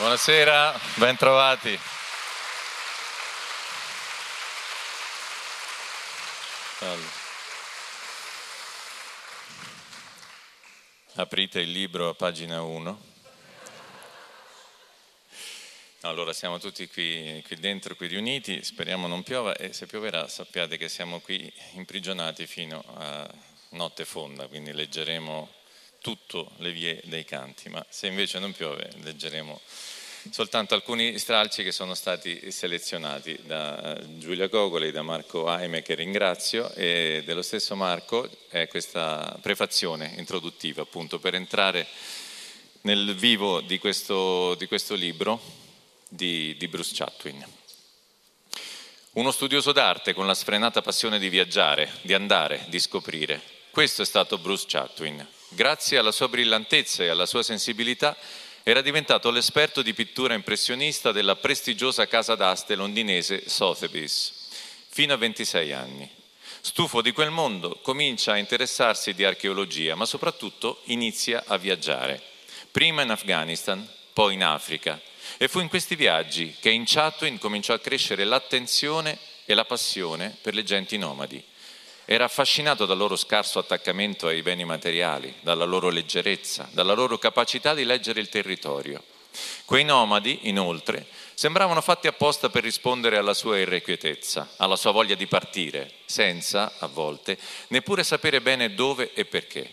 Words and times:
Buonasera, 0.00 0.80
ben 0.94 1.14
trovati. 1.14 1.78
Aprite 11.16 11.60
il 11.60 11.70
libro 11.70 12.08
a 12.08 12.14
pagina 12.14 12.62
1. 12.62 13.02
Allora 16.00 16.32
siamo 16.32 16.58
tutti 16.58 16.88
qui, 16.88 17.44
qui, 17.46 17.56
dentro, 17.56 17.94
qui 17.94 18.06
riuniti, 18.06 18.64
speriamo 18.64 19.06
non 19.06 19.22
piova 19.22 19.54
e 19.54 19.74
se 19.74 19.84
pioverà 19.84 20.26
sappiate 20.28 20.78
che 20.78 20.88
siamo 20.88 21.20
qui 21.20 21.52
imprigionati 21.72 22.46
fino 22.46 22.82
a 22.96 23.30
notte 23.72 24.06
fonda, 24.06 24.46
quindi 24.46 24.72
leggeremo 24.72 25.58
tutte 26.00 26.46
le 26.56 26.72
vie 26.72 27.02
dei 27.04 27.26
canti, 27.26 27.68
ma 27.68 27.84
se 27.90 28.06
invece 28.06 28.38
non 28.38 28.52
piove 28.52 28.90
leggeremo 29.02 29.60
soltanto 30.28 30.74
alcuni 30.74 31.18
stralci 31.18 31.62
che 31.62 31.72
sono 31.72 31.94
stati 31.94 32.50
selezionati 32.50 33.38
da 33.44 33.98
Giulia 34.18 34.48
Gogoli, 34.48 34.90
da 34.90 35.02
Marco 35.02 35.46
Aime 35.46 35.82
che 35.82 35.94
ringrazio 35.94 36.70
e 36.74 37.22
dello 37.24 37.42
stesso 37.42 37.74
Marco 37.74 38.28
è 38.48 38.68
questa 38.68 39.38
prefazione 39.40 40.12
introduttiva 40.16 40.82
appunto 40.82 41.18
per 41.18 41.34
entrare 41.34 41.86
nel 42.82 43.14
vivo 43.14 43.60
di 43.60 43.78
questo, 43.78 44.54
di 44.56 44.66
questo 44.66 44.94
libro 44.94 45.40
di, 46.08 46.54
di 46.58 46.68
Bruce 46.68 46.92
Chatwin. 46.94 47.44
Uno 49.12 49.30
studioso 49.32 49.72
d'arte 49.72 50.12
con 50.12 50.26
la 50.26 50.34
sfrenata 50.34 50.82
passione 50.82 51.18
di 51.18 51.28
viaggiare, 51.28 51.90
di 52.02 52.14
andare, 52.14 52.66
di 52.68 52.78
scoprire. 52.78 53.40
Questo 53.70 54.02
è 54.02 54.04
stato 54.04 54.38
Bruce 54.38 54.66
Chatwin. 54.68 55.26
Grazie 55.48 55.98
alla 55.98 56.12
sua 56.12 56.28
brillantezza 56.28 57.02
e 57.02 57.08
alla 57.08 57.26
sua 57.26 57.42
sensibilità 57.42 58.16
era 58.62 58.82
diventato 58.82 59.30
l'esperto 59.30 59.82
di 59.82 59.94
pittura 59.94 60.34
impressionista 60.34 61.12
della 61.12 61.36
prestigiosa 61.36 62.06
casa 62.06 62.34
d'aste 62.34 62.74
londinese 62.74 63.48
Sotheby's, 63.48 64.48
fino 64.88 65.14
a 65.14 65.16
26 65.16 65.72
anni. 65.72 66.10
Stufo 66.60 67.00
di 67.00 67.12
quel 67.12 67.30
mondo, 67.30 67.78
comincia 67.82 68.32
a 68.32 68.36
interessarsi 68.36 69.14
di 69.14 69.24
archeologia, 69.24 69.94
ma 69.94 70.04
soprattutto 70.04 70.82
inizia 70.84 71.44
a 71.46 71.56
viaggiare. 71.56 72.22
Prima 72.70 73.00
in 73.00 73.10
Afghanistan, 73.10 73.86
poi 74.12 74.34
in 74.34 74.44
Africa. 74.44 75.00
E 75.38 75.48
fu 75.48 75.60
in 75.60 75.68
questi 75.68 75.94
viaggi 75.94 76.54
che 76.60 76.70
in 76.70 76.84
Chatwin 76.84 77.38
cominciò 77.38 77.72
a 77.72 77.78
crescere 77.78 78.24
l'attenzione 78.24 79.18
e 79.46 79.54
la 79.54 79.64
passione 79.64 80.36
per 80.42 80.54
le 80.54 80.62
genti 80.62 80.98
nomadi. 80.98 81.42
Era 82.12 82.24
affascinato 82.24 82.86
dal 82.86 82.98
loro 82.98 83.14
scarso 83.14 83.60
attaccamento 83.60 84.26
ai 84.26 84.42
beni 84.42 84.64
materiali, 84.64 85.32
dalla 85.42 85.64
loro 85.64 85.90
leggerezza, 85.90 86.68
dalla 86.72 86.92
loro 86.92 87.18
capacità 87.18 87.72
di 87.72 87.84
leggere 87.84 88.18
il 88.18 88.28
territorio. 88.28 89.00
Quei 89.64 89.84
nomadi, 89.84 90.40
inoltre, 90.48 91.06
sembravano 91.34 91.80
fatti 91.80 92.08
apposta 92.08 92.48
per 92.48 92.64
rispondere 92.64 93.16
alla 93.16 93.32
sua 93.32 93.60
irrequietezza, 93.60 94.54
alla 94.56 94.74
sua 94.74 94.90
voglia 94.90 95.14
di 95.14 95.28
partire, 95.28 95.88
senza, 96.04 96.72
a 96.80 96.88
volte, 96.88 97.38
neppure 97.68 98.02
sapere 98.02 98.40
bene 98.40 98.74
dove 98.74 99.12
e 99.14 99.24
perché. 99.24 99.72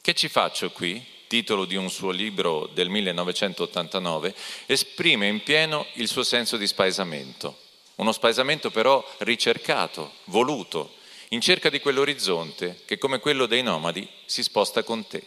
Che 0.00 0.14
ci 0.14 0.28
faccio 0.28 0.70
qui? 0.70 1.04
titolo 1.26 1.66
di 1.66 1.76
un 1.76 1.90
suo 1.90 2.10
libro 2.10 2.70
del 2.72 2.88
1989, 2.88 4.34
esprime 4.64 5.26
in 5.26 5.42
pieno 5.42 5.86
il 5.96 6.08
suo 6.08 6.22
senso 6.22 6.56
di 6.56 6.66
spaesamento. 6.66 7.58
Uno 7.96 8.12
spaesamento 8.12 8.70
però 8.70 9.06
ricercato, 9.18 10.12
voluto, 10.24 10.94
in 11.32 11.40
cerca 11.40 11.70
di 11.70 11.80
quell'orizzonte 11.80 12.80
che 12.84 12.98
come 12.98 13.20
quello 13.20 13.46
dei 13.46 13.62
nomadi 13.62 14.08
si 14.24 14.42
sposta 14.42 14.82
con 14.82 15.06
te. 15.06 15.22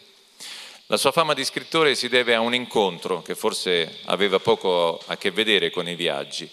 La 0.86 0.98
sua 0.98 1.12
fama 1.12 1.32
di 1.32 1.44
scrittore 1.44 1.94
si 1.94 2.08
deve 2.08 2.34
a 2.34 2.40
un 2.40 2.54
incontro 2.54 3.22
che 3.22 3.34
forse 3.34 4.00
aveva 4.04 4.38
poco 4.38 5.00
a 5.06 5.16
che 5.16 5.30
vedere 5.30 5.70
con 5.70 5.88
i 5.88 5.94
viaggi. 5.94 6.48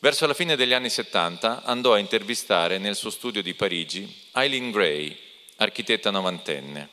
Verso 0.00 0.26
la 0.26 0.34
fine 0.34 0.56
degli 0.56 0.72
anni 0.72 0.90
70 0.90 1.62
andò 1.62 1.92
a 1.92 1.98
intervistare 1.98 2.78
nel 2.78 2.96
suo 2.96 3.10
studio 3.10 3.42
di 3.42 3.54
Parigi 3.54 4.12
Eileen 4.32 4.72
Gray, 4.72 5.16
architetta 5.56 6.10
novantenne. 6.10 6.88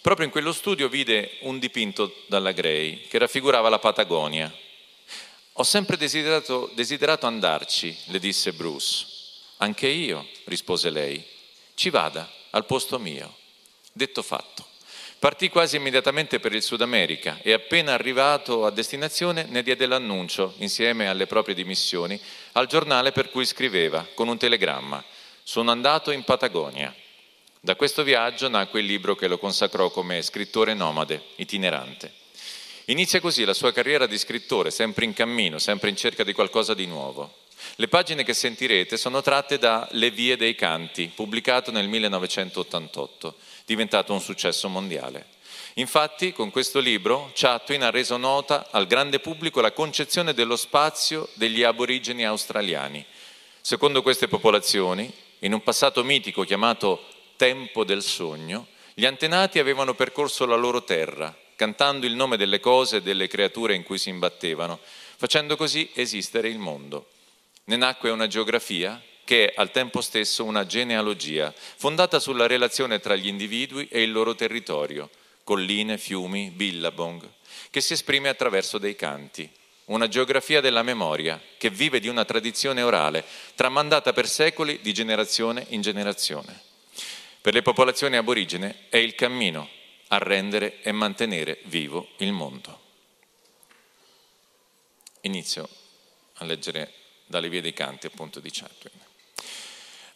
Proprio 0.00 0.26
in 0.26 0.32
quello 0.32 0.52
studio 0.52 0.88
vide 0.88 1.38
un 1.40 1.58
dipinto 1.58 2.14
dalla 2.26 2.52
Gray 2.52 3.08
che 3.08 3.18
raffigurava 3.18 3.68
la 3.68 3.80
Patagonia. 3.80 4.54
Ho 5.54 5.62
sempre 5.64 5.96
desiderato, 5.96 6.70
desiderato 6.74 7.26
andarci, 7.26 7.96
le 8.06 8.20
disse 8.20 8.52
Bruce. 8.52 9.13
Anche 9.64 9.86
io, 9.86 10.28
rispose 10.44 10.90
lei, 10.90 11.24
ci 11.72 11.88
vada 11.88 12.30
al 12.50 12.66
posto 12.66 12.98
mio. 12.98 13.34
Detto 13.94 14.20
fatto. 14.20 14.66
Partì 15.18 15.48
quasi 15.48 15.76
immediatamente 15.76 16.38
per 16.38 16.52
il 16.52 16.60
Sud 16.60 16.82
America 16.82 17.38
e 17.40 17.54
appena 17.54 17.94
arrivato 17.94 18.66
a 18.66 18.70
destinazione 18.70 19.46
ne 19.48 19.62
diede 19.62 19.86
l'annuncio, 19.86 20.52
insieme 20.58 21.08
alle 21.08 21.26
proprie 21.26 21.54
dimissioni, 21.54 22.20
al 22.52 22.66
giornale 22.66 23.12
per 23.12 23.30
cui 23.30 23.46
scriveva, 23.46 24.06
con 24.12 24.28
un 24.28 24.36
telegramma. 24.36 25.02
Sono 25.42 25.70
andato 25.70 26.10
in 26.10 26.24
Patagonia. 26.24 26.94
Da 27.58 27.74
questo 27.74 28.02
viaggio 28.02 28.50
nacque 28.50 28.80
il 28.80 28.86
libro 28.86 29.14
che 29.14 29.28
lo 29.28 29.38
consacrò 29.38 29.88
come 29.88 30.20
scrittore 30.20 30.74
nomade, 30.74 31.28
itinerante. 31.36 32.12
Inizia 32.88 33.18
così 33.18 33.44
la 33.44 33.54
sua 33.54 33.72
carriera 33.72 34.04
di 34.04 34.18
scrittore, 34.18 34.70
sempre 34.70 35.06
in 35.06 35.14
cammino, 35.14 35.58
sempre 35.58 35.88
in 35.88 35.96
cerca 35.96 36.22
di 36.22 36.34
qualcosa 36.34 36.74
di 36.74 36.84
nuovo. 36.84 37.43
Le 37.76 37.88
pagine 37.88 38.22
che 38.22 38.34
sentirete 38.34 38.96
sono 38.96 39.20
tratte 39.20 39.58
da 39.58 39.88
Le 39.90 40.12
vie 40.12 40.36
dei 40.36 40.54
canti, 40.54 41.10
pubblicato 41.12 41.72
nel 41.72 41.88
1988, 41.88 43.34
diventato 43.64 44.12
un 44.12 44.20
successo 44.20 44.68
mondiale. 44.68 45.26
Infatti, 45.74 46.32
con 46.32 46.52
questo 46.52 46.78
libro, 46.78 47.32
Chatwin 47.34 47.82
ha 47.82 47.90
reso 47.90 48.16
nota 48.16 48.68
al 48.70 48.86
grande 48.86 49.18
pubblico 49.18 49.60
la 49.60 49.72
concezione 49.72 50.34
dello 50.34 50.54
spazio 50.54 51.28
degli 51.34 51.64
aborigeni 51.64 52.24
australiani. 52.24 53.04
Secondo 53.60 54.02
queste 54.02 54.28
popolazioni, 54.28 55.12
in 55.40 55.52
un 55.52 55.62
passato 55.64 56.04
mitico 56.04 56.44
chiamato 56.44 57.02
Tempo 57.34 57.82
del 57.82 58.04
Sogno, 58.04 58.68
gli 58.94 59.04
antenati 59.04 59.58
avevano 59.58 59.94
percorso 59.94 60.46
la 60.46 60.54
loro 60.54 60.84
terra, 60.84 61.36
cantando 61.56 62.06
il 62.06 62.14
nome 62.14 62.36
delle 62.36 62.60
cose 62.60 62.98
e 62.98 63.02
delle 63.02 63.26
creature 63.26 63.74
in 63.74 63.82
cui 63.82 63.98
si 63.98 64.10
imbattevano, 64.10 64.78
facendo 65.16 65.56
così 65.56 65.90
esistere 65.92 66.46
il 66.46 66.58
mondo. 66.58 67.08
Ne 67.64 67.76
nacque 67.76 68.10
una 68.10 68.26
geografia 68.26 69.02
che 69.24 69.46
è 69.46 69.54
al 69.56 69.70
tempo 69.70 70.02
stesso 70.02 70.44
una 70.44 70.66
genealogia, 70.66 71.52
fondata 71.54 72.20
sulla 72.20 72.46
relazione 72.46 73.00
tra 73.00 73.16
gli 73.16 73.26
individui 73.26 73.88
e 73.88 74.02
il 74.02 74.12
loro 74.12 74.34
territorio, 74.34 75.08
colline, 75.44 75.96
fiumi, 75.96 76.50
billabong, 76.50 77.26
che 77.70 77.80
si 77.80 77.94
esprime 77.94 78.28
attraverso 78.28 78.76
dei 78.78 78.94
canti. 78.94 79.50
Una 79.86 80.08
geografia 80.08 80.60
della 80.60 80.82
memoria 80.82 81.40
che 81.58 81.70
vive 81.70 82.00
di 82.00 82.08
una 82.08 82.24
tradizione 82.24 82.82
orale, 82.82 83.24
tramandata 83.54 84.12
per 84.12 84.28
secoli 84.28 84.80
di 84.80 84.92
generazione 84.92 85.66
in 85.70 85.80
generazione. 85.80 86.60
Per 87.40 87.52
le 87.52 87.62
popolazioni 87.62 88.16
aborigene 88.16 88.86
è 88.88 88.96
il 88.96 89.14
cammino 89.14 89.68
a 90.08 90.18
rendere 90.18 90.80
e 90.82 90.92
mantenere 90.92 91.60
vivo 91.64 92.08
il 92.18 92.32
mondo. 92.32 92.80
Inizio 95.22 95.68
a 96.34 96.44
leggere 96.44 97.03
dalle 97.26 97.48
vie 97.48 97.60
dei 97.60 97.72
canti 97.72 98.06
appunto 98.06 98.40
di 98.40 98.50
Chatwin. 98.50 98.92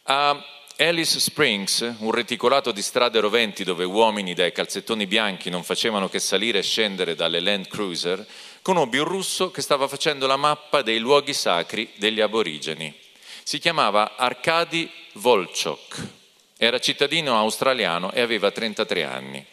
A 0.05 0.45
Alice 0.81 1.19
Springs, 1.19 1.81
un 1.99 2.13
reticolato 2.13 2.71
di 2.71 2.83
strade 2.83 3.19
roventi 3.19 3.65
dove 3.65 3.85
uomini 3.85 4.33
dai 4.33 4.53
calzettoni 4.53 5.07
bianchi 5.07 5.51
non 5.51 5.65
facevano 5.65 6.09
che 6.09 6.21
salire 6.21 6.61
e 6.61 6.63
scendere 6.63 7.17
dalle 7.17 7.41
Land 7.41 7.67
Cruiser, 7.67 8.25
conobbi 8.63 8.99
un 8.99 9.05
russo 9.05 9.51
che 9.51 9.61
stava 9.61 9.89
facendo 9.89 10.27
la 10.27 10.37
mappa 10.37 10.83
dei 10.83 10.99
luoghi 10.99 11.35
sacri 11.35 11.91
degli 11.97 12.21
aborigeni. 12.21 12.95
Si 13.43 13.59
chiamava 13.59 14.15
Arkady 14.17 14.89
Volchok, 15.15 16.07
era 16.57 16.79
cittadino 16.79 17.37
australiano 17.37 18.13
e 18.13 18.21
aveva 18.21 18.51
33 18.53 19.03
anni. 19.03 19.45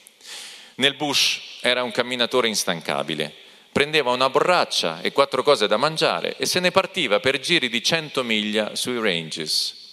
Nel 0.75 0.93
bush 0.93 1.59
era 1.61 1.81
un 1.81 1.91
camminatore 1.91 2.47
instancabile 2.47 3.44
prendeva 3.75 4.11
una 4.11 4.29
borraccia 4.29 5.01
e 5.01 5.11
quattro 5.11 5.43
cose 5.43 5.67
da 5.67 5.75
mangiare 5.75 6.37
e 6.37 6.45
se 6.45 6.61
ne 6.61 6.71
partiva 6.71 7.19
per 7.19 7.41
giri 7.41 7.67
di 7.67 7.83
cento 7.83 8.23
miglia 8.23 8.73
sui 8.73 8.97
ranges. 9.01 9.91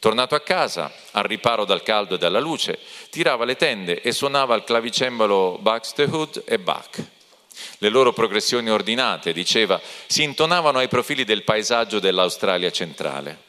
Tornato 0.00 0.34
a 0.34 0.40
casa, 0.40 0.92
al 1.12 1.22
riparo 1.22 1.64
dal 1.64 1.84
caldo 1.84 2.16
e 2.16 2.18
dalla 2.18 2.40
luce, 2.40 2.76
tirava 3.08 3.44
le 3.44 3.54
tende 3.54 4.00
e 4.00 4.10
suonava 4.10 4.56
il 4.56 4.64
clavicembalo 4.64 5.58
Buxtehude 5.60 6.42
e 6.44 6.58
Bach. 6.58 7.00
Le 7.78 7.88
loro 7.88 8.12
progressioni 8.12 8.68
ordinate, 8.68 9.32
diceva, 9.32 9.80
si 10.08 10.24
intonavano 10.24 10.78
ai 10.78 10.88
profili 10.88 11.22
del 11.22 11.44
paesaggio 11.44 12.00
dell'Australia 12.00 12.72
centrale. 12.72 13.42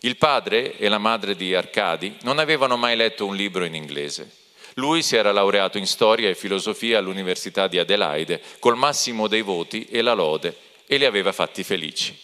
Il 0.00 0.16
padre 0.16 0.78
e 0.78 0.88
la 0.88 0.96
madre 0.96 1.36
di 1.36 1.54
Arcadi 1.54 2.16
non 2.22 2.38
avevano 2.38 2.78
mai 2.78 2.96
letto 2.96 3.26
un 3.26 3.36
libro 3.36 3.66
in 3.66 3.74
inglese. 3.74 4.41
Lui 4.74 5.02
si 5.02 5.16
era 5.16 5.32
laureato 5.32 5.78
in 5.78 5.86
storia 5.86 6.28
e 6.28 6.34
filosofia 6.34 6.98
all'Università 6.98 7.66
di 7.66 7.78
Adelaide 7.78 8.40
col 8.58 8.76
massimo 8.76 9.28
dei 9.28 9.42
voti 9.42 9.84
e 9.84 10.02
la 10.02 10.14
lode 10.14 10.56
e 10.86 10.96
li 10.96 11.04
aveva 11.04 11.32
fatti 11.32 11.62
felici. 11.62 12.18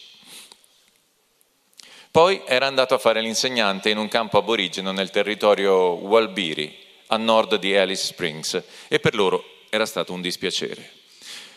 Poi 2.11 2.43
era 2.47 2.67
andato 2.67 2.95
a 2.95 2.99
fare 2.99 3.21
l'insegnante 3.21 3.91
in 3.91 3.99
un 3.99 4.09
campo 4.09 4.39
aborigeno 4.39 4.93
nel 4.93 5.11
territorio 5.11 5.75
Walbiri, 5.75 6.77
a 7.09 7.17
nord 7.17 7.57
di 7.57 7.77
Alice 7.77 8.07
Springs, 8.07 8.63
e 8.89 8.99
per 8.99 9.15
loro 9.15 9.45
era 9.69 9.87
stato 9.87 10.13
un 10.13 10.21
dispiacere. 10.21 10.97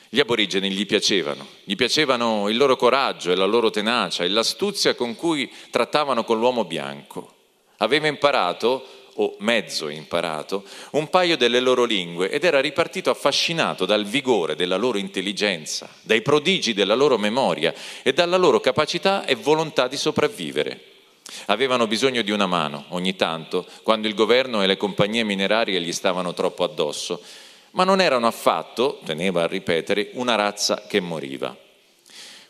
Gli 0.09 0.19
aborigeni 0.19 0.69
gli 0.69 0.85
piacevano, 0.85 1.47
gli 1.63 1.75
piacevano 1.75 2.49
il 2.49 2.57
loro 2.57 2.75
coraggio 2.75 3.31
e 3.31 3.35
la 3.35 3.45
loro 3.45 3.69
tenacia 3.69 4.25
e 4.25 4.27
l'astuzia 4.27 4.93
con 4.93 5.15
cui 5.15 5.49
trattavano 5.69 6.25
con 6.25 6.37
l'uomo 6.37 6.65
bianco. 6.65 7.35
Aveva 7.77 8.07
imparato, 8.07 8.85
o 9.15 9.35
mezzo 9.39 9.89
imparato, 9.89 10.63
un 10.91 11.09
paio 11.09 11.37
delle 11.37 11.59
loro 11.59 11.83
lingue 11.83 12.29
ed 12.29 12.43
era 12.43 12.59
ripartito 12.59 13.09
affascinato 13.09 13.85
dal 13.85 14.05
vigore 14.05 14.55
della 14.55 14.77
loro 14.77 14.97
intelligenza, 14.97 15.89
dai 16.01 16.21
prodigi 16.21 16.73
della 16.73 16.95
loro 16.95 17.17
memoria 17.17 17.73
e 18.03 18.13
dalla 18.13 18.37
loro 18.37 18.59
capacità 18.59 19.25
e 19.25 19.35
volontà 19.35 19.87
di 19.87 19.97
sopravvivere. 19.97 20.79
Avevano 21.45 21.87
bisogno 21.87 22.21
di 22.21 22.31
una 22.31 22.45
mano 22.45 22.85
ogni 22.89 23.15
tanto, 23.15 23.65
quando 23.83 24.07
il 24.07 24.15
governo 24.15 24.61
e 24.61 24.67
le 24.67 24.77
compagnie 24.77 25.23
minerarie 25.23 25.81
gli 25.81 25.93
stavano 25.93 26.33
troppo 26.33 26.63
addosso 26.63 27.21
ma 27.71 27.83
non 27.83 28.01
erano 28.01 28.27
affatto, 28.27 28.99
teneva 29.05 29.43
a 29.43 29.47
ripetere, 29.47 30.09
una 30.13 30.35
razza 30.35 30.83
che 30.87 30.99
moriva. 30.99 31.55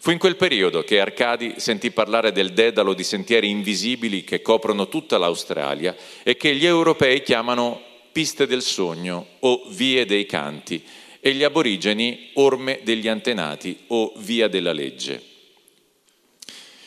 Fu 0.03 0.09
in 0.09 0.17
quel 0.17 0.35
periodo 0.35 0.83
che 0.83 0.99
Arcadi 0.99 1.53
sentì 1.57 1.91
parlare 1.91 2.31
del 2.31 2.53
dedalo 2.53 2.95
di 2.95 3.03
sentieri 3.03 3.51
invisibili 3.51 4.23
che 4.23 4.41
coprono 4.41 4.87
tutta 4.87 5.19
l'Australia 5.19 5.95
e 6.23 6.35
che 6.37 6.55
gli 6.55 6.65
europei 6.65 7.21
chiamano 7.21 7.79
piste 8.11 8.47
del 8.47 8.63
sogno 8.63 9.27
o 9.41 9.61
vie 9.67 10.07
dei 10.07 10.25
canti 10.25 10.83
e 11.19 11.33
gli 11.33 11.43
aborigeni 11.43 12.31
orme 12.33 12.79
degli 12.81 13.07
antenati 13.07 13.77
o 13.89 14.13
via 14.17 14.47
della 14.47 14.73
legge. 14.73 15.21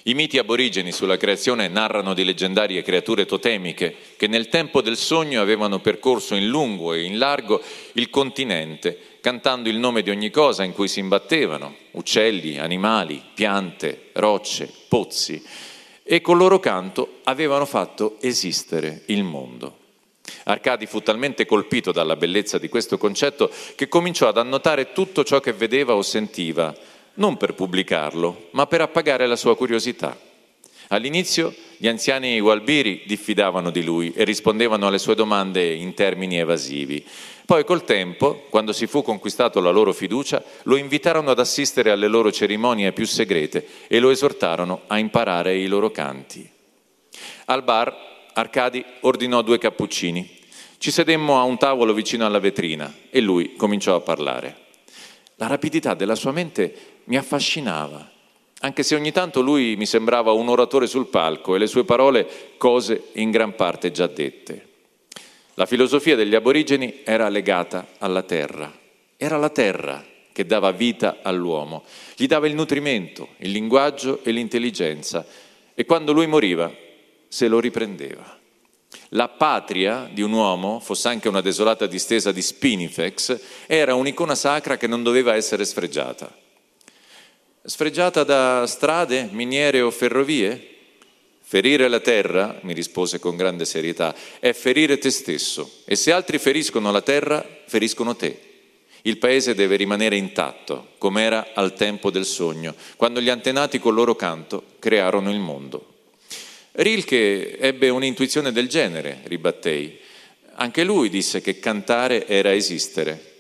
I 0.02 0.14
miti 0.14 0.36
aborigeni 0.38 0.90
sulla 0.90 1.16
creazione 1.16 1.68
narrano 1.68 2.14
di 2.14 2.24
leggendarie 2.24 2.82
creature 2.82 3.26
totemiche 3.26 3.94
che 4.16 4.26
nel 4.26 4.48
tempo 4.48 4.82
del 4.82 4.96
sogno 4.96 5.40
avevano 5.40 5.78
percorso 5.78 6.34
in 6.34 6.48
lungo 6.48 6.92
e 6.92 7.04
in 7.04 7.18
largo 7.18 7.62
il 7.92 8.10
continente, 8.10 9.13
cantando 9.24 9.70
il 9.70 9.78
nome 9.78 10.02
di 10.02 10.10
ogni 10.10 10.28
cosa 10.28 10.64
in 10.64 10.74
cui 10.74 10.86
si 10.86 10.98
imbattevano, 11.00 11.74
uccelli, 11.92 12.58
animali, 12.58 13.22
piante, 13.32 14.10
rocce, 14.12 14.70
pozzi, 14.86 15.42
e 16.02 16.20
col 16.20 16.36
loro 16.36 16.60
canto 16.60 17.20
avevano 17.22 17.64
fatto 17.64 18.18
esistere 18.20 19.04
il 19.06 19.24
mondo. 19.24 19.78
Arcadi 20.42 20.84
fu 20.84 21.00
talmente 21.00 21.46
colpito 21.46 21.90
dalla 21.90 22.16
bellezza 22.16 22.58
di 22.58 22.68
questo 22.68 22.98
concetto 22.98 23.50
che 23.74 23.88
cominciò 23.88 24.28
ad 24.28 24.36
annotare 24.36 24.92
tutto 24.92 25.24
ciò 25.24 25.40
che 25.40 25.54
vedeva 25.54 25.94
o 25.94 26.02
sentiva, 26.02 26.76
non 27.14 27.38
per 27.38 27.54
pubblicarlo, 27.54 28.48
ma 28.50 28.66
per 28.66 28.82
appagare 28.82 29.26
la 29.26 29.36
sua 29.36 29.56
curiosità. 29.56 30.14
All'inizio 30.88 31.54
gli 31.78 31.88
anziani 31.88 32.38
Walbiri 32.40 33.04
diffidavano 33.06 33.70
di 33.70 33.82
lui 33.82 34.12
e 34.14 34.24
rispondevano 34.24 34.86
alle 34.86 34.98
sue 34.98 35.14
domande 35.14 35.72
in 35.72 35.94
termini 35.94 36.38
evasivi. 36.38 37.02
Poi 37.46 37.64
col 37.64 37.84
tempo, 37.84 38.46
quando 38.48 38.72
si 38.72 38.86
fu 38.86 39.02
conquistato 39.02 39.60
la 39.60 39.70
loro 39.70 39.92
fiducia, 39.92 40.42
lo 40.62 40.76
invitarono 40.76 41.30
ad 41.30 41.38
assistere 41.38 41.90
alle 41.90 42.08
loro 42.08 42.32
cerimonie 42.32 42.92
più 42.92 43.06
segrete 43.06 43.66
e 43.86 43.98
lo 43.98 44.08
esortarono 44.10 44.82
a 44.86 44.98
imparare 44.98 45.54
i 45.54 45.66
loro 45.66 45.90
canti. 45.90 46.48
Al 47.46 47.62
bar 47.62 48.12
Arcadi 48.32 48.84
ordinò 49.00 49.42
due 49.42 49.58
cappuccini. 49.58 50.28
Ci 50.78 50.90
sedemmo 50.90 51.38
a 51.38 51.42
un 51.42 51.58
tavolo 51.58 51.92
vicino 51.92 52.24
alla 52.26 52.40
vetrina 52.40 52.92
e 53.10 53.20
lui 53.20 53.54
cominciò 53.56 53.94
a 53.94 54.00
parlare. 54.00 54.56
La 55.36 55.46
rapidità 55.46 55.94
della 55.94 56.14
sua 56.14 56.32
mente 56.32 56.74
mi 57.04 57.16
affascinava, 57.16 58.10
anche 58.60 58.82
se 58.82 58.94
ogni 58.94 59.12
tanto 59.12 59.42
lui 59.42 59.76
mi 59.76 59.86
sembrava 59.86 60.32
un 60.32 60.48
oratore 60.48 60.86
sul 60.86 61.06
palco 61.06 61.54
e 61.54 61.58
le 61.58 61.66
sue 61.66 61.84
parole 61.84 62.26
cose 62.56 63.08
in 63.14 63.30
gran 63.30 63.54
parte 63.54 63.90
già 63.90 64.06
dette. 64.06 64.72
La 65.54 65.66
filosofia 65.66 66.16
degli 66.16 66.34
aborigeni 66.34 67.02
era 67.04 67.28
legata 67.28 67.86
alla 67.98 68.22
terra, 68.22 68.72
era 69.16 69.36
la 69.36 69.50
terra 69.50 70.04
che 70.32 70.46
dava 70.46 70.72
vita 70.72 71.18
all'uomo, 71.22 71.84
gli 72.16 72.26
dava 72.26 72.48
il 72.48 72.54
nutrimento, 72.54 73.28
il 73.38 73.52
linguaggio 73.52 74.18
e 74.24 74.32
l'intelligenza 74.32 75.24
e 75.72 75.84
quando 75.84 76.12
lui 76.12 76.26
moriva 76.26 76.74
se 77.28 77.46
lo 77.46 77.60
riprendeva. 77.60 78.40
La 79.10 79.28
patria 79.28 80.10
di 80.12 80.22
un 80.22 80.32
uomo, 80.32 80.80
fosse 80.80 81.06
anche 81.06 81.28
una 81.28 81.40
desolata 81.40 81.86
distesa 81.86 82.32
di 82.32 82.42
Spinifex, 82.42 83.40
era 83.66 83.94
un'icona 83.94 84.34
sacra 84.34 84.76
che 84.76 84.88
non 84.88 85.04
doveva 85.04 85.36
essere 85.36 85.64
sfregiata. 85.64 86.36
Sfregiata 87.62 88.24
da 88.24 88.66
strade, 88.66 89.28
miniere 89.30 89.80
o 89.80 89.90
ferrovie? 89.92 90.73
Ferire 91.46 91.88
la 91.88 92.00
terra, 92.00 92.58
mi 92.62 92.72
rispose 92.72 93.18
con 93.18 93.36
grande 93.36 93.66
serietà, 93.66 94.14
è 94.40 94.54
ferire 94.54 94.96
te 94.96 95.10
stesso 95.10 95.82
e 95.84 95.94
se 95.94 96.10
altri 96.10 96.38
feriscono 96.38 96.90
la 96.90 97.02
terra, 97.02 97.46
feriscono 97.66 98.16
te. 98.16 98.40
Il 99.02 99.18
paese 99.18 99.54
deve 99.54 99.76
rimanere 99.76 100.16
intatto, 100.16 100.92
come 100.96 101.22
era 101.22 101.48
al 101.52 101.74
tempo 101.74 102.10
del 102.10 102.24
sogno, 102.24 102.74
quando 102.96 103.20
gli 103.20 103.28
antenati 103.28 103.78
col 103.78 103.92
loro 103.92 104.16
canto 104.16 104.62
crearono 104.78 105.30
il 105.30 105.38
mondo. 105.38 105.92
Rilke 106.72 107.58
ebbe 107.58 107.90
un'intuizione 107.90 108.50
del 108.50 108.66
genere, 108.66 109.20
ribattei. 109.24 109.98
Anche 110.54 110.82
lui 110.82 111.10
disse 111.10 111.42
che 111.42 111.58
cantare 111.58 112.26
era 112.26 112.54
esistere. 112.54 113.32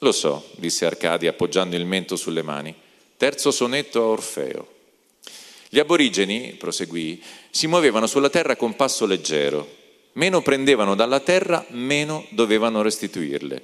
Lo 0.00 0.10
so, 0.10 0.50
disse 0.56 0.84
Arcadi 0.84 1.28
appoggiando 1.28 1.76
il 1.76 1.86
mento 1.86 2.16
sulle 2.16 2.42
mani. 2.42 2.74
Terzo 3.16 3.52
sonetto 3.52 4.02
a 4.02 4.06
Orfeo. 4.06 4.74
Gli 5.68 5.78
aborigeni, 5.78 6.54
proseguì, 6.58 7.20
si 7.50 7.66
muovevano 7.66 8.06
sulla 8.06 8.30
terra 8.30 8.56
con 8.56 8.76
passo 8.76 9.06
leggero. 9.06 9.68
Meno 10.12 10.40
prendevano 10.40 10.94
dalla 10.94 11.20
terra, 11.20 11.64
meno 11.70 12.24
dovevano 12.30 12.82
restituirle. 12.82 13.62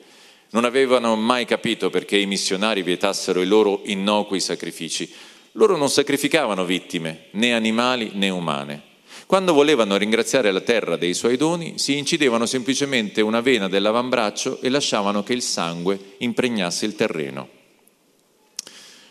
Non 0.51 0.65
avevano 0.65 1.17
mai 1.17 1.47
capito 1.47 1.89
perché 1.89 2.17
i 2.19 2.27
missionari 2.27 2.83
vietassero 2.83 3.41
i 3.41 3.47
loro 3.47 3.81
innocui 3.85 4.41
sacrifici. 4.41 5.11
Loro 5.53 5.77
non 5.77 5.89
sacrificavano 5.89 6.65
vittime, 6.65 7.27
né 7.33 7.55
animali 7.55 8.11
né 8.15 8.29
umane. 8.29 8.91
Quando 9.27 9.55
volevano 9.55 9.97
ringraziare 9.97 10.51
la 10.51 10.61
terra 10.61 10.97
dei 10.97 11.15
suoi 11.15 11.39
doni, 11.39 11.79
si 11.79 11.97
incidevano 11.97 12.45
semplicemente 12.45 13.23
una 13.23 13.41
vena 13.41 13.67
dell'avambraccio 13.67 14.61
e 14.61 14.69
lasciavano 14.69 15.23
che 15.23 15.33
il 15.33 15.41
sangue 15.41 16.17
impregnasse 16.19 16.85
il 16.85 16.97
terreno. 16.97 17.49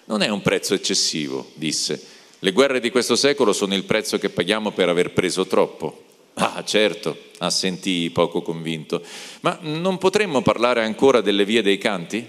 Non 0.05 0.21
è 0.21 0.29
un 0.29 0.41
prezzo 0.43 0.75
eccessivo, 0.75 1.49
disse. 1.55 2.10
Le 2.43 2.53
guerre 2.53 2.79
di 2.79 2.89
questo 2.89 3.15
secolo 3.15 3.53
sono 3.53 3.75
il 3.75 3.83
prezzo 3.83 4.17
che 4.17 4.31
paghiamo 4.31 4.71
per 4.71 4.89
aver 4.89 5.13
preso 5.13 5.45
troppo. 5.45 6.05
Ah, 6.33 6.63
certo, 6.63 7.15
assentii 7.37 8.09
poco 8.09 8.41
convinto. 8.41 9.03
Ma 9.41 9.59
non 9.61 9.99
potremmo 9.99 10.41
parlare 10.41 10.83
ancora 10.83 11.21
delle 11.21 11.45
vie 11.45 11.61
dei 11.61 11.77
canti? 11.77 12.27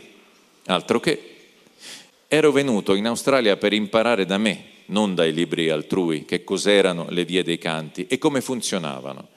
Altro 0.66 1.00
che. 1.00 1.37
Ero 2.28 2.52
venuto 2.52 2.92
in 2.92 3.07
Australia 3.07 3.57
per 3.57 3.73
imparare 3.73 4.26
da 4.26 4.37
me, 4.37 4.64
non 4.87 5.14
dai 5.14 5.33
libri 5.33 5.71
altrui, 5.71 6.26
che 6.26 6.45
cos'erano 6.45 7.07
le 7.09 7.25
vie 7.25 7.42
dei 7.42 7.57
canti 7.57 8.07
e 8.07 8.19
come 8.19 8.42
funzionavano. 8.42 9.28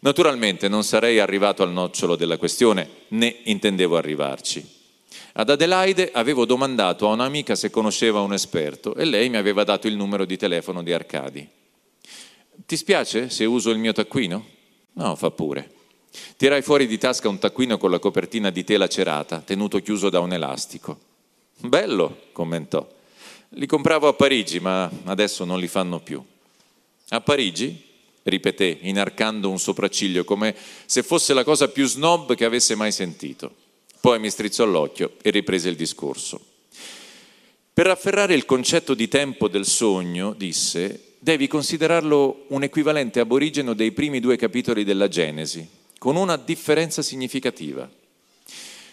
Naturalmente 0.00 0.66
non 0.66 0.82
sarei 0.82 1.20
arrivato 1.20 1.62
al 1.62 1.70
nocciolo 1.70 2.16
della 2.16 2.36
questione, 2.36 2.88
né 3.08 3.42
intendevo 3.44 3.96
arrivarci. 3.96 4.74
Ad 5.38 5.50
Adelaide 5.50 6.12
avevo 6.14 6.46
domandato 6.46 7.06
a 7.06 7.12
un'amica 7.12 7.54
se 7.54 7.68
conosceva 7.68 8.20
un 8.20 8.32
esperto 8.32 8.94
e 8.94 9.04
lei 9.04 9.28
mi 9.28 9.36
aveva 9.36 9.64
dato 9.64 9.86
il 9.86 9.94
numero 9.94 10.24
di 10.24 10.38
telefono 10.38 10.82
di 10.82 10.94
Arcadi. 10.94 11.46
Ti 12.64 12.76
spiace 12.76 13.28
se 13.28 13.44
uso 13.44 13.68
il 13.68 13.76
mio 13.76 13.92
taccuino? 13.92 14.46
No, 14.94 15.14
fa 15.14 15.30
pure. 15.30 15.70
Tirai 16.38 16.62
fuori 16.62 16.86
di 16.86 16.96
tasca 16.96 17.28
un 17.28 17.38
taccuino 17.38 17.76
con 17.76 17.90
la 17.90 17.98
copertina 17.98 18.48
di 18.48 18.64
tela 18.64 18.88
cerata, 18.88 19.40
tenuto 19.40 19.78
chiuso 19.82 20.08
da 20.08 20.20
un 20.20 20.32
elastico. 20.32 20.98
Bello, 21.58 22.22
commentò. 22.32 22.88
Li 23.50 23.66
compravo 23.66 24.08
a 24.08 24.14
Parigi, 24.14 24.58
ma 24.58 24.90
adesso 25.04 25.44
non 25.44 25.60
li 25.60 25.68
fanno 25.68 26.00
più. 26.00 26.24
A 27.10 27.20
Parigi? 27.20 27.84
ripeté, 28.22 28.78
inarcando 28.80 29.50
un 29.50 29.58
sopracciglio, 29.58 30.24
come 30.24 30.56
se 30.86 31.02
fosse 31.02 31.34
la 31.34 31.44
cosa 31.44 31.68
più 31.68 31.86
snob 31.86 32.34
che 32.34 32.46
avesse 32.46 32.74
mai 32.74 32.90
sentito. 32.90 33.64
Poi 34.06 34.20
mi 34.20 34.30
strizzò 34.30 34.64
l'occhio 34.64 35.14
e 35.20 35.30
riprese 35.30 35.68
il 35.68 35.74
discorso. 35.74 36.40
Per 37.72 37.88
afferrare 37.88 38.34
il 38.34 38.44
concetto 38.44 38.94
di 38.94 39.08
tempo 39.08 39.48
del 39.48 39.66
sogno, 39.66 40.32
disse, 40.32 41.14
devi 41.18 41.48
considerarlo 41.48 42.44
un 42.50 42.62
equivalente 42.62 43.18
aborigeno 43.18 43.74
dei 43.74 43.90
primi 43.90 44.20
due 44.20 44.36
capitoli 44.36 44.84
della 44.84 45.08
Genesi, 45.08 45.68
con 45.98 46.14
una 46.14 46.36
differenza 46.36 47.02
significativa. 47.02 47.90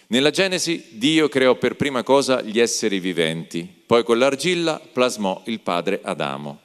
Nella 0.08 0.32
Genesi 0.32 0.84
Dio 0.94 1.30
creò 1.30 1.58
per 1.58 1.76
prima 1.76 2.02
cosa 2.02 2.42
gli 2.42 2.60
esseri 2.60 3.00
viventi, 3.00 3.72
poi 3.86 4.04
con 4.04 4.18
l'argilla 4.18 4.82
plasmò 4.92 5.44
il 5.46 5.60
padre 5.60 6.00
Adamo. 6.02 6.60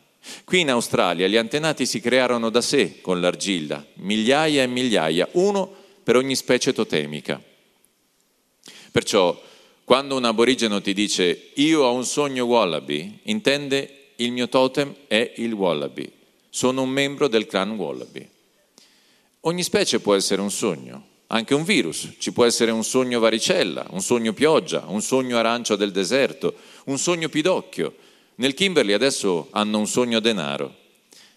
Qui 0.44 0.60
in 0.60 0.70
Australia 0.70 1.26
gli 1.26 1.36
antenati 1.36 1.84
si 1.84 2.00
crearono 2.00 2.48
da 2.48 2.62
sé 2.62 3.02
con 3.02 3.20
l'argilla, 3.20 3.84
migliaia 3.96 4.62
e 4.62 4.66
migliaia, 4.66 5.28
uno 5.32 5.70
per 6.02 6.16
ogni 6.16 6.34
specie 6.34 6.72
totemica. 6.72 7.42
Perciò 8.90 9.40
quando 9.84 10.16
un 10.16 10.24
aborigeno 10.24 10.82
ti 10.82 10.92
dice 10.92 11.50
io 11.54 11.82
ho 11.82 11.94
un 11.94 12.04
sogno 12.04 12.44
wallaby, 12.44 13.20
intende 13.24 14.10
il 14.16 14.32
mio 14.32 14.48
totem 14.48 14.94
è 15.06 15.32
il 15.36 15.52
wallaby, 15.52 16.10
sono 16.50 16.82
un 16.82 16.90
membro 16.90 17.28
del 17.28 17.46
clan 17.46 17.70
wallaby. 17.70 18.28
Ogni 19.40 19.62
specie 19.62 20.00
può 20.00 20.14
essere 20.14 20.42
un 20.42 20.50
sogno, 20.50 21.06
anche 21.28 21.54
un 21.54 21.62
virus, 21.62 22.12
ci 22.18 22.32
può 22.32 22.44
essere 22.44 22.70
un 22.70 22.84
sogno 22.84 23.18
varicella, 23.18 23.86
un 23.90 24.02
sogno 24.02 24.32
pioggia, 24.32 24.84
un 24.88 25.00
sogno 25.00 25.38
arancio 25.38 25.76
del 25.76 25.92
deserto, 25.92 26.54
un 26.84 26.98
sogno 26.98 27.28
pidocchio. 27.28 27.94
Nel 28.36 28.54
Kimberley 28.54 28.94
adesso 28.94 29.48
hanno 29.52 29.78
un 29.78 29.86
sogno 29.86 30.20
denaro 30.20 30.74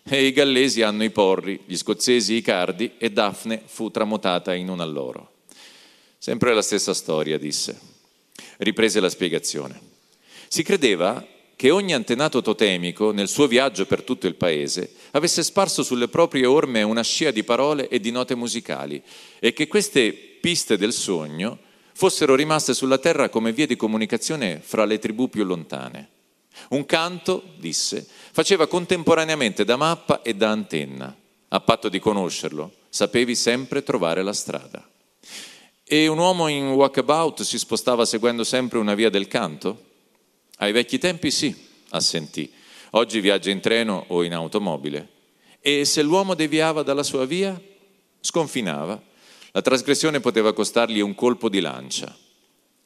e 0.04 0.26
i 0.26 0.32
gallesi 0.32 0.82
hanno 0.82 1.04
i 1.04 1.10
porri, 1.10 1.62
gli 1.66 1.78
scozzesi 1.78 2.34
i 2.34 2.42
cardi 2.42 2.92
e 2.98 3.12
Daphne 3.12 3.62
fu 3.64 3.92
tramutata 3.92 4.54
in 4.54 4.70
una 4.70 4.86
loro. 4.86 5.31
Sempre 6.24 6.54
la 6.54 6.62
stessa 6.62 6.94
storia, 6.94 7.40
disse. 7.40 7.80
Riprese 8.58 9.00
la 9.00 9.10
spiegazione. 9.10 9.82
Si 10.48 10.62
credeva 10.62 11.26
che 11.56 11.72
ogni 11.72 11.96
antenato 11.96 12.44
totemico, 12.44 13.10
nel 13.10 13.28
suo 13.28 13.48
viaggio 13.48 13.88
per 13.88 14.04
tutto 14.04 14.28
il 14.28 14.36
paese, 14.36 14.94
avesse 15.14 15.42
sparso 15.42 15.82
sulle 15.82 16.10
proprie 16.10 16.46
orme 16.46 16.84
una 16.84 17.02
scia 17.02 17.32
di 17.32 17.44
parole 17.44 17.88
e 17.88 18.00
di 18.00 18.12
note 18.12 18.36
musicali 18.36 19.02
e 19.40 19.52
che 19.54 19.68
queste 19.68 20.12
piste 20.12 20.78
del 20.78 20.94
sogno 20.94 21.58
fossero 21.94 22.36
rimaste 22.36 22.76
sulla 22.76 23.00
terra 23.00 23.30
come 23.30 23.52
vie 23.52 23.66
di 23.66 23.76
comunicazione 23.76 24.62
fra 24.64 24.86
le 24.86 25.00
tribù 25.00 25.28
più 25.28 25.44
lontane. 25.44 26.10
Un 26.70 26.86
canto, 26.86 27.56
disse, 27.58 28.06
faceva 28.32 28.68
contemporaneamente 28.68 29.66
da 29.66 29.76
mappa 29.76 30.22
e 30.22 30.36
da 30.36 30.52
antenna. 30.52 31.18
A 31.48 31.60
patto 31.62 31.90
di 31.90 31.98
conoscerlo, 31.98 32.72
sapevi 32.90 33.34
sempre 33.34 33.82
trovare 33.82 34.22
la 34.22 34.34
strada. 34.34 34.88
E 35.94 36.08
un 36.08 36.20
uomo 36.20 36.48
in 36.48 36.70
walkabout 36.72 37.42
si 37.42 37.58
spostava 37.58 38.06
seguendo 38.06 38.46
sempre 38.46 38.78
una 38.78 38.94
via 38.94 39.10
del 39.10 39.28
canto? 39.28 39.88
Ai 40.60 40.72
vecchi 40.72 40.98
tempi 40.98 41.30
sì, 41.32 41.54
assentì. 41.90 42.50
Oggi 42.92 43.20
viaggia 43.20 43.50
in 43.50 43.60
treno 43.60 44.06
o 44.08 44.24
in 44.24 44.34
automobile. 44.34 45.06
E 45.60 45.84
se 45.84 46.02
l'uomo 46.02 46.34
deviava 46.34 46.82
dalla 46.82 47.04
sua 47.04 47.26
via, 47.26 47.62
sconfinava. 48.22 49.04
La 49.52 49.62
trasgressione 49.62 50.22
poteva 50.22 50.54
costargli 50.54 51.02
un 51.02 51.14
colpo 51.14 51.50
di 51.50 51.60
lancia. 51.60 52.18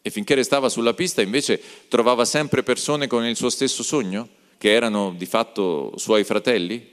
E 0.02 0.10
finché 0.10 0.34
restava 0.34 0.68
sulla 0.68 0.96
pista, 0.96 1.22
invece, 1.22 1.62
trovava 1.88 2.26
sempre 2.26 2.64
persone 2.64 3.06
con 3.06 3.24
il 3.24 3.36
suo 3.36 3.52
stesso 3.52 3.84
sogno, 3.84 4.28
che 4.58 4.72
erano 4.72 5.14
di 5.16 5.28
fatto 5.28 5.94
suoi 5.98 6.24
fratelli? 6.24 6.84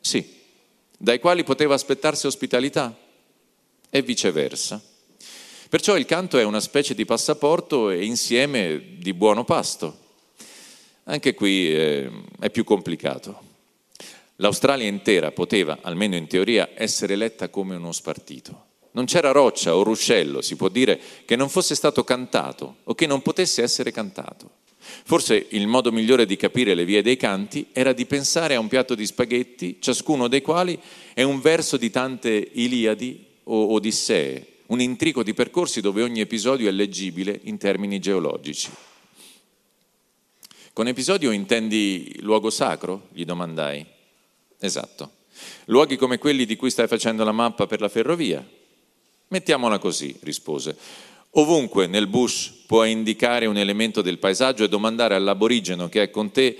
Sì. 0.00 0.26
Dai 0.96 1.18
quali 1.18 1.44
poteva 1.44 1.74
aspettarsi 1.74 2.26
ospitalità? 2.26 2.98
E 3.90 4.00
viceversa. 4.00 4.82
Perciò 5.70 5.96
il 5.96 6.04
canto 6.04 6.36
è 6.36 6.42
una 6.42 6.58
specie 6.58 6.96
di 6.96 7.04
passaporto 7.04 7.90
e 7.90 8.04
insieme 8.04 8.96
di 8.96 9.14
buono 9.14 9.44
pasto. 9.44 9.98
Anche 11.04 11.32
qui 11.32 11.72
eh, 11.72 12.10
è 12.40 12.50
più 12.50 12.64
complicato. 12.64 13.40
L'Australia 14.38 14.88
intera 14.88 15.30
poteva, 15.30 15.78
almeno 15.82 16.16
in 16.16 16.26
teoria, 16.26 16.70
essere 16.74 17.14
letta 17.14 17.50
come 17.50 17.76
uno 17.76 17.92
spartito. 17.92 18.64
Non 18.90 19.04
c'era 19.04 19.30
roccia 19.30 19.76
o 19.76 19.84
ruscello, 19.84 20.42
si 20.42 20.56
può 20.56 20.68
dire, 20.68 21.00
che 21.24 21.36
non 21.36 21.48
fosse 21.48 21.76
stato 21.76 22.02
cantato 22.02 22.78
o 22.82 22.94
che 22.96 23.06
non 23.06 23.22
potesse 23.22 23.62
essere 23.62 23.92
cantato. 23.92 24.50
Forse 24.76 25.46
il 25.50 25.68
modo 25.68 25.92
migliore 25.92 26.26
di 26.26 26.34
capire 26.34 26.74
le 26.74 26.84
vie 26.84 27.00
dei 27.00 27.16
canti 27.16 27.68
era 27.70 27.92
di 27.92 28.06
pensare 28.06 28.56
a 28.56 28.58
un 28.58 28.66
piatto 28.66 28.96
di 28.96 29.06
spaghetti, 29.06 29.76
ciascuno 29.78 30.26
dei 30.26 30.42
quali 30.42 30.76
è 31.14 31.22
un 31.22 31.40
verso 31.40 31.76
di 31.76 31.90
tante 31.90 32.50
Iliadi 32.54 33.24
o 33.44 33.72
Odissee, 33.72 34.49
un 34.70 34.80
intrico 34.80 35.22
di 35.22 35.34
percorsi 35.34 35.80
dove 35.80 36.02
ogni 36.02 36.20
episodio 36.20 36.68
è 36.68 36.72
leggibile 36.72 37.38
in 37.44 37.58
termini 37.58 37.98
geologici. 37.98 38.70
Con 40.72 40.86
episodio 40.86 41.32
intendi 41.32 42.16
luogo 42.20 42.50
sacro? 42.50 43.08
gli 43.12 43.24
domandai. 43.24 43.84
Esatto. 44.60 45.18
Luoghi 45.66 45.96
come 45.96 46.18
quelli 46.18 46.46
di 46.46 46.54
cui 46.54 46.70
stai 46.70 46.86
facendo 46.86 47.24
la 47.24 47.32
mappa 47.32 47.66
per 47.66 47.80
la 47.80 47.88
ferrovia? 47.88 48.46
Mettiamola 49.28 49.78
così, 49.78 50.16
rispose. 50.22 50.76
Ovunque 51.30 51.86
nel 51.88 52.06
bush 52.06 52.52
puoi 52.66 52.92
indicare 52.92 53.46
un 53.46 53.56
elemento 53.56 54.02
del 54.02 54.18
paesaggio 54.18 54.64
e 54.64 54.68
domandare 54.68 55.14
all'aborigeno 55.16 55.88
che 55.88 56.04
è 56.04 56.10
con 56.10 56.30
te 56.30 56.56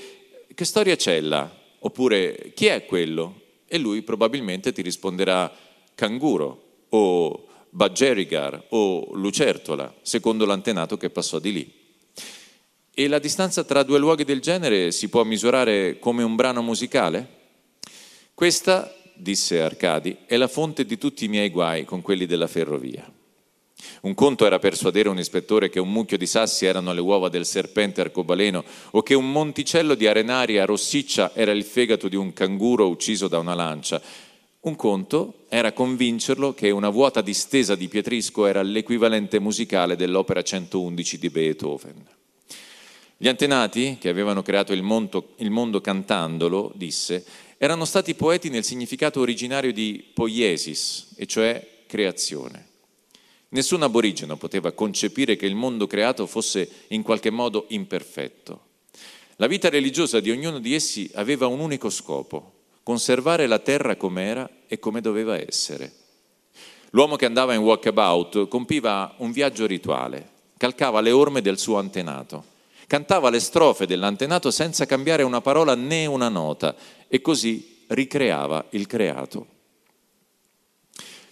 che 0.52 0.64
storia 0.64 0.96
c'è 0.96 1.20
là? 1.20 1.48
Oppure 1.80 2.52
chi 2.54 2.66
è 2.66 2.84
quello? 2.86 3.42
E 3.66 3.78
lui 3.78 4.02
probabilmente 4.02 4.72
ti 4.72 4.82
risponderà 4.82 5.52
canguro 5.94 6.62
o 6.88 7.44
Badgerigar 7.70 8.66
o 8.70 9.10
lucertola, 9.14 9.94
secondo 10.02 10.44
l'antenato 10.44 10.96
che 10.96 11.10
passò 11.10 11.38
di 11.38 11.52
lì. 11.52 11.72
E 12.92 13.08
la 13.08 13.18
distanza 13.18 13.64
tra 13.64 13.82
due 13.82 13.98
luoghi 13.98 14.24
del 14.24 14.40
genere 14.40 14.90
si 14.90 15.08
può 15.08 15.24
misurare 15.24 15.98
come 15.98 16.22
un 16.22 16.34
brano 16.34 16.60
musicale? 16.62 17.38
Questa, 18.34 18.94
disse 19.14 19.60
Arcadi, 19.60 20.18
è 20.26 20.36
la 20.36 20.48
fonte 20.48 20.84
di 20.84 20.98
tutti 20.98 21.24
i 21.24 21.28
miei 21.28 21.50
guai 21.50 21.84
con 21.84 22.02
quelli 22.02 22.26
della 22.26 22.46
ferrovia. 22.46 23.10
Un 24.02 24.14
conto 24.14 24.46
era 24.46 24.58
persuadere 24.58 25.08
un 25.08 25.18
ispettore 25.18 25.68
che 25.68 25.80
un 25.80 25.90
mucchio 25.90 26.18
di 26.18 26.26
sassi 26.26 26.66
erano 26.66 26.92
le 26.92 27.00
uova 27.00 27.28
del 27.28 27.46
serpente 27.46 28.00
arcobaleno 28.00 28.64
o 28.92 29.02
che 29.02 29.14
un 29.14 29.30
monticello 29.30 29.94
di 29.94 30.06
arenaria 30.06 30.64
rossiccia 30.64 31.32
era 31.34 31.52
il 31.52 31.64
fegato 31.64 32.08
di 32.08 32.16
un 32.16 32.32
canguro 32.32 32.88
ucciso 32.88 33.28
da 33.28 33.38
una 33.38 33.54
lancia. 33.54 34.00
Un 34.62 34.76
conto 34.76 35.46
era 35.48 35.72
convincerlo 35.72 36.52
che 36.52 36.68
una 36.68 36.90
vuota 36.90 37.22
distesa 37.22 37.74
di 37.74 37.88
Pietrisco 37.88 38.44
era 38.44 38.60
l'equivalente 38.60 39.40
musicale 39.40 39.96
dell'opera 39.96 40.42
111 40.42 41.18
di 41.18 41.30
Beethoven. 41.30 42.06
Gli 43.16 43.26
antenati, 43.26 43.96
che 43.98 44.10
avevano 44.10 44.42
creato 44.42 44.74
il 44.74 44.82
mondo, 44.82 45.32
il 45.36 45.50
mondo 45.50 45.80
cantandolo, 45.80 46.72
disse, 46.74 47.24
erano 47.56 47.86
stati 47.86 48.14
poeti 48.14 48.50
nel 48.50 48.64
significato 48.64 49.20
originario 49.20 49.72
di 49.72 50.04
poiesis, 50.12 51.14
e 51.16 51.24
cioè 51.24 51.66
creazione. 51.86 52.68
Nessun 53.50 53.82
aborigeno 53.82 54.36
poteva 54.36 54.72
concepire 54.72 55.36
che 55.36 55.46
il 55.46 55.54
mondo 55.54 55.86
creato 55.86 56.26
fosse 56.26 56.68
in 56.88 57.02
qualche 57.02 57.30
modo 57.30 57.64
imperfetto. 57.68 58.60
La 59.36 59.46
vita 59.46 59.70
religiosa 59.70 60.20
di 60.20 60.30
ognuno 60.30 60.58
di 60.58 60.74
essi 60.74 61.10
aveva 61.14 61.46
un 61.46 61.60
unico 61.60 61.88
scopo, 61.88 62.59
conservare 62.82 63.46
la 63.46 63.58
terra 63.58 63.96
com'era 63.96 64.48
e 64.66 64.78
come 64.78 65.00
doveva 65.00 65.38
essere. 65.38 65.92
L'uomo 66.90 67.16
che 67.16 67.26
andava 67.26 67.54
in 67.54 67.60
walkabout 67.60 68.48
compiva 68.48 69.14
un 69.18 69.32
viaggio 69.32 69.66
rituale, 69.66 70.28
calcava 70.56 71.00
le 71.00 71.12
orme 71.12 71.40
del 71.40 71.58
suo 71.58 71.78
antenato 71.78 72.50
cantava 72.90 73.30
le 73.30 73.38
strofe 73.38 73.86
dell'antenato 73.86 74.50
senza 74.50 74.84
cambiare 74.84 75.22
una 75.22 75.40
parola 75.40 75.76
né 75.76 76.06
una 76.06 76.28
nota 76.28 76.74
e 77.06 77.20
così 77.20 77.84
ricreava 77.86 78.66
il 78.70 78.88
creato. 78.88 79.46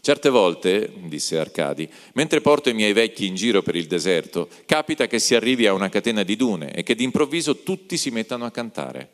Certe 0.01 0.29
volte, 0.29 0.93
disse 1.07 1.37
Arcadi, 1.37 1.91
mentre 2.13 2.41
porto 2.41 2.69
i 2.69 2.75
miei 2.75 2.93
vecchi 2.93 3.27
in 3.27 3.35
giro 3.35 3.61
per 3.63 3.75
il 3.75 3.89
deserto, 3.89 4.49
capita 4.67 5.09
che 5.09 5.19
si 5.19 5.35
arrivi 5.35 5.67
a 5.67 5.73
una 5.73 5.89
catena 5.89 6.23
di 6.23 6.37
dune 6.37 6.73
e 6.73 6.85
che 6.85 6.95
d'improvviso 6.95 7.65
tutti 7.65 7.97
si 7.97 8.11
mettano 8.11 8.45
a 8.45 8.53
cantare. 8.53 9.11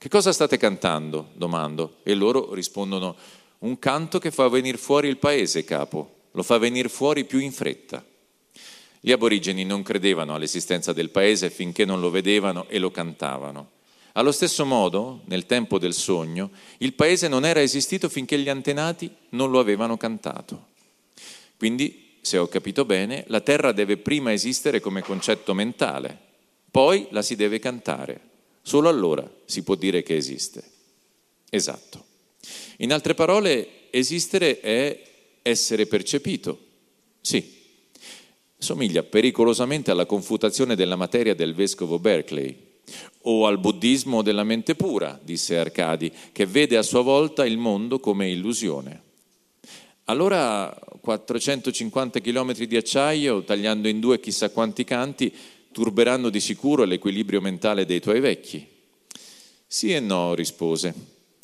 Che 0.00 0.08
cosa 0.08 0.32
state 0.32 0.58
cantando? 0.58 1.30
domando 1.34 1.96
e 2.04 2.14
loro 2.14 2.54
rispondono 2.54 3.16
un 3.58 3.80
canto 3.80 4.20
che 4.20 4.30
fa 4.30 4.46
venire 4.46 4.78
fuori 4.78 5.08
il 5.08 5.16
paese, 5.16 5.64
capo, 5.64 6.28
lo 6.30 6.44
fa 6.44 6.56
venire 6.56 6.88
fuori 6.88 7.24
più 7.24 7.40
in 7.40 7.50
fretta. 7.50 8.04
Gli 9.00 9.10
aborigeni 9.10 9.64
non 9.64 9.82
credevano 9.82 10.36
all'esistenza 10.36 10.92
del 10.92 11.10
paese 11.10 11.50
finché 11.50 11.84
non 11.84 11.98
lo 11.98 12.10
vedevano 12.10 12.68
e 12.68 12.78
lo 12.78 12.92
cantavano. 12.92 13.70
Allo 14.12 14.30
stesso 14.30 14.64
modo, 14.64 15.22
nel 15.24 15.46
tempo 15.46 15.80
del 15.80 15.94
sogno, 15.94 16.50
il 16.78 16.92
paese 16.92 17.26
non 17.26 17.44
era 17.44 17.60
esistito 17.60 18.08
finché 18.08 18.38
gli 18.38 18.48
antenati 18.48 19.12
non 19.30 19.50
lo 19.50 19.58
avevano 19.58 19.96
cantato. 19.96 20.66
Quindi, 21.56 22.18
se 22.20 22.38
ho 22.38 22.46
capito 22.46 22.84
bene, 22.84 23.24
la 23.26 23.40
terra 23.40 23.72
deve 23.72 23.96
prima 23.96 24.32
esistere 24.32 24.78
come 24.78 25.02
concetto 25.02 25.54
mentale, 25.54 26.16
poi 26.70 27.08
la 27.10 27.22
si 27.22 27.34
deve 27.34 27.58
cantare. 27.58 28.20
Solo 28.68 28.90
allora 28.90 29.26
si 29.46 29.62
può 29.62 29.76
dire 29.76 30.02
che 30.02 30.14
esiste. 30.14 30.62
Esatto. 31.48 32.04
In 32.80 32.92
altre 32.92 33.14
parole, 33.14 33.88
esistere 33.88 34.60
è 34.60 35.02
essere 35.40 35.86
percepito. 35.86 36.58
Sì, 37.18 37.50
somiglia 38.58 39.02
pericolosamente 39.04 39.90
alla 39.90 40.04
confutazione 40.04 40.76
della 40.76 40.96
materia 40.96 41.34
del 41.34 41.54
vescovo 41.54 41.98
Berkeley 41.98 42.54
o 43.22 43.46
al 43.46 43.58
buddismo 43.58 44.20
della 44.20 44.44
mente 44.44 44.74
pura, 44.74 45.18
disse 45.22 45.56
Arcadi, 45.56 46.12
che 46.30 46.44
vede 46.44 46.76
a 46.76 46.82
sua 46.82 47.00
volta 47.00 47.46
il 47.46 47.56
mondo 47.56 48.00
come 48.00 48.28
illusione. 48.28 49.02
Allora 50.04 50.78
450 51.00 52.20
km 52.20 52.52
di 52.52 52.76
acciaio, 52.76 53.44
tagliando 53.44 53.88
in 53.88 53.98
due 53.98 54.20
chissà 54.20 54.50
quanti 54.50 54.84
canti, 54.84 55.34
turberanno 55.72 56.28
di 56.28 56.40
sicuro 56.40 56.84
l'equilibrio 56.84 57.40
mentale 57.40 57.84
dei 57.84 58.00
tuoi 58.00 58.20
vecchi. 58.20 58.66
Sì 59.66 59.92
e 59.92 60.00
no, 60.00 60.34
rispose. 60.34 60.94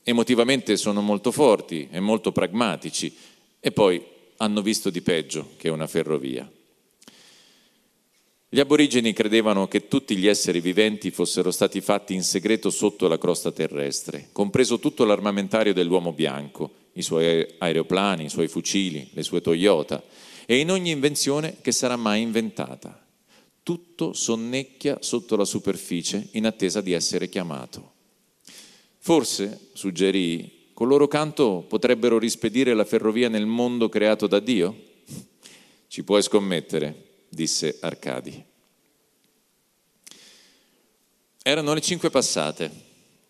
Emotivamente 0.03 0.77
sono 0.77 1.01
molto 1.01 1.31
forti 1.31 1.89
e 1.91 2.01
molto 2.01 2.33
pragmatici 2.33 3.15
e 3.61 3.73
poi 3.73 4.03
hanno 4.39 4.63
visto 4.63 4.91
di 4.91 5.01
peggio 5.01 5.51
che 5.57 5.69
una 5.69 5.87
ferrovia. 5.87 6.51
Gli 8.49 8.61
aborigeni 8.61 9.13
credevano 9.13 9.67
che 9.67 9.89
tutti 9.89 10.17
gli 10.17 10.29
esseri 10.29 10.61
viventi 10.61 11.11
fossero 11.11 11.51
stati 11.51 11.81
fatti 11.81 12.15
in 12.15 12.23
segreto 12.23 12.71
sotto 12.71 13.09
la 13.09 13.19
crosta 13.19 13.51
terrestre, 13.51 14.29
compreso 14.31 14.79
tutto 14.79 15.05
l'armamentario 15.05 15.73
dell'uomo 15.73 16.13
bianco, 16.13 16.71
i 16.93 17.03
suoi 17.03 17.45
aeroplani, 17.59 18.27
i 18.27 18.31
suoi 18.31 18.47
fucili, 18.47 19.11
le 19.13 19.23
sue 19.25 19.41
Toyota 19.41 20.03
e 20.47 20.59
in 20.59 20.71
ogni 20.71 20.91
invenzione 20.91 21.57
che 21.63 21.73
sarà 21.73 21.97
mai 21.97 22.23
inventata. 22.23 23.04
Tutto 23.65 24.13
sonnecchia 24.13 24.99
sotto 25.01 25.37
la 25.37 25.47
superficie 25.47 26.29
in 26.33 26.45
attesa 26.45 26.83
di 26.83 26.93
essere 26.93 27.31
chiamato. 27.31 27.93
Forse, 28.99 29.71
suggerì, 29.73 30.69
col 30.75 30.89
loro 30.89 31.09
canto 31.09 31.65
potrebbero 31.67 32.19
rispedire 32.19 32.75
la 32.75 32.85
ferrovia 32.85 33.31
nel 33.31 33.47
mondo 33.47 33.89
creato 33.89 34.27
da 34.27 34.39
Dio? 34.39 34.77
Ci 35.89 36.05
puoi 36.05 36.23
scommettere, 36.23 37.23
disse 37.31 37.79
Arcadi. 37.81 38.45
Erano 41.43 41.73
le 41.73 41.81
cinque 41.81 42.11
passate, 42.11 42.71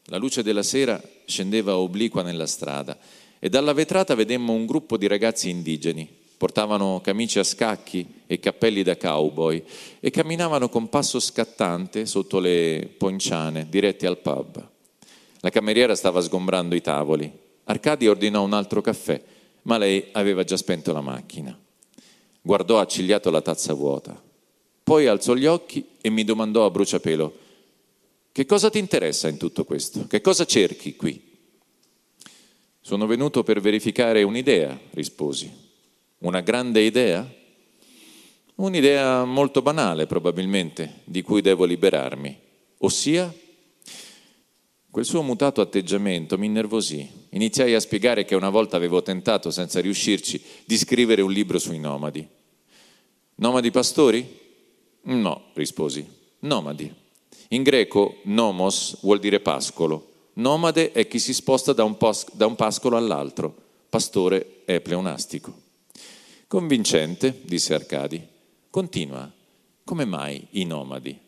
la 0.06 0.16
luce 0.16 0.42
della 0.42 0.64
sera 0.64 1.00
scendeva 1.26 1.76
obliqua 1.76 2.22
nella 2.22 2.48
strada 2.48 2.98
e 3.38 3.48
dalla 3.48 3.72
vetrata 3.72 4.16
vedemmo 4.16 4.52
un 4.52 4.66
gruppo 4.66 4.96
di 4.96 5.06
ragazzi 5.06 5.48
indigeni 5.48 6.22
portavano 6.36 7.00
camicie 7.02 7.40
a 7.40 7.44
scacchi 7.44 8.22
e 8.26 8.40
cappelli 8.40 8.82
da 8.82 8.96
cowboy 8.96 9.62
e 10.00 10.10
camminavano 10.10 10.68
con 10.68 10.88
passo 10.88 11.20
scattante 11.20 12.06
sotto 12.06 12.38
le 12.38 12.92
ponciane 12.98 13.66
diretti 13.68 14.06
al 14.06 14.18
pub. 14.18 14.68
La 15.40 15.50
cameriera 15.50 15.94
stava 15.94 16.20
sgombrando 16.20 16.74
i 16.74 16.80
tavoli. 16.80 17.30
Arcadi 17.64 18.08
ordinò 18.08 18.42
un 18.42 18.52
altro 18.52 18.80
caffè, 18.80 19.22
ma 19.62 19.78
lei 19.78 20.08
aveva 20.12 20.44
già 20.44 20.56
spento 20.56 20.92
la 20.92 21.00
macchina. 21.00 21.58
Guardò 22.40 22.78
accigliato 22.78 23.30
la 23.30 23.40
tazza 23.40 23.72
vuota. 23.72 24.20
Poi 24.82 25.06
alzò 25.06 25.34
gli 25.34 25.46
occhi 25.46 25.86
e 26.00 26.10
mi 26.10 26.24
domandò 26.24 26.66
a 26.66 26.70
bruciapelo: 26.70 27.38
Che 28.32 28.46
cosa 28.46 28.68
ti 28.68 28.78
interessa 28.78 29.28
in 29.28 29.38
tutto 29.38 29.64
questo? 29.64 30.06
Che 30.06 30.20
cosa 30.20 30.44
cerchi 30.44 30.96
qui? 30.96 31.32
Sono 32.80 33.06
venuto 33.06 33.42
per 33.42 33.60
verificare 33.60 34.22
un'idea, 34.22 34.78
risposi. 34.90 35.63
Una 36.24 36.40
grande 36.40 36.80
idea? 36.80 37.30
Un'idea 38.54 39.26
molto 39.26 39.60
banale 39.60 40.06
probabilmente, 40.06 41.00
di 41.04 41.20
cui 41.20 41.42
devo 41.42 41.66
liberarmi, 41.66 42.34
ossia 42.78 43.30
quel 44.90 45.04
suo 45.04 45.20
mutato 45.20 45.60
atteggiamento 45.60 46.38
mi 46.38 46.46
innervosì. 46.46 47.06
Iniziai 47.30 47.74
a 47.74 47.80
spiegare 47.80 48.24
che 48.24 48.34
una 48.34 48.48
volta 48.48 48.76
avevo 48.78 49.02
tentato, 49.02 49.50
senza 49.50 49.82
riuscirci, 49.82 50.42
di 50.64 50.78
scrivere 50.78 51.20
un 51.20 51.30
libro 51.30 51.58
sui 51.58 51.78
nomadi. 51.78 52.26
Nomadi 53.34 53.70
pastori? 53.70 54.26
No, 55.02 55.50
risposi. 55.52 56.08
Nomadi. 56.38 56.90
In 57.48 57.62
greco 57.62 58.20
nomos 58.22 58.96
vuol 59.02 59.18
dire 59.18 59.40
pascolo. 59.40 60.30
Nomade 60.34 60.92
è 60.92 61.06
chi 61.06 61.18
si 61.18 61.34
sposta 61.34 61.74
da 61.74 61.84
un, 61.84 61.98
pos- 61.98 62.32
da 62.32 62.46
un 62.46 62.54
pascolo 62.54 62.96
all'altro. 62.96 63.54
Pastore 63.90 64.62
è 64.64 64.80
pleonastico. 64.80 65.63
Convincente, 66.54 67.40
disse 67.42 67.74
Arcadi. 67.74 68.24
Continua. 68.70 69.28
Come 69.82 70.04
mai 70.04 70.46
i 70.50 70.64
nomadi? 70.64 71.18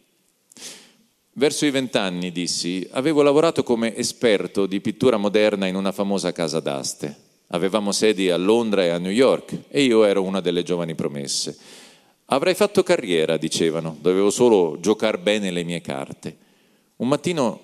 Verso 1.33 1.67
i 1.67 1.71
vent'anni, 1.73 2.31
dissi, 2.31 2.87
avevo 2.93 3.23
lavorato 3.23 3.65
come 3.65 3.97
esperto 3.97 4.67
di 4.67 4.81
pittura 4.81 5.17
moderna 5.17 5.67
in 5.67 5.75
una 5.75 5.91
famosa 5.91 6.31
casa 6.31 6.61
d'aste. 6.61 7.17
Avevamo 7.49 7.91
sedi 7.91 8.31
a 8.31 8.37
Londra 8.37 8.85
e 8.85 8.91
a 8.91 8.99
New 8.99 9.11
York 9.11 9.65
e 9.67 9.83
io 9.83 10.05
ero 10.05 10.23
una 10.23 10.39
delle 10.39 10.63
giovani 10.63 10.95
promesse. 10.95 11.59
Avrei 12.27 12.55
fatto 12.55 12.85
carriera, 12.85 13.37
dicevano, 13.37 13.97
dovevo 14.01 14.31
solo 14.31 14.79
giocare 14.79 15.19
bene 15.19 15.51
le 15.51 15.65
mie 15.65 15.81
carte. 15.81 16.37
Un 16.99 17.09
mattino 17.09 17.61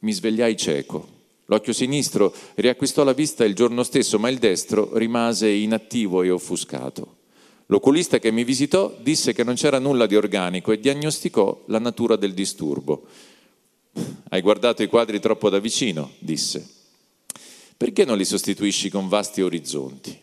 mi 0.00 0.12
svegliai 0.12 0.56
cieco, 0.56 1.06
L'occhio 1.46 1.72
sinistro 1.72 2.32
riacquistò 2.54 3.04
la 3.04 3.12
vista 3.12 3.44
il 3.44 3.54
giorno 3.54 3.82
stesso, 3.82 4.18
ma 4.18 4.28
il 4.28 4.38
destro 4.38 4.96
rimase 4.96 5.48
inattivo 5.48 6.22
e 6.22 6.30
offuscato. 6.30 7.16
L'oculista 7.66 8.18
che 8.18 8.30
mi 8.30 8.44
visitò 8.44 8.94
disse 9.00 9.32
che 9.32 9.44
non 9.44 9.54
c'era 9.54 9.78
nulla 9.78 10.06
di 10.06 10.16
organico 10.16 10.72
e 10.72 10.80
diagnosticò 10.80 11.64
la 11.66 11.78
natura 11.78 12.16
del 12.16 12.34
disturbo. 12.34 13.06
Hai 14.28 14.40
guardato 14.40 14.82
i 14.82 14.88
quadri 14.88 15.20
troppo 15.20 15.48
da 15.48 15.58
vicino, 15.58 16.12
disse. 16.18 16.66
Perché 17.76 18.04
non 18.04 18.16
li 18.16 18.24
sostituisci 18.24 18.90
con 18.90 19.08
vasti 19.08 19.42
orizzonti? 19.42 20.20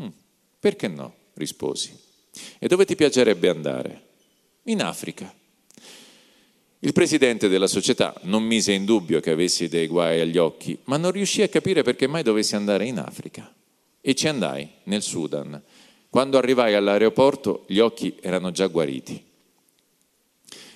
Mm, 0.00 0.08
perché 0.58 0.88
no? 0.88 1.14
risposi. 1.34 1.96
E 2.58 2.66
dove 2.68 2.84
ti 2.84 2.96
piacerebbe 2.96 3.48
andare? 3.48 4.02
In 4.64 4.82
Africa. 4.82 5.32
Il 6.80 6.92
presidente 6.92 7.48
della 7.48 7.66
società 7.66 8.14
non 8.22 8.42
mise 8.42 8.72
in 8.72 8.84
dubbio 8.84 9.20
che 9.20 9.30
avessi 9.30 9.66
dei 9.66 9.86
guai 9.86 10.20
agli 10.20 10.36
occhi, 10.36 10.78
ma 10.84 10.98
non 10.98 11.10
riuscì 11.10 11.40
a 11.40 11.48
capire 11.48 11.82
perché 11.82 12.06
mai 12.06 12.22
dovessi 12.22 12.54
andare 12.54 12.84
in 12.84 12.98
Africa. 12.98 13.50
E 14.00 14.14
ci 14.14 14.28
andai, 14.28 14.68
nel 14.84 15.02
Sudan. 15.02 15.60
Quando 16.10 16.36
arrivai 16.36 16.74
all'aeroporto 16.74 17.64
gli 17.66 17.78
occhi 17.78 18.14
erano 18.20 18.50
già 18.50 18.66
guariti. 18.66 19.24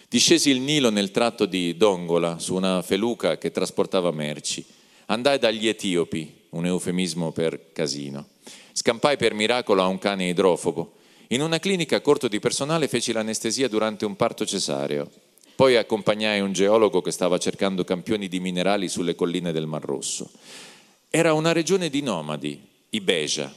Discesi 0.08 0.50
il 0.50 0.60
Nilo 0.60 0.90
nel 0.90 1.10
tratto 1.10 1.44
di 1.44 1.76
Dongola 1.76 2.38
su 2.38 2.54
una 2.54 2.82
feluca 2.82 3.38
che 3.38 3.50
trasportava 3.50 4.10
merci. 4.10 4.64
Andai 5.06 5.38
dagli 5.38 5.68
etiopi, 5.68 6.46
un 6.50 6.66
eufemismo 6.66 7.30
per 7.30 7.72
casino. 7.72 8.28
Scampai 8.72 9.16
per 9.16 9.34
miracolo 9.34 9.82
a 9.82 9.86
un 9.86 9.98
cane 9.98 10.28
idrofobo. 10.28 10.94
In 11.28 11.42
una 11.42 11.58
clinica 11.58 12.00
corto 12.00 12.26
di 12.26 12.40
personale 12.40 12.88
feci 12.88 13.12
l'anestesia 13.12 13.68
durante 13.68 14.04
un 14.04 14.16
parto 14.16 14.44
cesareo. 14.44 15.10
Poi 15.60 15.76
accompagnai 15.76 16.40
un 16.40 16.54
geologo 16.54 17.02
che 17.02 17.10
stava 17.10 17.36
cercando 17.36 17.84
campioni 17.84 18.28
di 18.28 18.40
minerali 18.40 18.88
sulle 18.88 19.14
colline 19.14 19.52
del 19.52 19.66
Mar 19.66 19.84
Rosso. 19.84 20.30
Era 21.10 21.34
una 21.34 21.52
regione 21.52 21.90
di 21.90 22.00
nomadi, 22.00 22.58
i 22.88 23.00
Beja. 23.02 23.54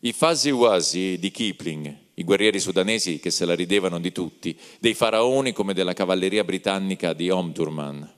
I 0.00 0.12
Fuzzy 0.12 0.50
Wuzzy 0.50 1.18
di 1.18 1.30
Kipling, 1.30 1.96
i 2.12 2.22
guerrieri 2.22 2.60
sudanesi 2.60 3.18
che 3.18 3.30
se 3.30 3.46
la 3.46 3.54
ridevano 3.54 3.98
di 3.98 4.12
tutti, 4.12 4.54
dei 4.78 4.92
faraoni 4.92 5.52
come 5.52 5.72
della 5.72 5.94
cavalleria 5.94 6.44
britannica 6.44 7.14
di 7.14 7.30
Omdurman. 7.30 8.12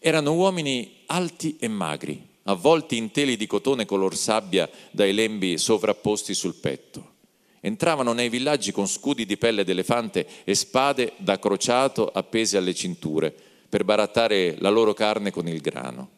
Erano 0.00 0.34
uomini 0.34 0.94
alti 1.06 1.58
e 1.60 1.68
magri, 1.68 2.20
avvolti 2.46 2.96
in 2.96 3.12
teli 3.12 3.36
di 3.36 3.46
cotone 3.46 3.86
color 3.86 4.16
sabbia 4.16 4.68
dai 4.90 5.12
lembi 5.12 5.58
sovrapposti 5.58 6.34
sul 6.34 6.56
petto. 6.56 7.11
Entravano 7.64 8.12
nei 8.12 8.28
villaggi 8.28 8.72
con 8.72 8.88
scudi 8.88 9.24
di 9.24 9.36
pelle 9.36 9.62
d'elefante 9.62 10.26
e 10.42 10.52
spade 10.52 11.12
da 11.18 11.38
crociato 11.38 12.08
appese 12.08 12.56
alle 12.56 12.74
cinture 12.74 13.32
per 13.68 13.84
barattare 13.84 14.56
la 14.58 14.68
loro 14.68 14.94
carne 14.94 15.30
con 15.30 15.46
il 15.46 15.60
grano. 15.60 16.10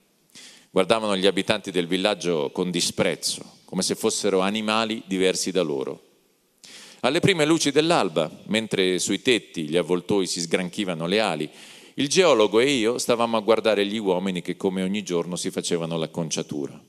Guardavano 0.70 1.14
gli 1.18 1.26
abitanti 1.26 1.70
del 1.70 1.87
villaggio 1.87 2.50
con 2.50 2.70
disprezzo, 2.70 3.59
come 3.66 3.83
se 3.83 3.94
fossero 3.94 4.40
animali 4.40 5.02
diversi 5.04 5.50
da 5.50 5.61
loro. 5.61 6.00
Alle 7.00 7.20
prime 7.20 7.44
luci 7.44 7.70
dell'alba, 7.70 8.30
mentre 8.46 8.98
sui 8.98 9.20
tetti 9.20 9.68
gli 9.68 9.76
avvoltoi 9.76 10.26
si 10.26 10.40
sgranchivano 10.40 11.07
le 11.07 11.20
ali, 11.20 11.50
il 11.96 12.09
geologo 12.09 12.59
e 12.59 12.70
io 12.70 12.96
stavamo 12.96 13.37
a 13.37 13.40
guardare 13.40 13.85
gli 13.85 13.98
uomini 13.98 14.40
che 14.40 14.57
come 14.57 14.83
ogni 14.83 15.02
giorno 15.02 15.37
si 15.37 15.50
facevano 15.50 15.98
l'acconciatura 15.98 16.83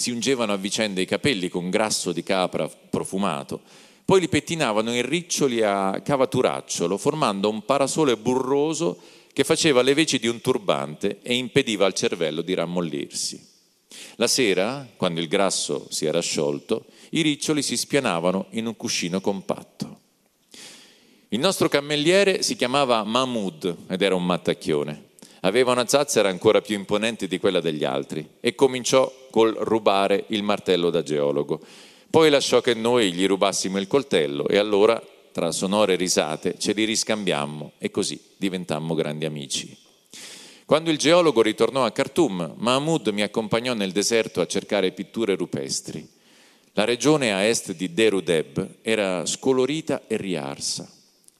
si 0.00 0.10
ungevano 0.10 0.54
a 0.54 0.56
vicenda 0.56 1.02
i 1.02 1.04
capelli 1.04 1.50
con 1.50 1.68
grasso 1.68 2.12
di 2.12 2.22
capra 2.22 2.66
profumato, 2.66 3.60
poi 4.02 4.20
li 4.20 4.30
pettinavano 4.30 4.94
in 4.94 5.06
riccioli 5.06 5.60
a 5.60 6.00
cavaturacciolo, 6.00 6.96
formando 6.96 7.50
un 7.50 7.66
parasole 7.66 8.16
burroso 8.16 8.98
che 9.30 9.44
faceva 9.44 9.82
le 9.82 9.92
veci 9.92 10.18
di 10.18 10.26
un 10.26 10.40
turbante 10.40 11.18
e 11.20 11.34
impediva 11.34 11.84
al 11.84 11.92
cervello 11.92 12.40
di 12.40 12.54
rammollirsi. 12.54 13.46
La 14.14 14.26
sera, 14.26 14.88
quando 14.96 15.20
il 15.20 15.28
grasso 15.28 15.86
si 15.90 16.06
era 16.06 16.20
sciolto, 16.20 16.86
i 17.10 17.20
riccioli 17.20 17.60
si 17.60 17.76
spianavano 17.76 18.46
in 18.52 18.64
un 18.64 18.76
cuscino 18.76 19.20
compatto. 19.20 19.98
Il 21.28 21.40
nostro 21.40 21.68
cammelliere 21.68 22.40
si 22.42 22.56
chiamava 22.56 23.04
Mahmoud 23.04 23.76
ed 23.86 24.00
era 24.00 24.14
un 24.14 24.24
mattacchione. 24.24 25.08
Aveva 25.40 25.72
una 25.72 25.86
zazzera 25.86 26.28
ancora 26.28 26.60
più 26.60 26.74
imponente 26.74 27.26
di 27.26 27.38
quella 27.38 27.60
degli 27.60 27.84
altri 27.84 28.28
e 28.40 28.54
cominciò 28.54 29.10
col 29.30 29.54
rubare 29.54 30.24
il 30.28 30.42
martello 30.42 30.90
da 30.90 31.02
geologo. 31.02 31.60
Poi 32.10 32.28
lasciò 32.28 32.60
che 32.60 32.74
noi 32.74 33.12
gli 33.12 33.26
rubassimo 33.26 33.78
il 33.78 33.86
coltello 33.86 34.48
e 34.48 34.58
allora, 34.58 35.02
tra 35.32 35.52
sonore 35.52 35.94
risate, 35.94 36.56
ce 36.58 36.72
li 36.72 36.84
riscambiammo 36.84 37.72
e 37.78 37.90
così 37.90 38.20
diventammo 38.36 38.94
grandi 38.94 39.24
amici. 39.24 39.76
Quando 40.66 40.90
il 40.90 40.98
geologo 40.98 41.40
ritornò 41.40 41.84
a 41.84 41.90
Khartoum, 41.90 42.54
Mahmoud 42.58 43.08
mi 43.08 43.22
accompagnò 43.22 43.74
nel 43.74 43.92
deserto 43.92 44.40
a 44.40 44.46
cercare 44.46 44.92
pitture 44.92 45.36
rupestri. 45.36 46.06
La 46.74 46.84
regione 46.84 47.32
a 47.32 47.42
est 47.42 47.72
di 47.74 47.92
Derudeb 47.92 48.76
era 48.82 49.26
scolorita 49.26 50.02
e 50.06 50.16
riarsa. 50.16 50.88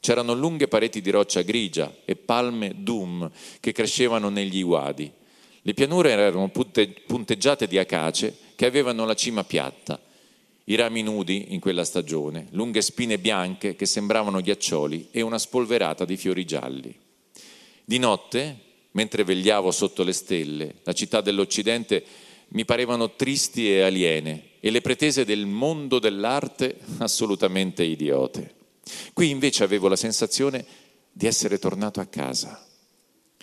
C'erano 0.01 0.33
lunghe 0.33 0.67
pareti 0.67 0.99
di 0.99 1.11
roccia 1.11 1.43
grigia 1.43 1.93
e 2.05 2.15
palme 2.15 2.73
dum 2.75 3.29
che 3.59 3.71
crescevano 3.71 4.29
negli 4.29 4.61
uadi. 4.63 5.11
Le 5.61 5.73
pianure 5.75 6.09
erano 6.09 6.49
punteggiate 6.49 7.67
di 7.67 7.77
acace 7.77 8.35
che 8.55 8.65
avevano 8.65 9.05
la 9.05 9.13
cima 9.13 9.43
piatta, 9.43 10.01
i 10.63 10.75
rami 10.75 11.03
nudi 11.03 11.53
in 11.53 11.59
quella 11.59 11.83
stagione, 11.83 12.47
lunghe 12.51 12.81
spine 12.81 13.19
bianche 13.19 13.75
che 13.75 13.85
sembravano 13.85 14.41
ghiaccioli 14.41 15.09
e 15.11 15.21
una 15.21 15.37
spolverata 15.37 16.03
di 16.03 16.17
fiori 16.17 16.45
gialli. 16.45 16.97
Di 17.85 17.99
notte, 17.99 18.57
mentre 18.93 19.23
vegliavo 19.23 19.69
sotto 19.69 20.01
le 20.01 20.13
stelle, 20.13 20.77
la 20.81 20.93
città 20.93 21.21
dell'Occidente 21.21 22.03
mi 22.49 22.65
parevano 22.65 23.13
tristi 23.13 23.71
e 23.71 23.81
aliene 23.81 24.45
e 24.59 24.71
le 24.71 24.81
pretese 24.81 25.25
del 25.25 25.45
mondo 25.45 25.99
dell'arte 25.99 26.77
assolutamente 26.97 27.83
idiote. 27.83 28.60
Qui 29.13 29.29
invece 29.29 29.63
avevo 29.63 29.87
la 29.87 29.95
sensazione 29.95 30.65
di 31.11 31.27
essere 31.27 31.59
tornato 31.59 31.99
a 31.99 32.05
casa. 32.05 32.65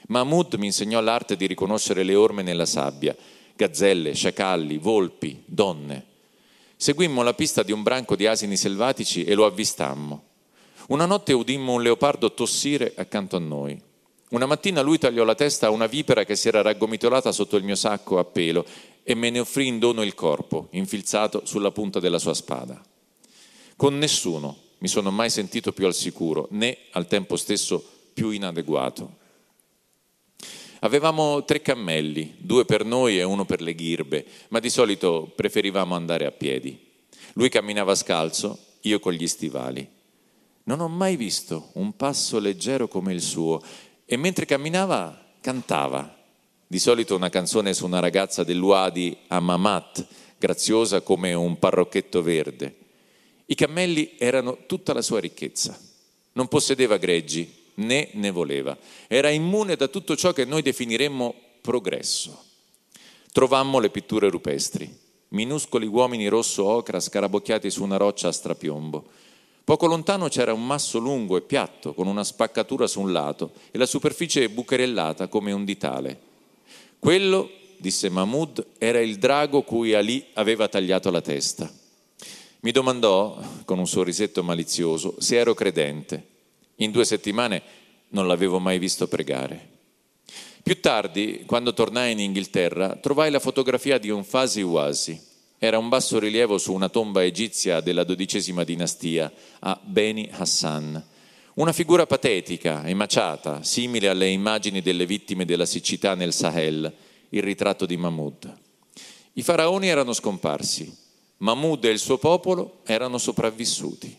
Mahmoud 0.09 0.55
mi 0.55 0.67
insegnò 0.67 1.01
l'arte 1.01 1.37
di 1.37 1.47
riconoscere 1.47 2.03
le 2.03 2.15
orme 2.15 2.43
nella 2.43 2.67
sabbia, 2.67 3.15
gazzelle, 3.55 4.15
sciacalli, 4.15 4.79
volpi, 4.79 5.43
donne. 5.45 6.07
Seguimmo 6.77 7.23
la 7.23 7.35
pista 7.35 7.63
di 7.63 7.73
un 7.73 7.83
branco 7.83 8.17
di 8.17 8.27
asini 8.27 8.57
selvatici 8.57 9.25
e 9.25 9.35
lo 9.35 9.45
avvistammo. 9.45 10.25
Una 10.89 11.07
notte 11.07 11.33
udimmo 11.33 11.75
un 11.75 11.83
leopardo 11.83 12.33
tossire 12.33 12.95
accanto 12.97 13.37
a 13.37 13.41
noi. 13.41 13.79
Una 14.31 14.47
mattina 14.47 14.81
lui 14.81 14.99
tagliò 14.99 15.25
la 15.25 15.35
testa 15.35 15.67
a 15.67 15.71
una 15.71 15.87
vipera 15.87 16.25
che 16.25 16.37
si 16.37 16.49
era 16.49 16.63
raggomitolata 16.63 17.33
sotto 17.33 17.57
il 17.57 17.65
mio 17.65 17.75
sacco 17.75 18.19
a 18.19 18.25
pelo 18.25 18.65
e 19.03 19.15
me 19.15 19.31
ne 19.31 19.41
offrì 19.41 19.67
in 19.67 19.79
dono 19.79 20.03
il 20.03 20.15
corpo, 20.15 20.69
infilzato 20.73 21.45
sulla 21.45 21.71
punta 21.71 21.99
della 21.99 22.19
sua 22.19 22.35
spada. 22.35 22.81
Con 23.77 23.99
nessuno 23.99 24.67
mi 24.79 24.89
sono 24.89 25.11
mai 25.11 25.31
sentito 25.31 25.73
più 25.73 25.87
al 25.87 25.95
sicuro, 25.95 26.49
né 26.51 26.77
al 26.93 27.07
tempo 27.07 27.37
stesso 27.37 27.85
più 28.13 28.31
inadeguato. 28.31 29.17
Avevamo 30.81 31.45
tre 31.45 31.61
cammelli, 31.61 32.37
due 32.39 32.65
per 32.65 32.85
noi 32.85 33.19
e 33.19 33.25
uno 33.25 33.45
per 33.45 33.61
le 33.61 33.75
ghirbe, 33.75 34.25
ma 34.49 34.61
di 34.61 34.71
solito 34.71 35.33
preferivamo 35.35 35.95
andare 35.95 36.25
a 36.25 36.31
piedi. 36.31 36.79
Lui 37.33 37.49
camminava 37.49 37.97
scalzo, 37.97 38.59
io 38.83 39.01
con 39.01 39.13
gli 39.13 39.27
stivali. 39.27 39.87
Non 40.65 40.81
ho 40.81 40.89
mai 40.89 41.17
visto 41.17 41.71
un 41.75 41.97
passo 41.97 42.39
leggero 42.39 42.87
come 42.87 43.13
il 43.13 43.23
suo 43.23 43.61
e 44.05 44.17
mentre 44.17 44.47
camminava 44.47 45.27
cantava. 45.41 46.17
Di 46.67 46.79
solito 46.79 47.17
una 47.17 47.31
canzone 47.31 47.73
su 47.75 47.85
una 47.85 48.01
ragazza 48.01 48.45
dell'Uadi 48.45 49.17
a 49.29 49.41
Mamat, 49.41 50.07
graziosa 50.39 51.01
come 51.01 51.33
un 51.35 51.59
parrocchetto 51.59 52.23
verde. 52.23 52.78
I 53.51 53.55
cammelli 53.55 54.17
erano 54.19 54.59
tutta 54.67 54.93
la 54.93 55.01
sua 55.01 55.21
ricchezza. 55.21 55.79
Non 56.33 56.49
possedeva 56.49 56.99
greggi, 56.99 57.51
né 57.77 58.11
ne 58.13 58.31
voleva. 58.31 58.77
Era 59.07 59.31
immune 59.31 59.75
da 59.75 59.89
tutto 59.89 60.17
ciò 60.17 60.35
che 60.35 60.45
noi 60.45 60.61
definiremmo 60.61 61.35
progresso. 61.63 62.45
Trovammo 63.33 63.79
le 63.79 63.89
pitture 63.89 64.29
rupestri, 64.29 64.95
minuscoli 65.29 65.87
uomini 65.87 66.29
rosso 66.29 66.67
ocra 66.67 67.01
scarabocchiati 67.01 67.71
su 67.71 67.83
una 67.83 67.97
roccia 67.97 68.29
a 68.29 68.33
strapiombo. 68.33 69.05
Poco 69.65 69.87
lontano 69.87 70.29
c'era 70.29 70.53
un 70.53 70.67
masso 70.67 70.99
lungo 70.99 71.39
e 71.39 71.43
piatto, 71.43 71.95
con 71.95 72.07
una 72.07 72.25
spaccatura 72.25 72.87
su 72.87 73.01
un 73.01 73.13
lato 73.13 73.53
e 73.71 73.79
la 73.79 73.87
superficie 73.87 74.51
bucherellata 74.51 75.29
come 75.29 75.53
un 75.53 75.65
ditale. 75.65 76.21
Quello, 76.99 77.51
disse 77.79 78.11
Mahmoud, 78.11 78.67
era 78.77 79.01
il 79.01 79.17
drago 79.17 79.63
cui 79.63 79.95
Ali 79.95 80.27
aveva 80.35 80.69
tagliato 80.69 81.11
la 81.11 81.23
testa. 81.23 81.87
Mi 82.61 82.73
domandò, 82.73 83.41
con 83.65 83.79
un 83.79 83.87
sorrisetto 83.87 84.43
malizioso, 84.43 85.15
se 85.19 85.37
ero 85.37 85.55
credente. 85.55 86.27
In 86.77 86.91
due 86.91 87.05
settimane 87.05 87.63
non 88.09 88.27
l'avevo 88.27 88.59
mai 88.59 88.81
visto 88.81 89.07
pregare. 89.07 89.77
Più 90.65 90.81
tardi, 90.81 91.45
quando 91.47 91.73
tornai 91.73 92.13
in 92.13 92.19
Inghilterra, 92.19 92.97
trovai 92.97 93.31
la 93.31 93.39
fotografia 93.39 93.99
di 93.99 94.11
un 94.11 94.25
Fasi 94.25 94.63
Wasi. 94.63 95.21
Era 95.57 95.79
un 95.79 95.89
basso 95.89 96.19
rilievo 96.19 96.59
su 96.59 96.73
una 96.73 96.89
tomba 96.89 97.23
egizia 97.23 97.81
della 97.81 98.03
dodicesima 98.03 98.65
dinastia, 98.65 99.33
a 99.61 99.81
Beni 99.81 100.29
Hassan. 100.33 101.05
Una 101.55 101.73
figura 101.73 102.07
patetica, 102.07 102.87
emaciata, 102.89 103.63
simile 103.63 104.09
alle 104.09 104.29
immagini 104.29 104.83
delle 104.83 105.07
vittime 105.07 105.45
della 105.45 105.67
siccità 105.67 106.17
nel 106.17 106.33
Sahel, 106.33 106.93
il 107.29 107.43
ritratto 107.43 107.87
di 107.87 107.97
Mahmud. 107.97 108.53
I 109.35 109.43
faraoni 109.43 109.89
erano 109.89 110.13
scomparsi, 110.13 111.07
Mahmud 111.39 111.85
e 111.85 111.91
il 111.91 111.99
suo 111.99 112.19
popolo 112.19 112.81
erano 112.85 113.19
sopravvissuti. 113.19 114.17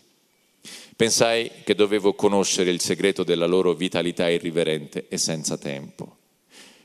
Pensai 0.96 1.50
che 1.64 1.74
dovevo 1.74 2.14
conoscere 2.14 2.70
il 2.70 2.80
segreto 2.80 3.24
della 3.24 3.46
loro 3.46 3.72
vitalità 3.72 4.28
irriverente 4.28 5.06
e 5.08 5.16
senza 5.16 5.56
tempo. 5.56 6.16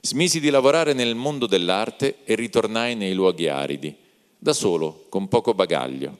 Smisi 0.02 0.40
di 0.40 0.50
lavorare 0.50 0.94
nel 0.94 1.16
mondo 1.16 1.48
dell'arte 1.48 2.18
e 2.24 2.36
ritornai 2.36 2.96
nei 2.96 3.14
luoghi 3.14 3.48
aridi, 3.48 3.96
da 4.38 4.54
solo, 4.54 5.06
con 5.10 5.28
poco 5.28 5.54
bagaglio. 5.54 6.18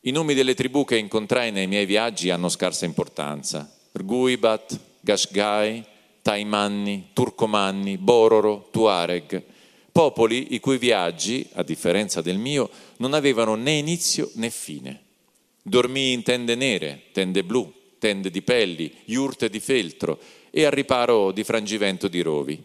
I 0.00 0.10
nomi 0.10 0.34
delle 0.34 0.54
tribù 0.54 0.84
che 0.84 0.98
incontrai 0.98 1.52
nei 1.52 1.66
miei 1.66 1.86
viaggi 1.86 2.30
hanno 2.30 2.48
scarsa 2.48 2.84
importanza. 2.84 3.70
Rguibat, 3.92 4.78
Gashgai, 5.00 5.84
Taimanni, 6.20 7.10
Turcomanni, 7.12 7.96
Bororo, 7.96 8.68
Tuareg, 8.70 9.42
popoli 9.94 10.54
i 10.54 10.58
cui 10.58 10.76
viaggi, 10.76 11.46
a 11.52 11.62
differenza 11.62 12.20
del 12.20 12.36
mio, 12.36 12.68
non 12.96 13.14
avevano 13.14 13.54
né 13.54 13.74
inizio 13.74 14.28
né 14.34 14.50
fine. 14.50 15.02
Dormii 15.62 16.12
in 16.12 16.24
tende 16.24 16.56
nere, 16.56 17.02
tende 17.12 17.44
blu, 17.44 17.72
tende 18.00 18.28
di 18.28 18.42
pelli, 18.42 18.92
iurte 19.04 19.48
di 19.48 19.60
feltro 19.60 20.18
e 20.50 20.64
al 20.64 20.72
riparo 20.72 21.30
di 21.30 21.44
frangivento 21.44 22.08
di 22.08 22.22
rovi. 22.22 22.60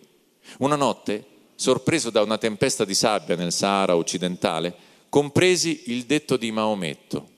Una 0.57 0.75
notte, 0.75 1.23
sorpreso 1.53 2.09
da 2.09 2.23
una 2.23 2.39
tempesta 2.39 2.83
di 2.83 2.95
sabbia 2.95 3.35
nel 3.35 3.51
Sahara 3.51 3.95
occidentale, 3.95 4.73
compresi 5.07 5.83
il 5.85 6.05
detto 6.05 6.35
di 6.35 6.49
Maometto, 6.49 7.29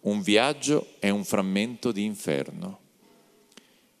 un 0.00 0.20
viaggio 0.20 0.88
è 0.98 1.08
un 1.08 1.24
frammento 1.24 1.92
di 1.92 2.04
inferno. 2.04 2.78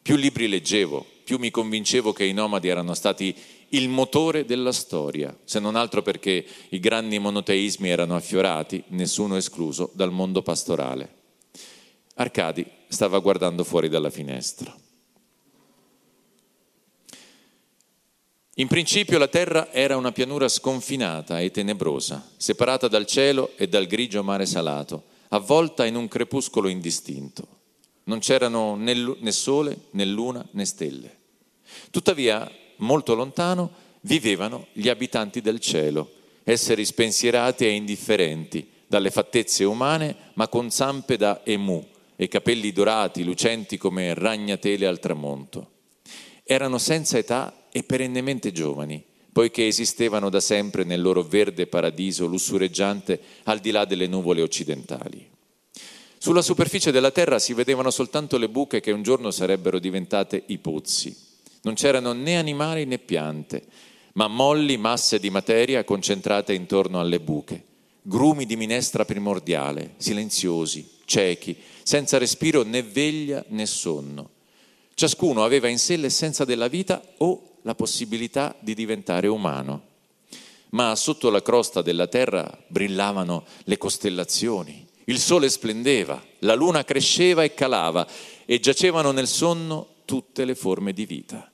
Più 0.02 0.16
libri 0.16 0.48
leggevo, 0.48 1.06
più 1.24 1.38
mi 1.38 1.50
convincevo 1.50 2.12
che 2.12 2.24
i 2.24 2.34
nomadi 2.34 2.68
erano 2.68 2.92
stati 2.92 3.34
il 3.70 3.88
motore 3.88 4.44
della 4.44 4.72
storia, 4.72 5.36
se 5.44 5.58
non 5.58 5.76
altro 5.76 6.02
perché 6.02 6.44
i 6.70 6.80
grandi 6.80 7.18
monoteismi 7.18 7.88
erano 7.88 8.16
affiorati, 8.16 8.82
nessuno 8.88 9.36
escluso, 9.36 9.90
dal 9.94 10.10
mondo 10.10 10.42
pastorale. 10.42 11.18
Arcadi 12.14 12.66
stava 12.88 13.18
guardando 13.18 13.64
fuori 13.64 13.88
dalla 13.88 14.10
finestra. 14.10 14.74
In 18.54 18.66
principio 18.66 19.16
la 19.16 19.28
terra 19.28 19.72
era 19.72 19.96
una 19.96 20.12
pianura 20.12 20.48
sconfinata 20.48 21.40
e 21.40 21.50
tenebrosa, 21.50 22.30
separata 22.36 22.88
dal 22.88 23.06
cielo 23.06 23.52
e 23.56 23.68
dal 23.68 23.86
grigio 23.86 24.22
mare 24.22 24.44
salato, 24.44 25.04
avvolta 25.28 25.86
in 25.86 25.94
un 25.94 26.08
crepuscolo 26.08 26.68
indistinto. 26.68 27.58
Non 28.04 28.18
c'erano 28.18 28.74
né, 28.74 29.32
sole, 29.32 29.78
né 29.92 30.04
luna, 30.04 30.46
né 30.50 30.64
stelle. 30.66 31.18
Tuttavia 31.90 32.50
molto 32.80 33.14
lontano, 33.14 33.70
vivevano 34.02 34.66
gli 34.72 34.88
abitanti 34.88 35.40
del 35.40 35.60
cielo, 35.60 36.10
esseri 36.44 36.84
spensierati 36.84 37.64
e 37.64 37.70
indifferenti 37.70 38.68
dalle 38.86 39.10
fattezze 39.10 39.64
umane, 39.64 40.16
ma 40.34 40.48
con 40.48 40.70
zampe 40.70 41.16
da 41.16 41.42
emu 41.44 41.86
e 42.16 42.28
capelli 42.28 42.72
dorati, 42.72 43.22
lucenti 43.22 43.78
come 43.78 44.14
ragnatele 44.14 44.86
al 44.86 44.98
tramonto. 44.98 45.70
Erano 46.42 46.78
senza 46.78 47.16
età 47.16 47.66
e 47.70 47.84
perennemente 47.84 48.52
giovani, 48.52 49.02
poiché 49.32 49.66
esistevano 49.66 50.28
da 50.28 50.40
sempre 50.40 50.82
nel 50.82 51.00
loro 51.00 51.22
verde 51.22 51.66
paradiso 51.66 52.26
lussureggiante 52.26 53.20
al 53.44 53.60
di 53.60 53.70
là 53.70 53.84
delle 53.84 54.08
nuvole 54.08 54.42
occidentali. 54.42 55.28
Sulla 56.18 56.42
superficie 56.42 56.90
della 56.90 57.12
terra 57.12 57.38
si 57.38 57.54
vedevano 57.54 57.90
soltanto 57.90 58.36
le 58.36 58.48
buche 58.48 58.80
che 58.80 58.90
un 58.90 59.02
giorno 59.02 59.30
sarebbero 59.30 59.78
diventate 59.78 60.42
i 60.46 60.58
pozzi 60.58 61.28
non 61.62 61.74
c'erano 61.74 62.12
né 62.12 62.38
animali 62.38 62.84
né 62.86 62.98
piante, 62.98 63.64
ma 64.14 64.28
molli 64.28 64.76
masse 64.76 65.18
di 65.18 65.30
materia 65.30 65.84
concentrate 65.84 66.52
intorno 66.54 67.00
alle 67.00 67.20
buche, 67.20 67.64
grumi 68.02 68.46
di 68.46 68.56
minestra 68.56 69.04
primordiale, 69.04 69.94
silenziosi, 69.98 70.88
ciechi, 71.04 71.56
senza 71.82 72.18
respiro 72.18 72.62
né 72.62 72.82
veglia 72.82 73.44
né 73.48 73.66
sonno. 73.66 74.30
Ciascuno 74.94 75.44
aveva 75.44 75.68
in 75.68 75.78
sé 75.78 75.96
l'essenza 75.96 76.44
della 76.44 76.68
vita 76.68 77.02
o 77.18 77.58
la 77.62 77.74
possibilità 77.74 78.54
di 78.58 78.74
diventare 78.74 79.26
umano. 79.28 79.88
Ma 80.70 80.94
sotto 80.94 81.30
la 81.30 81.42
crosta 81.42 81.82
della 81.82 82.06
terra 82.06 82.58
brillavano 82.68 83.44
le 83.64 83.76
costellazioni, 83.76 84.86
il 85.04 85.18
sole 85.18 85.48
splendeva, 85.48 86.22
la 86.40 86.54
luna 86.54 86.84
cresceva 86.84 87.42
e 87.42 87.54
calava 87.54 88.06
e 88.44 88.60
giacevano 88.60 89.10
nel 89.10 89.26
sonno 89.26 89.86
tutte 90.04 90.44
le 90.44 90.54
forme 90.54 90.92
di 90.92 91.06
vita 91.06 91.49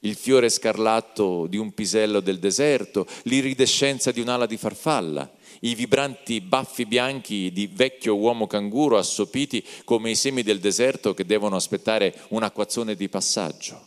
il 0.00 0.14
fiore 0.14 0.48
scarlatto 0.48 1.46
di 1.46 1.56
un 1.56 1.72
pisello 1.72 2.20
del 2.20 2.38
deserto, 2.38 3.06
l'iridescenza 3.24 4.12
di 4.12 4.20
un'ala 4.20 4.46
di 4.46 4.56
farfalla, 4.56 5.30
i 5.60 5.74
vibranti 5.74 6.40
baffi 6.40 6.86
bianchi 6.86 7.50
di 7.52 7.66
vecchio 7.66 8.16
uomo 8.16 8.46
canguro 8.46 8.96
assopiti 8.96 9.64
come 9.84 10.10
i 10.10 10.14
semi 10.14 10.42
del 10.42 10.60
deserto 10.60 11.14
che 11.14 11.26
devono 11.26 11.56
aspettare 11.56 12.14
un 12.28 12.44
acquazzone 12.44 12.94
di 12.94 13.08
passaggio. 13.08 13.86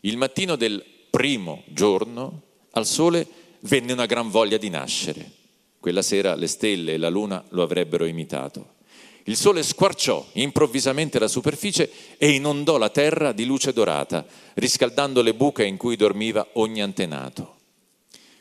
Il 0.00 0.16
mattino 0.16 0.56
del 0.56 0.82
primo 1.10 1.62
giorno 1.66 2.42
al 2.70 2.86
sole 2.86 3.26
venne 3.60 3.92
una 3.92 4.06
gran 4.06 4.30
voglia 4.30 4.56
di 4.56 4.70
nascere. 4.70 5.30
Quella 5.78 6.02
sera 6.02 6.34
le 6.34 6.46
stelle 6.46 6.94
e 6.94 6.96
la 6.96 7.10
luna 7.10 7.44
lo 7.50 7.62
avrebbero 7.62 8.06
imitato. 8.06 8.80
Il 9.24 9.36
sole 9.36 9.62
squarciò 9.62 10.26
improvvisamente 10.32 11.18
la 11.18 11.28
superficie 11.28 11.90
e 12.18 12.30
inondò 12.30 12.76
la 12.76 12.88
terra 12.88 13.32
di 13.32 13.44
luce 13.44 13.72
dorata, 13.72 14.26
riscaldando 14.54 15.22
le 15.22 15.34
buche 15.34 15.64
in 15.64 15.76
cui 15.76 15.94
dormiva 15.94 16.46
ogni 16.54 16.82
antenato. 16.82 17.58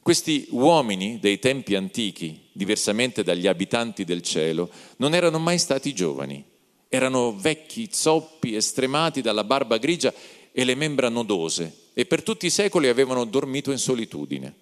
Questi 0.02 0.48
uomini 0.50 1.20
dei 1.20 1.38
tempi 1.38 1.76
antichi, 1.76 2.48
diversamente 2.52 3.24
dagli 3.24 3.46
abitanti 3.46 4.04
del 4.04 4.24
cielo, 4.24 4.72
non 4.98 5.14
erano 5.14 5.38
mai 5.38 5.60
stati 5.60 5.94
giovani, 5.94 6.44
erano 6.90 7.36
vecchi, 7.38 7.90
zoppi, 7.92 8.56
estremati 8.56 9.22
dalla 9.22 9.44
barba 9.44 9.78
grigia 9.78 10.12
e 10.52 10.64
le 10.64 10.74
membra 10.74 11.10
nodose 11.10 11.90
e 11.94 12.06
per 12.06 12.24
tutti 12.24 12.48
i 12.48 12.50
secoli 12.50 12.88
avevano 12.88 13.26
dormito 13.26 13.72
in 13.72 13.78
solitudine. 13.78 14.56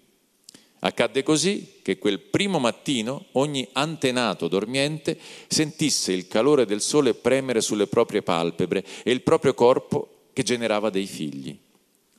Accadde 0.80 1.24
così 1.24 1.80
che 1.82 1.98
quel 1.98 2.20
primo 2.20 2.58
mattino 2.58 3.26
ogni 3.34 3.68
antenato 3.74 4.48
dormiente 4.48 5.20
sentisse 5.48 6.14
il 6.14 6.28
calore 6.28 6.66
del 6.66 6.82
sole 6.82 7.14
premere 7.14 7.60
sulle 7.60 7.88
proprie 7.88 8.22
palpebre 8.22 8.86
e 9.04 9.12
il 9.12 9.22
proprio 9.22 9.54
corpo 9.54 10.28
che 10.32 10.44
generava 10.44 10.90
dei 10.90 11.06
figli. 11.06 11.58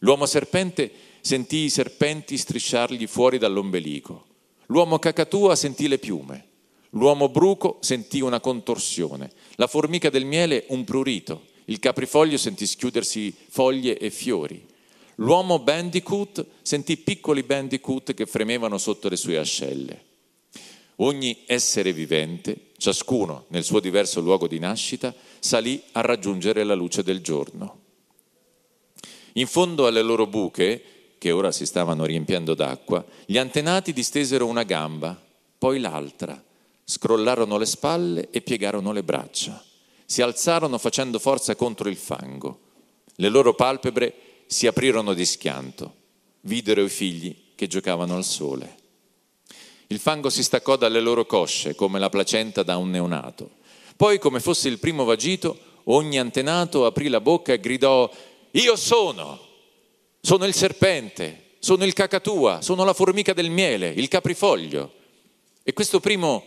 L'uomo 0.00 0.26
serpente 0.26 0.90
sentì 1.22 1.58
i 1.58 1.70
serpenti 1.70 2.36
strisciargli 2.36 3.06
fuori 3.06 3.38
dall'ombelico. 3.38 4.26
L'uomo 4.66 4.98
cacatua 4.98 5.56
sentì 5.56 5.88
le 5.88 5.98
piume. 5.98 6.48
L'uomo 6.90 7.28
bruco 7.28 7.78
sentì 7.80 8.20
una 8.20 8.40
contorsione. 8.40 9.30
La 9.56 9.66
formica 9.66 10.10
del 10.10 10.24
miele 10.24 10.64
un 10.68 10.84
prurito. 10.84 11.48
Il 11.66 11.78
caprifoglio 11.78 12.36
sentì 12.36 12.66
schiudersi 12.66 13.34
foglie 13.48 13.96
e 13.98 14.10
fiori. 14.10 14.66
L'uomo 15.20 15.58
bandicoot 15.58 16.46
sentì 16.62 16.96
piccoli 16.96 17.42
bandicoot 17.42 18.14
che 18.14 18.24
fremevano 18.24 18.78
sotto 18.78 19.08
le 19.08 19.16
sue 19.16 19.36
ascelle. 19.36 20.08
Ogni 20.96 21.44
essere 21.46 21.92
vivente, 21.92 22.70
ciascuno 22.78 23.44
nel 23.48 23.64
suo 23.64 23.80
diverso 23.80 24.20
luogo 24.20 24.46
di 24.46 24.58
nascita, 24.58 25.14
salì 25.38 25.82
a 25.92 26.00
raggiungere 26.00 26.64
la 26.64 26.74
luce 26.74 27.02
del 27.02 27.20
giorno. 27.20 27.78
In 29.34 29.46
fondo 29.46 29.86
alle 29.86 30.02
loro 30.02 30.26
buche, 30.26 30.82
che 31.18 31.30
ora 31.32 31.52
si 31.52 31.66
stavano 31.66 32.06
riempiendo 32.06 32.54
d'acqua, 32.54 33.04
gli 33.26 33.36
antenati 33.36 33.92
distesero 33.92 34.46
una 34.46 34.62
gamba, 34.62 35.22
poi 35.58 35.80
l'altra, 35.80 36.42
scrollarono 36.82 37.58
le 37.58 37.66
spalle 37.66 38.28
e 38.30 38.40
piegarono 38.40 38.90
le 38.90 39.02
braccia. 39.02 39.62
Si 40.06 40.22
alzarono 40.22 40.78
facendo 40.78 41.18
forza 41.18 41.54
contro 41.56 41.90
il 41.90 41.96
fango. 41.96 42.60
Le 43.16 43.28
loro 43.28 43.54
palpebre 43.54 44.29
si 44.50 44.66
aprirono 44.66 45.14
di 45.14 45.24
schianto. 45.24 45.94
Videro 46.40 46.82
i 46.82 46.88
figli 46.88 47.52
che 47.54 47.68
giocavano 47.68 48.16
al 48.16 48.24
sole. 48.24 48.78
Il 49.86 50.00
fango 50.00 50.28
si 50.28 50.42
staccò 50.42 50.74
dalle 50.74 50.98
loro 50.98 51.24
cosce 51.24 51.76
come 51.76 52.00
la 52.00 52.08
placenta 52.08 52.64
da 52.64 52.76
un 52.76 52.90
neonato. 52.90 53.58
Poi, 53.94 54.18
come 54.18 54.40
fosse 54.40 54.66
il 54.66 54.80
primo 54.80 55.04
vagito, 55.04 55.56
ogni 55.84 56.18
antenato 56.18 56.84
aprì 56.84 57.06
la 57.06 57.20
bocca 57.20 57.52
e 57.52 57.60
gridò 57.60 58.10
io 58.50 58.74
sono, 58.74 59.38
sono 60.20 60.44
il 60.46 60.54
serpente, 60.54 61.50
sono 61.60 61.84
il 61.84 61.92
cacatua, 61.92 62.60
sono 62.60 62.82
la 62.82 62.92
formica 62.92 63.32
del 63.32 63.50
miele, 63.50 63.88
il 63.88 64.08
caprifoglio. 64.08 64.94
E 65.62 65.72
questo 65.72 66.00
primo 66.00 66.44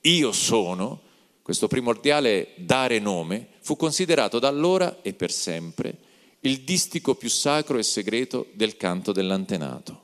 io 0.00 0.32
sono, 0.32 1.02
questo 1.42 1.68
primordiale 1.68 2.54
dare 2.56 2.98
nome, 2.98 3.48
fu 3.60 3.76
considerato 3.76 4.38
da 4.38 4.48
allora 4.48 5.02
e 5.02 5.12
per 5.12 5.30
sempre 5.30 6.10
il 6.42 6.60
distico 6.60 7.16
più 7.16 7.28
sacro 7.28 7.78
e 7.78 7.82
segreto 7.82 8.46
del 8.52 8.76
canto 8.76 9.10
dell'antenato. 9.10 10.00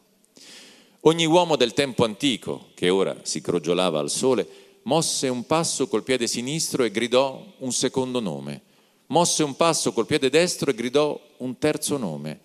Ogni 1.02 1.26
uomo 1.26 1.54
del 1.54 1.72
tempo 1.72 2.04
antico, 2.04 2.70
che 2.74 2.88
ora 2.88 3.16
si 3.22 3.40
crogiolava 3.40 4.00
al 4.00 4.10
sole, 4.10 4.46
mosse 4.82 5.28
un 5.28 5.46
passo 5.46 5.86
col 5.86 6.02
piede 6.02 6.26
sinistro 6.26 6.82
e 6.82 6.90
gridò 6.90 7.44
un 7.58 7.72
secondo 7.72 8.20
nome 8.20 8.62
mosse 9.08 9.42
un 9.42 9.54
passo 9.56 9.92
col 9.92 10.06
piede 10.06 10.30
destro 10.30 10.70
e 10.70 10.74
gridò 10.74 11.20
un 11.38 11.58
terzo 11.58 11.96
nome. 11.96 12.40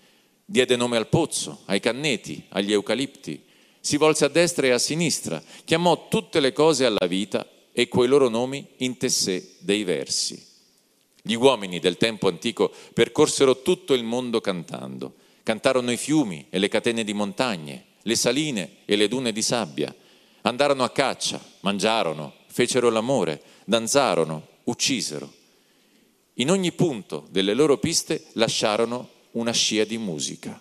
Diede 0.45 0.75
nome 0.75 0.97
al 0.97 1.07
pozzo, 1.07 1.61
ai 1.65 1.79
canneti, 1.79 2.45
agli 2.49 2.73
eucalipti. 2.73 3.41
Si 3.79 3.97
volse 3.97 4.25
a 4.25 4.29
destra 4.29 4.67
e 4.67 4.71
a 4.71 4.77
sinistra, 4.77 5.41
chiamò 5.65 6.07
tutte 6.07 6.39
le 6.39 6.53
cose 6.53 6.85
alla 6.85 7.07
vita 7.07 7.47
e 7.71 7.87
coi 7.87 8.07
loro 8.07 8.29
nomi 8.29 8.65
intessé 8.77 9.55
dei 9.59 9.83
versi. 9.83 10.51
Gli 11.23 11.33
uomini 11.33 11.79
del 11.79 11.97
tempo 11.97 12.27
antico 12.27 12.71
percorsero 12.93 13.63
tutto 13.63 13.95
il 13.95 14.03
mondo 14.03 14.39
cantando. 14.39 15.15
Cantarono 15.41 15.91
i 15.91 15.97
fiumi 15.97 16.45
e 16.51 16.59
le 16.59 16.67
catene 16.67 17.03
di 17.03 17.13
montagne, 17.13 17.85
le 18.03 18.15
saline 18.15 18.77
e 18.85 18.95
le 18.95 19.07
dune 19.07 19.31
di 19.31 19.41
sabbia. 19.41 19.93
Andarono 20.41 20.83
a 20.83 20.91
caccia, 20.91 21.43
mangiarono, 21.61 22.33
fecero 22.45 22.91
l'amore, 22.91 23.41
danzarono, 23.65 24.47
uccisero 24.65 25.41
in 26.37 26.49
ogni 26.49 26.71
punto 26.71 27.27
delle 27.29 27.53
loro 27.53 27.77
piste 27.77 28.25
lasciarono 28.33 29.09
una 29.31 29.51
scia 29.51 29.83
di 29.83 29.99
musica. 29.99 30.59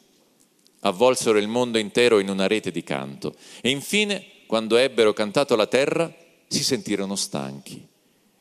Avvolsero 0.81 1.39
il 1.39 1.49
mondo 1.49 1.79
intero 1.79 2.19
in 2.19 2.29
una 2.29 2.47
rete 2.47 2.71
di 2.71 2.83
canto 2.83 3.35
e 3.63 3.71
infine, 3.71 4.23
quando 4.47 4.77
ebbero 4.77 5.15
cantato 5.15 5.57
la 5.57 5.67
terra, 5.67 6.13
si 6.47 6.63
sentirono 6.63 7.17
stanchi. 7.17 7.89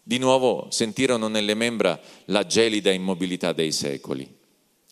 Di 0.04 0.18
nuovo 0.18 0.68
sentirono 0.70 1.28
nelle 1.28 1.54
membra 1.54 2.00
la 2.26 2.46
gelida 2.46 2.92
immobilità 2.92 3.54
dei 3.54 3.72
secoli. 3.72 4.28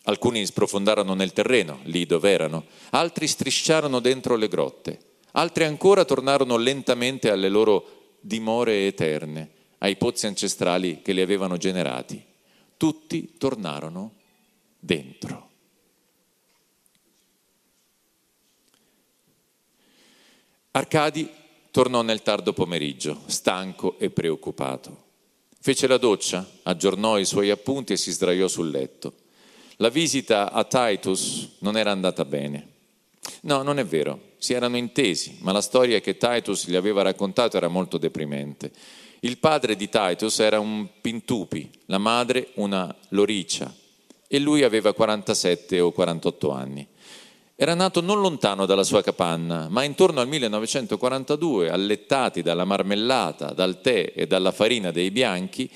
Alcuni 0.04 0.46
sprofondarono 0.46 1.14
nel 1.14 1.32
terreno, 1.32 1.80
lì 1.84 2.06
dove 2.06 2.30
erano, 2.30 2.64
altri 2.90 3.26
strisciarono 3.26 4.00
dentro 4.00 4.36
le 4.36 4.48
grotte, 4.48 4.98
altri 5.32 5.64
ancora 5.64 6.04
tornarono 6.04 6.56
lentamente 6.56 7.30
alle 7.30 7.48
loro 7.48 8.16
dimore 8.20 8.86
eterne, 8.86 9.50
ai 9.78 9.96
pozzi 9.96 10.26
ancestrali 10.26 11.02
che 11.02 11.12
li 11.12 11.20
avevano 11.20 11.56
generati 11.56 12.28
tutti 12.80 13.36
tornarono 13.36 14.14
dentro. 14.78 15.50
Arcadi 20.70 21.30
tornò 21.70 22.02
nel 22.02 22.22
tardo 22.22 22.52
pomeriggio, 22.52 23.22
stanco 23.26 23.98
e 23.98 24.10
preoccupato. 24.10 25.08
Fece 25.60 25.86
la 25.86 25.98
doccia, 25.98 26.48
aggiornò 26.62 27.18
i 27.18 27.24
suoi 27.24 27.50
appunti 27.50 27.92
e 27.92 27.96
si 27.96 28.10
sdraiò 28.10 28.48
sul 28.48 28.70
letto. 28.70 29.12
La 29.76 29.88
visita 29.88 30.52
a 30.52 30.64
Titus 30.64 31.56
non 31.58 31.76
era 31.76 31.90
andata 31.90 32.24
bene. 32.24 32.68
No, 33.42 33.62
non 33.62 33.78
è 33.78 33.84
vero, 33.84 34.32
si 34.38 34.52
erano 34.52 34.76
intesi, 34.76 35.38
ma 35.40 35.52
la 35.52 35.60
storia 35.60 36.00
che 36.00 36.16
Titus 36.16 36.66
gli 36.66 36.74
aveva 36.74 37.02
raccontato 37.02 37.56
era 37.56 37.68
molto 37.68 37.98
deprimente. 37.98 38.72
Il 39.20 39.38
padre 39.38 39.76
di 39.76 39.88
Titus 39.88 40.38
era 40.40 40.58
un 40.58 40.88
Pintupi, 41.00 41.70
la 41.86 41.98
madre 41.98 42.52
una 42.54 42.94
Loricia 43.10 43.74
e 44.32 44.38
lui 44.38 44.62
aveva 44.62 44.94
47 44.94 45.80
o 45.80 45.90
48 45.90 46.50
anni. 46.52 46.86
Era 47.62 47.74
nato 47.74 48.00
non 48.00 48.22
lontano 48.22 48.64
dalla 48.64 48.84
sua 48.84 49.02
capanna, 49.02 49.68
ma 49.68 49.84
intorno 49.84 50.22
al 50.22 50.28
1942, 50.28 51.68
allettati 51.68 52.40
dalla 52.40 52.64
marmellata, 52.64 53.52
dal 53.52 53.82
tè 53.82 54.14
e 54.16 54.26
dalla 54.26 54.50
farina 54.50 54.90
dei 54.90 55.10
bianchi, 55.10 55.70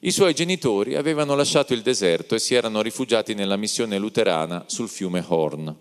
i 0.00 0.10
suoi 0.10 0.34
genitori 0.34 0.96
avevano 0.96 1.36
lasciato 1.36 1.74
il 1.74 1.82
deserto 1.82 2.34
e 2.34 2.40
si 2.40 2.56
erano 2.56 2.82
rifugiati 2.82 3.34
nella 3.34 3.54
missione 3.54 3.98
luterana 3.98 4.64
sul 4.66 4.88
fiume 4.88 5.24
Horn. 5.24 5.72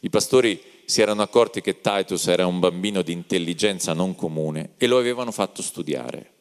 I 0.00 0.10
pastori 0.10 0.62
si 0.84 1.00
erano 1.00 1.22
accorti 1.22 1.62
che 1.62 1.80
Titus 1.80 2.26
era 2.26 2.44
un 2.44 2.60
bambino 2.60 3.00
di 3.00 3.12
intelligenza 3.12 3.94
non 3.94 4.14
comune 4.14 4.72
e 4.76 4.86
lo 4.86 4.98
avevano 4.98 5.32
fatto 5.32 5.62
studiare. 5.62 6.31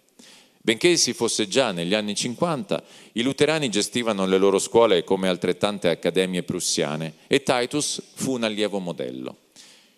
Benché 0.64 0.96
si 0.96 1.14
fosse 1.14 1.48
già 1.48 1.72
negli 1.72 1.96
anni 1.96 2.14
50, 2.14 2.84
i 3.14 3.24
luterani 3.24 3.68
gestivano 3.68 4.28
le 4.28 4.38
loro 4.38 4.60
scuole 4.60 5.04
come 5.04 5.28
altrettante 5.28 5.90
accademie 5.90 6.44
prussiane 6.44 7.16
e 7.26 7.42
Titus 7.42 8.00
fu 8.14 8.34
un 8.34 8.44
allievo 8.44 8.78
modello. 8.78 9.38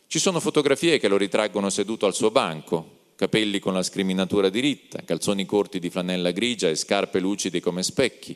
Ci 0.07 0.19
sono 0.19 0.39
fotografie 0.39 0.99
che 0.99 1.09
lo 1.09 1.17
ritraggono 1.17 1.69
seduto 1.69 2.05
al 2.05 2.13
suo 2.13 2.31
banco, 2.31 2.99
capelli 3.15 3.59
con 3.59 3.73
la 3.73 3.83
scriminatura 3.83 4.47
diritta, 4.47 5.03
calzoni 5.03 5.45
corti 5.45 5.79
di 5.79 5.89
flanella 5.89 6.31
grigia 6.31 6.69
e 6.69 6.75
scarpe 6.75 7.19
lucide 7.19 7.59
come 7.59 7.83
specchi. 7.83 8.33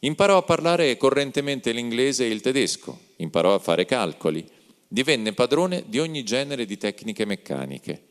Imparò 0.00 0.36
a 0.36 0.42
parlare 0.42 0.98
correntemente 0.98 1.72
l'inglese 1.72 2.26
e 2.26 2.28
il 2.28 2.42
tedesco, 2.42 2.98
imparò 3.16 3.54
a 3.54 3.58
fare 3.58 3.86
calcoli, 3.86 4.46
divenne 4.86 5.32
padrone 5.32 5.84
di 5.86 5.98
ogni 5.98 6.24
genere 6.24 6.66
di 6.66 6.76
tecniche 6.76 7.24
meccaniche. 7.24 8.08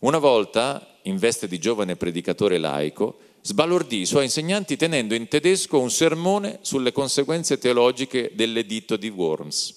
Una 0.00 0.16
volta, 0.16 0.96
in 1.02 1.18
veste 1.18 1.46
di 1.46 1.58
giovane 1.58 1.94
predicatore 1.94 2.56
laico, 2.56 3.18
sbalordì 3.42 4.00
i 4.00 4.06
suoi 4.06 4.24
insegnanti 4.24 4.76
tenendo 4.76 5.14
in 5.14 5.28
tedesco 5.28 5.78
un 5.78 5.90
sermone 5.90 6.60
sulle 6.62 6.90
conseguenze 6.90 7.58
teologiche 7.58 8.30
dell'editto 8.34 8.96
di 8.96 9.10
Worms. 9.10 9.74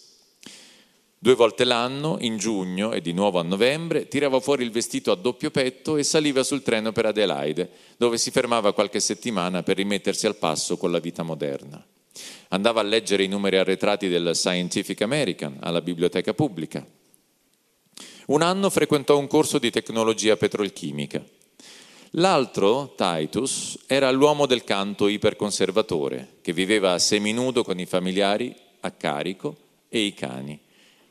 Due 1.20 1.36
volte 1.36 1.66
l'anno, 1.66 2.16
in 2.22 2.38
giugno 2.38 2.94
e 2.94 3.02
di 3.02 3.12
nuovo 3.12 3.40
a 3.40 3.44
novembre, 3.44 4.08
tirava 4.08 4.40
fuori 4.40 4.64
il 4.64 4.72
vestito 4.72 5.12
a 5.12 5.16
doppio 5.16 5.52
petto 5.52 5.98
e 5.98 6.04
saliva 6.04 6.42
sul 6.44 6.64
treno 6.64 6.94
per 6.94 7.08
Adelaide, 7.08 7.70
dove 7.98 8.18
si 8.18 8.32
fermava 8.32 8.74
qualche 8.74 9.02
settimana 9.02 9.62
per 9.62 9.76
rimettersi 9.76 10.26
al 10.26 10.38
passo 10.38 10.78
con 10.78 10.90
la 10.90 11.00
vita 11.00 11.24
moderna. 11.24 11.86
Andava 12.50 12.80
a 12.80 12.84
leggere 12.84 13.24
i 13.24 13.28
numeri 13.28 13.58
arretrati 13.58 14.08
del 14.08 14.34
Scientific 14.34 15.02
American 15.02 15.58
alla 15.60 15.82
biblioteca 15.82 16.34
pubblica 16.34 16.86
un 18.28 18.42
anno 18.42 18.70
frequentò 18.70 19.18
un 19.18 19.28
corso 19.28 19.60
di 19.60 19.70
tecnologia 19.72 20.38
petrolchimica. 20.38 21.24
L'altro, 22.18 22.94
Titus, 22.96 23.80
era 23.88 24.12
l'uomo 24.12 24.46
del 24.46 24.64
canto 24.64 25.08
iperconservatore, 25.08 26.36
che 26.42 26.54
viveva 26.54 27.00
seminudo 27.00 27.64
con 27.64 27.80
i 27.80 27.86
familiari 27.86 28.56
a 28.82 28.92
carico 28.92 29.56
e 29.90 30.00
i 30.00 30.14
cani. 30.14 30.60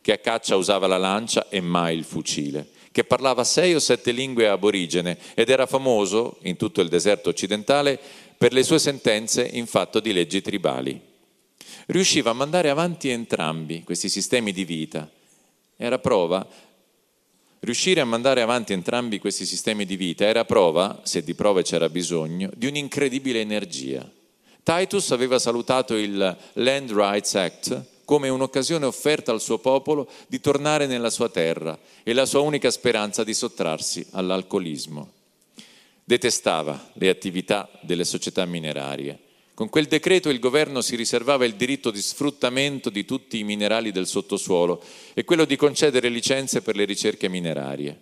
che 0.03 0.13
a 0.13 0.19
caccia 0.19 0.57
usava 0.57 0.87
la 0.87 0.99
lancia 0.99 1.49
e 1.49 1.61
mai 1.61 1.97
il 1.97 2.05
fucile, 2.05 2.69
che 2.91 3.05
parlava 3.05 3.45
sei 3.45 3.73
o 3.75 3.79
sette 3.79 4.11
lingue 4.11 4.49
aborigene 4.49 5.17
ed 5.35 5.49
era 5.49 5.65
famoso 5.65 6.39
in 6.43 6.57
tutto 6.57 6.83
il 6.83 6.89
deserto 6.89 7.31
occidentale 7.31 7.99
per 8.37 8.53
le 8.53 8.65
sue 8.65 8.81
sentenze 8.81 9.49
in 9.51 9.67
fatto 9.67 10.01
di 10.01 10.13
leggi 10.13 10.43
tribali. 10.43 11.01
Riusciva 11.87 12.31
a 12.31 12.35
mandare 12.35 12.69
avanti 12.69 13.09
entrambi 13.09 13.83
questi 13.85 14.09
sistemi 14.09 14.53
di 14.53 14.65
vita. 14.65 15.09
Era 15.77 15.99
prova 16.01 16.47
Riuscire 17.65 18.01
a 18.01 18.05
mandare 18.05 18.41
avanti 18.41 18.73
entrambi 18.73 19.21
questi 19.21 19.47
sistemi 19.47 19.85
di 19.85 19.95
vita 19.95 20.25
era 20.25 20.45
prova, 20.45 21.01
se 21.05 21.23
di 21.23 21.33
prove 21.33 21.63
c'era 21.63 21.89
bisogno, 21.89 22.51
di 22.57 22.67
un'incredibile 22.67 23.41
energia. 23.41 24.11
Titus 24.65 25.13
aveva 25.13 25.39
salutato 25.39 25.95
il 25.95 26.37
Land 26.55 26.91
Rights 26.91 27.37
Act 27.37 27.85
come 28.05 28.29
un'occasione 28.29 28.85
offerta 28.85 29.31
al 29.31 29.41
suo 29.41 29.59
popolo 29.59 30.11
di 30.27 30.41
tornare 30.41 30.87
nella 30.87 31.09
sua 31.09 31.29
terra 31.29 31.79
e 32.03 32.13
la 32.13 32.27
sua 32.27 32.41
unica 32.41 32.69
speranza 32.69 33.23
di 33.23 33.33
sottrarsi 33.33 34.05
all'alcolismo. 34.11 35.13
Detestava 36.03 36.91
le 36.95 37.09
attività 37.09 37.71
delle 37.83 38.05
società 38.05 38.45
minerarie 38.45 39.17
con 39.55 39.69
quel 39.69 39.87
decreto 39.87 40.31
il 40.31 40.39
governo 40.39 40.81
si 40.81 40.97
riservava 40.97 41.45
il 41.45 41.55
diritto 41.55 41.91
di 41.91 42.01
sfruttamento 42.01 42.89
di 42.89 43.05
tutti 43.05 43.39
i 43.39 43.45
minerali 43.45 43.93
del 43.93 44.07
sottosuolo 44.07 44.83
e 45.13 45.25
quello 45.25 45.45
di 45.45 45.57
concedere 45.57 46.09
licenze 46.09 46.63
per 46.63 46.75
le 46.75 46.85
ricerche 46.85 47.29
minerarie. 47.29 48.01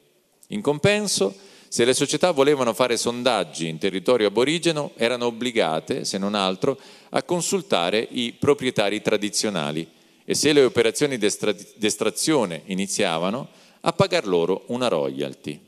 In 0.49 0.61
compenso, 0.61 1.35
se 1.69 1.85
le 1.85 1.95
società 1.95 2.31
volevano 2.31 2.73
fare 2.73 2.97
sondaggi 2.97 3.69
in 3.69 3.79
territorio 3.79 4.29
aborigeno, 4.29 4.93
erano 4.97 5.27
obbligate, 5.27 6.05
se 6.05 6.19
non 6.19 6.35
altro, 6.35 6.79
a 7.11 7.23
consultare 7.23 8.07
i 8.11 8.33
proprietari 8.33 9.03
tradizionali 9.03 9.89
e 10.25 10.35
se 10.35 10.53
le 10.53 10.65
operazioni 10.65 11.19
d'estrazione 11.19 12.63
iniziavano, 12.67 13.49
a 13.81 13.93
pagar 13.93 14.27
loro 14.27 14.65
una 14.67 14.89
royalty. 14.89 15.61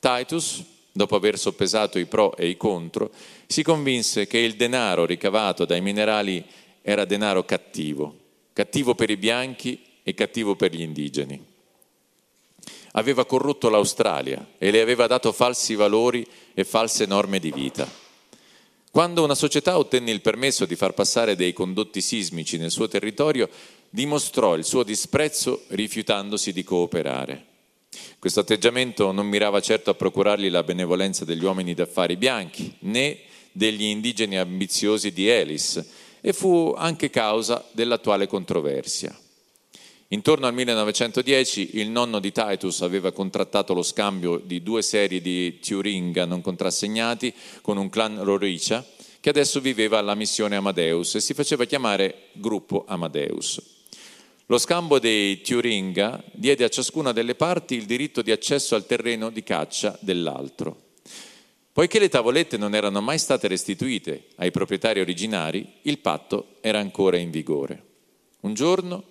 Titus, 0.00 0.62
dopo 0.96 1.16
aver 1.16 1.36
soppesato 1.36 1.98
i 1.98 2.06
pro 2.06 2.36
e 2.36 2.46
i 2.46 2.56
contro, 2.56 3.10
si 3.48 3.64
convinse 3.64 4.28
che 4.28 4.38
il 4.38 4.54
denaro 4.54 5.04
ricavato 5.04 5.64
dai 5.64 5.80
minerali 5.80 6.44
era 6.82 7.04
denaro 7.04 7.44
cattivo, 7.44 8.16
cattivo 8.52 8.94
per 8.94 9.10
i 9.10 9.16
bianchi 9.16 9.82
e 10.04 10.14
cattivo 10.14 10.54
per 10.54 10.72
gli 10.72 10.82
indigeni. 10.82 11.44
Aveva 12.92 13.24
corrotto 13.24 13.68
l'Australia 13.68 14.52
e 14.56 14.70
le 14.70 14.80
aveva 14.80 15.08
dato 15.08 15.32
falsi 15.32 15.74
valori 15.74 16.24
e 16.54 16.62
false 16.62 17.06
norme 17.06 17.40
di 17.40 17.50
vita. 17.50 17.90
Quando 18.92 19.24
una 19.24 19.34
società 19.34 19.76
ottenne 19.76 20.12
il 20.12 20.20
permesso 20.20 20.64
di 20.64 20.76
far 20.76 20.94
passare 20.94 21.34
dei 21.34 21.52
condotti 21.52 22.00
sismici 22.00 22.56
nel 22.56 22.70
suo 22.70 22.86
territorio, 22.86 23.50
dimostrò 23.90 24.54
il 24.54 24.64
suo 24.64 24.84
disprezzo 24.84 25.64
rifiutandosi 25.70 26.52
di 26.52 26.62
cooperare. 26.62 27.46
Questo 28.18 28.40
atteggiamento 28.40 29.12
non 29.12 29.26
mirava 29.26 29.60
certo 29.60 29.90
a 29.90 29.94
procurargli 29.94 30.50
la 30.50 30.62
benevolenza 30.62 31.24
degli 31.24 31.44
uomini 31.44 31.74
d'affari 31.74 32.16
bianchi, 32.16 32.74
né 32.80 33.18
degli 33.52 33.84
indigeni 33.84 34.38
ambiziosi 34.38 35.12
di 35.12 35.28
Elis, 35.28 35.84
e 36.20 36.32
fu 36.32 36.74
anche 36.76 37.10
causa 37.10 37.64
dell'attuale 37.72 38.26
controversia. 38.26 39.16
Intorno 40.08 40.46
al 40.46 40.54
1910 40.54 41.78
il 41.78 41.90
nonno 41.90 42.20
di 42.20 42.30
Titus 42.30 42.82
aveva 42.82 43.10
contrattato 43.10 43.74
lo 43.74 43.82
scambio 43.82 44.38
di 44.38 44.62
due 44.62 44.80
serie 44.80 45.20
di 45.20 45.58
Turinga 45.58 46.24
non 46.24 46.40
contrassegnati 46.40 47.34
con 47.62 47.78
un 47.78 47.90
clan 47.90 48.22
Roricia 48.22 48.86
che 49.18 49.30
adesso 49.30 49.60
viveva 49.60 49.98
alla 49.98 50.14
missione 50.14 50.56
Amadeus 50.56 51.14
e 51.14 51.20
si 51.20 51.34
faceva 51.34 51.64
chiamare 51.64 52.28
Gruppo 52.32 52.84
Amadeus. 52.86 53.73
Lo 54.48 54.58
scambio 54.58 54.98
dei 54.98 55.40
Turinga 55.40 56.22
diede 56.30 56.64
a 56.64 56.68
ciascuna 56.68 57.12
delle 57.12 57.34
parti 57.34 57.76
il 57.76 57.86
diritto 57.86 58.20
di 58.20 58.30
accesso 58.30 58.74
al 58.74 58.84
terreno 58.84 59.30
di 59.30 59.42
caccia 59.42 59.96
dell'altro. 60.00 60.82
Poiché 61.72 61.98
le 61.98 62.10
tavolette 62.10 62.58
non 62.58 62.74
erano 62.74 63.00
mai 63.00 63.18
state 63.18 63.48
restituite 63.48 64.26
ai 64.36 64.50
proprietari 64.50 65.00
originari, 65.00 65.66
il 65.82 65.98
patto 65.98 66.56
era 66.60 66.78
ancora 66.78 67.16
in 67.16 67.30
vigore. 67.30 67.82
Un 68.40 68.52
giorno, 68.52 69.02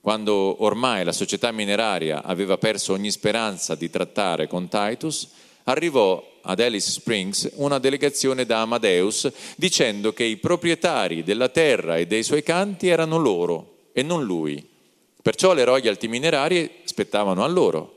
quando 0.00 0.62
ormai 0.62 1.02
la 1.02 1.12
società 1.12 1.50
mineraria 1.50 2.22
aveva 2.22 2.56
perso 2.56 2.92
ogni 2.92 3.10
speranza 3.10 3.74
di 3.74 3.90
trattare 3.90 4.46
con 4.46 4.68
Titus, 4.68 5.28
arrivò 5.64 6.24
ad 6.42 6.60
Alice 6.60 6.88
Springs 6.88 7.50
una 7.54 7.80
delegazione 7.80 8.46
da 8.46 8.60
Amadeus 8.60 9.28
dicendo 9.56 10.12
che 10.12 10.22
i 10.22 10.36
proprietari 10.36 11.24
della 11.24 11.48
terra 11.48 11.96
e 11.96 12.06
dei 12.06 12.22
suoi 12.22 12.44
canti 12.44 12.86
erano 12.86 13.18
loro 13.18 13.72
e 13.98 14.02
non 14.02 14.24
lui. 14.24 14.64
Perciò 15.20 15.52
le 15.54 15.64
royalty 15.64 16.06
minerarie 16.06 16.82
spettavano 16.84 17.42
a 17.42 17.48
loro. 17.48 17.96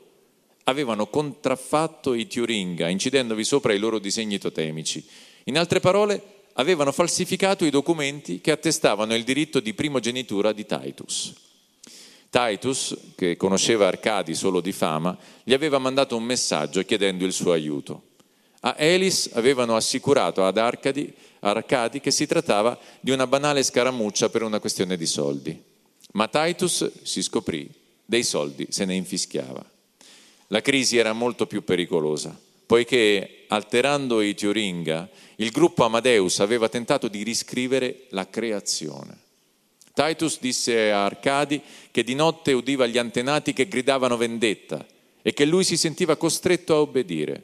Avevano 0.63 1.05
contraffatto 1.05 2.15
i 2.15 2.25
Turinga, 2.25 2.89
incidendovi 2.89 3.43
sopra 3.43 3.71
i 3.71 3.77
loro 3.77 3.99
disegni 3.99 4.39
totemici. 4.39 5.05
In 5.43 5.59
altre 5.59 5.79
parole, 5.79 6.39
avevano 6.53 6.91
falsificato 6.91 7.65
i 7.65 7.69
documenti 7.69 8.41
che 8.41 8.49
attestavano 8.49 9.13
il 9.13 9.23
diritto 9.23 9.59
di 9.59 9.75
primogenitura 9.75 10.53
di 10.53 10.65
Titus. 10.65 11.35
Titus, 12.31 12.97
che 13.15 13.37
conosceva 13.37 13.85
Arcadi 13.85 14.33
solo 14.33 14.59
di 14.59 14.71
fama, 14.71 15.15
gli 15.43 15.53
aveva 15.53 15.77
mandato 15.77 16.15
un 16.15 16.23
messaggio 16.23 16.81
chiedendo 16.81 17.25
il 17.25 17.33
suo 17.33 17.51
aiuto. 17.51 18.05
A 18.61 18.73
Elis 18.75 19.29
avevano 19.33 19.75
assicurato 19.75 20.43
ad 20.43 20.57
Arcadi, 20.57 21.13
Arcadi 21.41 21.99
che 21.99 22.09
si 22.09 22.25
trattava 22.25 22.75
di 22.99 23.11
una 23.11 23.27
banale 23.27 23.61
scaramuccia 23.61 24.29
per 24.29 24.41
una 24.41 24.59
questione 24.59 24.97
di 24.97 25.05
soldi. 25.05 25.69
Ma 26.13 26.27
Titus 26.27 27.03
si 27.03 27.21
scoprì, 27.21 27.69
dei 28.05 28.23
soldi 28.23 28.67
se 28.69 28.85
ne 28.85 28.95
infischiava. 28.95 29.63
La 30.47 30.61
crisi 30.61 30.97
era 30.97 31.13
molto 31.13 31.47
più 31.47 31.63
pericolosa, 31.63 32.37
poiché 32.65 33.45
alterando 33.47 34.21
i 34.21 34.35
Turinga, 34.35 35.09
il 35.37 35.51
gruppo 35.51 35.85
Amadeus 35.85 36.39
aveva 36.39 36.67
tentato 36.67 37.07
di 37.07 37.23
riscrivere 37.23 38.07
la 38.09 38.29
creazione. 38.29 39.17
Titus 39.93 40.39
disse 40.39 40.91
a 40.91 41.05
Arcadi 41.05 41.61
che 41.91 42.03
di 42.03 42.15
notte 42.15 42.53
udiva 42.53 42.85
gli 42.85 42.97
antenati 42.97 43.53
che 43.53 43.67
gridavano 43.67 44.17
vendetta 44.17 44.85
e 45.21 45.33
che 45.33 45.45
lui 45.45 45.63
si 45.63 45.77
sentiva 45.77 46.15
costretto 46.15 46.73
a 46.73 46.79
obbedire. 46.79 47.43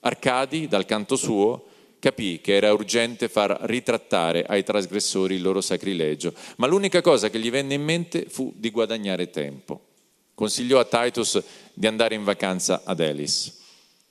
Arcadi, 0.00 0.68
dal 0.68 0.84
canto 0.84 1.16
suo, 1.16 1.66
capì 2.02 2.40
che 2.40 2.56
era 2.56 2.72
urgente 2.72 3.28
far 3.28 3.56
ritrattare 3.60 4.42
ai 4.42 4.64
trasgressori 4.64 5.36
il 5.36 5.42
loro 5.42 5.60
sacrilegio, 5.60 6.34
ma 6.56 6.66
l'unica 6.66 7.00
cosa 7.00 7.30
che 7.30 7.38
gli 7.38 7.48
venne 7.48 7.74
in 7.74 7.84
mente 7.84 8.24
fu 8.28 8.52
di 8.56 8.72
guadagnare 8.72 9.30
tempo. 9.30 9.90
Consigliò 10.34 10.80
a 10.80 10.84
Titus 10.84 11.40
di 11.72 11.86
andare 11.86 12.16
in 12.16 12.24
vacanza 12.24 12.82
ad 12.84 12.98
Elis. 12.98 13.56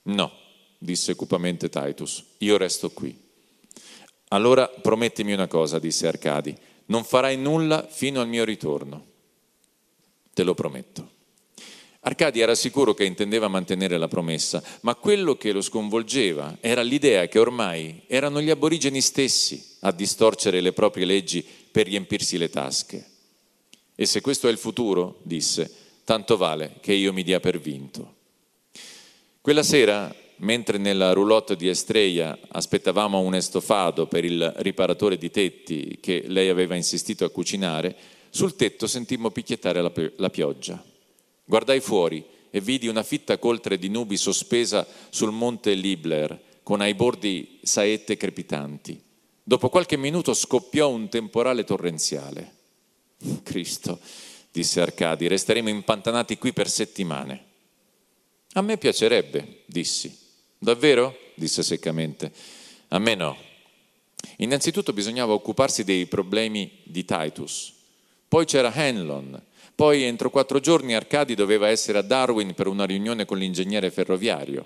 No, 0.04 0.32
disse 0.78 1.14
cupamente 1.14 1.68
Titus, 1.68 2.24
io 2.38 2.56
resto 2.56 2.88
qui. 2.92 3.14
Allora 4.28 4.68
promettimi 4.68 5.34
una 5.34 5.46
cosa, 5.46 5.78
disse 5.78 6.06
Arcadi, 6.06 6.56
non 6.86 7.04
farai 7.04 7.36
nulla 7.36 7.86
fino 7.86 8.22
al 8.22 8.28
mio 8.28 8.44
ritorno. 8.44 9.04
Te 10.32 10.42
lo 10.44 10.54
prometto. 10.54 11.11
Arcadi 12.04 12.40
era 12.40 12.56
sicuro 12.56 12.94
che 12.94 13.04
intendeva 13.04 13.46
mantenere 13.46 13.96
la 13.96 14.08
promessa, 14.08 14.60
ma 14.80 14.96
quello 14.96 15.36
che 15.36 15.52
lo 15.52 15.60
sconvolgeva 15.60 16.56
era 16.60 16.82
l'idea 16.82 17.28
che 17.28 17.38
ormai 17.38 18.02
erano 18.08 18.40
gli 18.40 18.50
aborigeni 18.50 19.00
stessi 19.00 19.76
a 19.80 19.92
distorcere 19.92 20.60
le 20.60 20.72
proprie 20.72 21.04
leggi 21.04 21.44
per 21.70 21.86
riempirsi 21.86 22.38
le 22.38 22.50
tasche. 22.50 23.06
E 23.94 24.04
se 24.04 24.20
questo 24.20 24.48
è 24.48 24.50
il 24.50 24.58
futuro, 24.58 25.20
disse, 25.22 25.72
tanto 26.02 26.36
vale 26.36 26.74
che 26.80 26.92
io 26.92 27.12
mi 27.12 27.22
dia 27.22 27.38
per 27.38 27.60
vinto. 27.60 28.14
Quella 29.40 29.62
sera, 29.62 30.12
mentre 30.38 30.78
nella 30.78 31.12
roulotte 31.12 31.54
di 31.54 31.68
Estreia 31.68 32.36
aspettavamo 32.48 33.20
un 33.20 33.36
estofado 33.36 34.06
per 34.06 34.24
il 34.24 34.52
riparatore 34.56 35.16
di 35.16 35.30
tetti 35.30 35.98
che 36.00 36.24
lei 36.26 36.48
aveva 36.48 36.74
insistito 36.74 37.24
a 37.24 37.30
cucinare, 37.30 37.94
sul 38.28 38.56
tetto 38.56 38.88
sentimmo 38.88 39.30
picchiettare 39.30 39.80
la, 40.16 40.30
pioggia. 40.30 40.82
Guardai 41.44 41.80
fuori 41.80 42.24
e 42.50 42.60
vidi 42.60 42.86
una 42.86 43.02
fitta 43.02 43.38
coltre 43.38 43.78
di 43.78 43.88
nubi 43.88 44.16
sospesa 44.16 44.86
sul 45.10 45.32
monte 45.32 45.72
Libler, 45.74 46.40
con 46.62 46.80
ai 46.80 46.94
bordi 46.94 47.58
saette 47.62 48.16
crepitanti. 48.16 49.00
Dopo 49.42 49.68
qualche 49.68 49.96
minuto 49.96 50.34
scoppiò 50.34 50.88
un 50.88 51.08
temporale 51.08 51.64
torrenziale. 51.64 52.54
Cristo, 53.42 53.98
disse 54.50 54.80
Arcadi, 54.80 55.26
resteremo 55.26 55.68
impantanati 55.68 56.38
qui 56.38 56.52
per 56.52 56.68
settimane. 56.68 57.44
A 58.52 58.62
me 58.62 58.76
piacerebbe, 58.76 59.62
dissi. 59.66 60.16
Davvero? 60.58 61.16
disse 61.34 61.62
seccamente. 61.62 62.32
A 62.88 62.98
me 62.98 63.14
no. 63.14 63.36
Innanzitutto 64.36 64.92
bisognava 64.92 65.32
occuparsi 65.32 65.82
dei 65.82 66.06
problemi 66.06 66.70
di 66.84 67.04
Titus. 67.04 67.72
Poi 68.28 68.44
c'era 68.44 68.72
Hanlon, 68.72 69.42
poi 69.82 70.04
entro 70.04 70.30
quattro 70.30 70.60
giorni 70.60 70.94
Arcadi 70.94 71.34
doveva 71.34 71.66
essere 71.66 71.98
a 71.98 72.02
Darwin 72.02 72.54
per 72.54 72.68
una 72.68 72.84
riunione 72.84 73.24
con 73.24 73.36
l'ingegnere 73.36 73.90
ferroviario. 73.90 74.64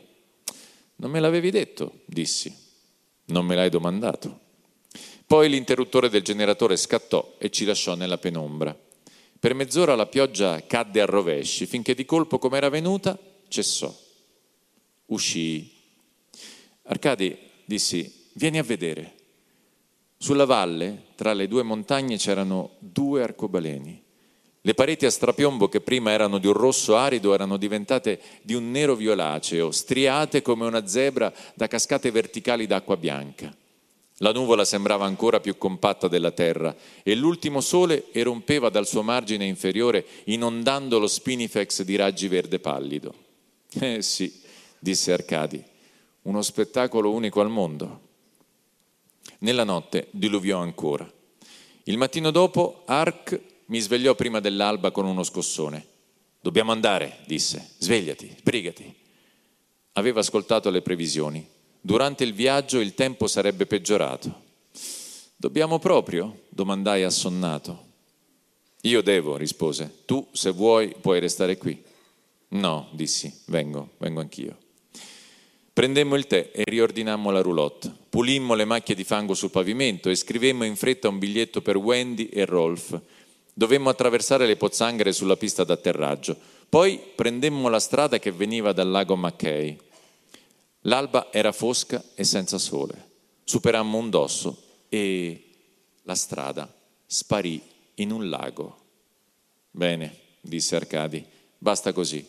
Non 0.97 1.11
me 1.11 1.21
l'avevi 1.21 1.51
detto, 1.51 2.01
dissi. 2.05 2.55
Non 3.29 3.47
me 3.47 3.55
l'hai 3.55 3.71
domandato. 3.71 4.41
Poi 5.27 5.49
l'interruttore 5.49 6.11
del 6.11 6.21
generatore 6.21 6.77
scattò 6.77 7.37
e 7.39 7.49
ci 7.49 7.65
lasciò 7.65 7.95
nella 7.95 8.19
penombra. 8.19 8.79
Per 9.41 9.55
mezz'ora 9.55 9.95
la 9.95 10.05
pioggia 10.05 10.63
cadde 10.67 11.01
a 11.01 11.07
rovesci, 11.07 11.65
finché 11.65 11.95
di 11.95 12.05
colpo, 12.05 12.39
come 12.39 12.59
era 12.59 12.69
venuta, 12.69 13.19
cessò. 13.49 13.91
Uscii. 15.07 15.73
Arcadi 16.83 17.39
dissi, 17.65 18.29
vieni 18.35 18.59
a 18.59 18.63
vedere. 18.63 19.15
Sulla 20.19 20.45
valle, 20.45 21.05
tra 21.15 21.33
le 21.33 21.49
due 21.49 21.63
montagne, 21.63 22.19
c'erano 22.19 22.73
due 22.81 23.23
arcobaleni. 23.23 24.05
Le 24.67 24.75
pareti 24.75 25.07
a 25.07 25.11
strapiombo 25.13 25.69
che 25.69 25.81
prima 25.81 26.11
erano 26.11 26.39
di 26.39 26.49
un 26.49 26.53
rosso 26.53 26.97
arido 26.97 27.33
erano 27.33 27.57
diventate 27.57 28.21
di 28.43 28.53
un 28.53 28.73
nero 28.73 28.97
violaceo, 28.97 29.71
striate 29.71 30.43
come 30.43 30.67
una 30.67 30.89
zebra 30.89 31.33
da 31.55 31.69
cascate 31.69 32.11
verticali 32.11 32.67
d'acqua 32.67 32.97
bianca. 32.97 33.57
La 34.17 34.33
nuvola 34.33 34.65
sembrava 34.65 35.07
ancora 35.07 35.39
più 35.39 35.57
compatta 35.57 36.09
della 36.09 36.33
terra 36.33 36.75
e 37.05 37.15
l'ultimo 37.15 37.61
sole 37.61 38.07
erompeva 38.11 38.69
dal 38.69 38.89
suo 38.89 39.05
margine 39.05 39.45
inferiore 39.45 40.05
inondando 40.25 40.99
lo 40.99 41.07
spinifex 41.07 41.83
di 41.83 41.95
raggi 41.95 42.27
verde 42.27 42.59
pallido. 42.59 43.15
Eh 43.73 44.03
sì, 44.03 44.43
disse 44.81 45.13
Arcadi, 45.13 45.63
uno 46.23 46.43
spettacolo 46.43 47.13
unico 47.13 47.41
al 47.41 47.51
mondo. 47.51 48.01
Nella 49.39 49.63
notte 49.63 50.09
diluviò 50.11 50.59
ancora. 50.59 51.09
Il 51.85 51.99
mattino 51.99 52.33
dopo 52.33 52.83
Arc 52.87 53.55
mi 53.67 53.81
svegliò 53.81 54.15
prima 54.15 54.41
dell'alba 54.41 54.91
con 54.91 55.07
uno 55.07 55.23
scossone. 55.23 55.95
Dobbiamo 56.41 56.73
andare, 56.73 57.19
disse. 57.27 57.71
Svegliati, 57.79 58.33
sbrigati. 58.39 58.95
Aveva 59.93 60.21
ascoltato 60.21 60.71
le 60.71 60.83
previsioni. 60.83 61.45
Durante 61.81 62.25
il 62.25 62.33
viaggio 62.33 62.81
il 62.81 62.95
tempo 62.95 63.27
sarebbe 63.27 63.67
peggiorato. 63.67 64.45
Dobbiamo 65.37 65.79
proprio? 65.79 66.43
domandai 66.49 67.03
assonnato. 67.03 67.85
Io 68.83 69.03
devo, 69.03 69.37
rispose. 69.37 70.03
Tu, 70.05 70.25
se 70.33 70.51
vuoi, 70.51 70.95
puoi 71.01 71.19
restare 71.19 71.59
qui. 71.59 71.83
No, 72.49 72.89
dissi, 72.93 73.33
vengo, 73.47 73.91
vengo 73.99 74.21
anch'io. 74.21 74.57
Prendemmo 75.73 76.15
il 76.15 76.27
tè 76.27 76.53
e 76.55 76.63
riordinammo 76.65 77.31
la 77.31 77.43
roulotte. 77.43 77.93
Pulimmo 78.09 78.55
le 78.55 78.65
macchie 78.65 78.95
di 78.95 79.05
fango 79.05 79.35
sul 79.35 79.51
pavimento 79.51 80.09
e 80.09 80.15
scrivemmo 80.15 80.65
in 80.65 80.77
fretta 80.77 81.09
un 81.09 81.19
biglietto 81.19 81.61
per 81.61 81.77
Wendy 81.77 82.27
e 82.27 82.45
Rolf 82.45 82.99
Dovemmo 83.59 83.89
attraversare 83.89 84.45
le 84.45 84.57
pozzanghere 84.57 85.13
sulla 85.13 85.39
pista 85.39 85.65
d'atterraggio. 85.65 86.37
Poi 86.69 87.01
prendemmo 87.15 87.71
la 87.71 87.81
strada 87.81 88.19
che 88.19 88.31
veniva 88.31 88.73
dal 88.73 88.91
lago 88.91 89.17
Mackay. 89.17 89.79
L'alba 90.83 91.29
era 91.33 91.53
fosca 91.53 92.05
e 92.15 92.23
senza 92.23 92.59
sole. 92.59 93.13
Superammo 93.45 93.97
un 93.97 94.11
dosso 94.11 94.63
e 94.91 95.53
la 96.03 96.15
strada 96.15 96.71
sparì 97.07 97.59
in 97.95 98.11
un 98.11 98.29
lago. 98.29 98.77
Bene, 99.71 100.15
disse 100.43 100.77
Arcadi, 100.77 101.25
basta 101.57 101.95
così. 101.95 102.29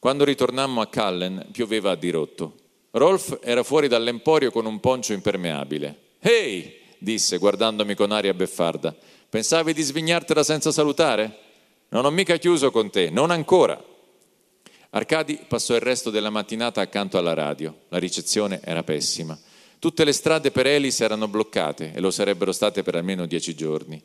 Quando 0.00 0.24
ritornammo 0.24 0.80
a 0.80 0.88
Callen 0.88 1.46
pioveva 1.52 1.92
a 1.92 1.94
dirotto. 1.94 2.56
Rolf 2.90 3.38
era 3.40 3.62
fuori 3.62 3.86
dall'emporio 3.86 4.50
con 4.50 4.66
un 4.66 4.80
poncio 4.80 5.12
impermeabile. 5.12 5.96
Ehi, 6.18 6.74
disse 6.98 7.38
guardandomi 7.38 7.94
con 7.94 8.10
aria 8.10 8.34
beffarda, 8.34 8.96
Pensavi 9.34 9.72
di 9.72 9.82
svignartela 9.82 10.44
senza 10.44 10.70
salutare? 10.70 11.38
Non 11.88 12.04
ho 12.04 12.10
mica 12.10 12.36
chiuso 12.36 12.70
con 12.70 12.88
te, 12.88 13.10
non 13.10 13.32
ancora. 13.32 13.82
Arcadi 14.90 15.40
passò 15.48 15.74
il 15.74 15.80
resto 15.80 16.10
della 16.10 16.30
mattinata 16.30 16.80
accanto 16.80 17.18
alla 17.18 17.34
radio. 17.34 17.80
La 17.88 17.98
ricezione 17.98 18.60
era 18.62 18.84
pessima. 18.84 19.36
Tutte 19.80 20.04
le 20.04 20.12
strade 20.12 20.52
per 20.52 20.68
Elis 20.68 21.00
erano 21.00 21.26
bloccate 21.26 21.92
e 21.92 21.98
lo 21.98 22.12
sarebbero 22.12 22.52
state 22.52 22.84
per 22.84 22.94
almeno 22.94 23.26
dieci 23.26 23.56
giorni. 23.56 24.00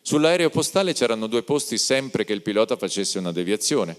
Sull'aereo 0.00 0.48
postale 0.48 0.94
c'erano 0.94 1.26
due 1.26 1.42
posti 1.42 1.76
sempre 1.76 2.24
che 2.24 2.32
il 2.32 2.40
pilota 2.40 2.78
facesse 2.78 3.18
una 3.18 3.30
deviazione. 3.30 3.94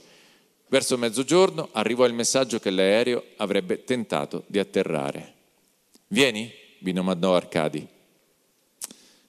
Verso 0.70 0.98
mezzogiorno 0.98 1.70
arrivò 1.74 2.08
il 2.08 2.14
messaggio 2.14 2.58
che 2.58 2.72
l'aereo 2.72 3.24
avrebbe 3.38 3.84
tentato 3.84 4.44
di 4.48 4.58
atterrare. 4.58 5.34
Vieni? 6.08 6.52
vi 6.80 6.94
domandò 6.94 7.36
Arcadi. 7.36 7.88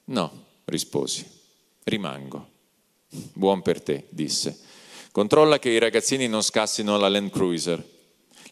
No, 0.04 0.44
risposi. 0.64 1.33
Rimango. 1.84 2.48
Buon 3.34 3.62
per 3.62 3.82
te, 3.82 4.06
disse. 4.08 4.58
Controlla 5.12 5.58
che 5.58 5.68
i 5.68 5.78
ragazzini 5.78 6.26
non 6.26 6.42
scassino 6.42 6.96
la 6.96 7.08
Land 7.08 7.30
Cruiser. 7.30 7.92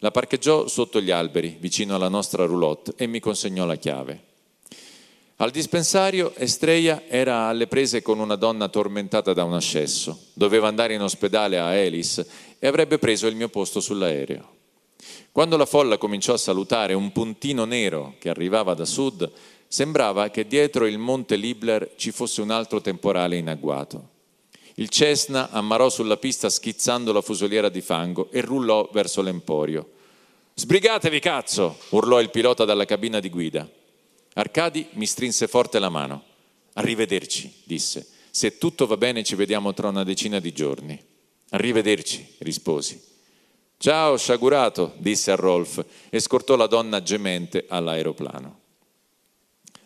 La 0.01 0.11
parcheggiò 0.11 0.69
sotto 0.69 1.01
gli 1.01 1.11
alberi, 1.11 1.57
vicino 1.59 1.95
alla 1.95 2.09
nostra 2.09 2.45
roulotte, 2.45 2.93
e 2.97 3.07
mi 3.07 3.21
consegnò 3.21 3.65
la 3.65 3.77
chiave. 3.77 4.25
Al 5.37 5.51
dispensario 5.51 6.35
Estreia 6.37 7.05
era 7.09 7.47
alle 7.47 7.67
prese 7.67 8.03
con 8.03 8.21
una 8.21 8.37
donna 8.37 8.69
tormentata 8.69 9.33
da 9.33 9.45
un 9.45 9.55
ascesso. 9.55 10.27
Doveva 10.35 10.69
andare 10.69 10.95
in 10.95 11.01
ospedale 11.01 11.59
a 11.59 11.73
Elis 11.73 12.25
e 12.59 12.67
avrebbe 12.67 12.99
preso 12.99 13.27
il 13.27 13.35
mio 13.35 13.49
posto 13.49 13.81
sull'aereo. 13.81 14.61
Quando 15.33 15.57
la 15.57 15.67
folla 15.67 15.99
cominciò 15.99 16.35
a 16.35 16.39
salutare 16.39 16.95
un 16.95 17.11
puntino 17.11 17.65
nero 17.65 18.15
che 18.19 18.29
arrivava 18.29 18.75
da 18.75 18.85
sud, 18.85 19.33
Sembrava 19.73 20.29
che 20.29 20.47
dietro 20.47 20.85
il 20.85 20.99
monte 20.99 21.35
Libler 21.35 21.95
ci 21.97 22.11
fosse 22.11 22.43
un 22.43 22.51
altro 22.51 22.83
temporale 22.83 23.39
in 23.39 23.49
agguato. 23.49 24.11
Il 24.75 24.91
Cessna 24.91 25.49
ammarò 25.49 25.89
sulla 25.89 26.19
pista 26.19 26.51
schizzando 26.51 27.11
la 27.11 27.23
fusoliera 27.23 27.71
di 27.71 27.81
fango 27.81 28.31
e 28.31 28.43
rullò 28.43 28.91
verso 28.93 29.23
l'emporio. 29.23 29.93
Sbrigatevi, 30.53 31.19
cazzo! 31.21 31.79
urlò 31.89 32.21
il 32.21 32.29
pilota 32.29 32.67
dalla 32.67 32.85
cabina 32.85 33.19
di 33.19 33.31
guida. 33.31 33.67
Arcadi 34.35 34.89
mi 34.91 35.07
strinse 35.07 35.49
forte 35.49 35.79
la 35.79 35.89
mano. 35.89 36.23
Arrivederci, 36.75 37.63
disse. 37.65 38.07
Se 38.31 38.59
tutto 38.59 38.87
va 38.87 38.99
bene 38.99 39.25
ci 39.25 39.37
vediamo 39.37 39.73
tra 39.73 39.89
una 39.89 40.05
decina 40.05 40.39
di 40.39 40.53
giorni. 40.53 41.03
Arrivederci, 41.49 42.35
risposi. 42.41 43.03
Ciao, 43.79 44.19
sciagurato, 44.19 44.93
disse 44.99 45.31
a 45.31 45.37
Rolf 45.37 45.83
e 46.11 46.21
scortò 46.21 46.57
la 46.57 46.67
donna 46.67 47.03
gemente 47.03 47.65
all'aeroplano. 47.67 48.61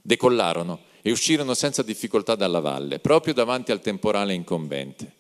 Decollarono 0.07 0.83
e 1.03 1.11
uscirono 1.11 1.53
senza 1.53 1.83
difficoltà 1.83 2.37
dalla 2.37 2.61
valle, 2.61 3.01
proprio 3.01 3.35
davanti 3.35 3.73
al 3.73 3.81
temporale 3.81 4.35
incombente. 4.35 5.13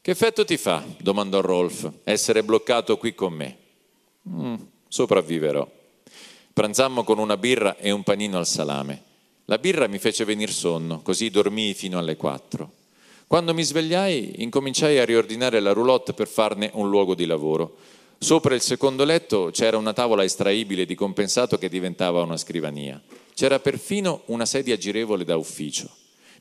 Che 0.00 0.10
effetto 0.10 0.44
ti 0.44 0.56
fa? 0.56 0.82
domandò 0.98 1.40
Rolf, 1.40 1.88
essere 2.02 2.42
bloccato 2.42 2.98
qui 2.98 3.14
con 3.14 3.32
me. 3.34 3.56
Mm, 4.28 4.54
sopravviverò. 4.88 5.70
Pranzammo 6.52 7.04
con 7.04 7.18
una 7.18 7.36
birra 7.36 7.76
e 7.76 7.92
un 7.92 8.02
panino 8.02 8.36
al 8.36 8.48
salame. 8.48 9.00
La 9.44 9.58
birra 9.58 9.86
mi 9.86 10.00
fece 10.00 10.24
venire 10.24 10.50
sonno, 10.50 11.00
così 11.00 11.30
dormii 11.30 11.74
fino 11.74 11.96
alle 11.96 12.16
quattro. 12.16 12.72
Quando 13.28 13.54
mi 13.54 13.62
svegliai, 13.62 14.42
incominciai 14.42 14.98
a 14.98 15.04
riordinare 15.04 15.60
la 15.60 15.72
roulotte 15.72 16.14
per 16.14 16.26
farne 16.26 16.68
un 16.74 16.90
luogo 16.90 17.14
di 17.14 17.26
lavoro. 17.26 17.76
Sopra 18.18 18.56
il 18.56 18.60
secondo 18.60 19.04
letto 19.04 19.50
c'era 19.52 19.76
una 19.76 19.92
tavola 19.92 20.24
estraibile 20.24 20.84
di 20.84 20.96
compensato 20.96 21.58
che 21.58 21.68
diventava 21.68 22.22
una 22.22 22.36
scrivania. 22.36 23.00
C'era 23.34 23.58
perfino 23.58 24.22
una 24.26 24.46
sedia 24.46 24.76
girevole 24.76 25.24
da 25.24 25.36
ufficio. 25.36 25.90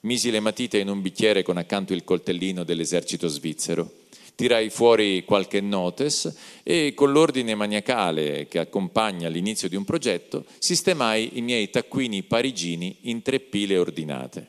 Misi 0.02 0.30
le 0.30 0.40
matite 0.40 0.78
in 0.78 0.90
un 0.90 1.02
bicchiere 1.02 1.42
con 1.42 1.58
accanto 1.58 1.92
il 1.92 2.04
coltellino 2.04 2.64
dell'esercito 2.64 3.28
svizzero. 3.28 3.92
Tirai 4.36 4.70
fuori 4.70 5.24
qualche 5.26 5.60
notes 5.60 6.36
e 6.62 6.94
con 6.96 7.12
l'ordine 7.12 7.56
maniacale 7.56 8.48
che 8.48 8.60
accompagna 8.60 9.28
l'inizio 9.28 9.68
di 9.68 9.76
un 9.76 9.86
progetto 9.86 10.46
sistemai 10.60 11.32
i 11.38 11.42
miei 11.42 11.72
taccuini 11.72 12.22
parigini 12.22 12.98
in 13.02 13.24
tre 13.24 13.40
pile 13.40 13.78
ordinate. 13.80 14.48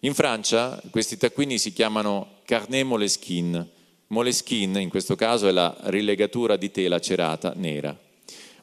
In 0.00 0.14
Francia 0.14 0.80
questi 0.90 1.16
taccuini 1.16 1.58
si 1.58 1.72
chiamano 1.72 2.36
carnet 2.44 2.84
moleskin. 2.84 3.68
Moleskin 4.08 4.76
in 4.78 4.90
questo 4.90 5.16
caso 5.16 5.48
è 5.48 5.52
la 5.52 5.76
rilegatura 5.86 6.56
di 6.56 6.70
tela 6.70 7.00
cerata 7.00 7.52
nera. 7.56 7.98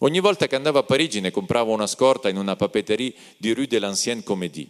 Ogni 0.06 0.20
volta 0.20 0.45
che 0.45 0.56
andavo 0.56 0.78
a 0.78 0.84
Parigi 0.84 1.20
ne 1.20 1.32
compravo 1.32 1.72
una 1.72 1.88
scorta 1.88 2.30
in 2.30 2.38
una 2.38 2.56
papeterie 2.56 3.12
di 3.38 3.53
Rue 3.53 3.66
de 3.66 3.80
l'Ancienne 3.80 4.22
Comédie. 4.22 4.68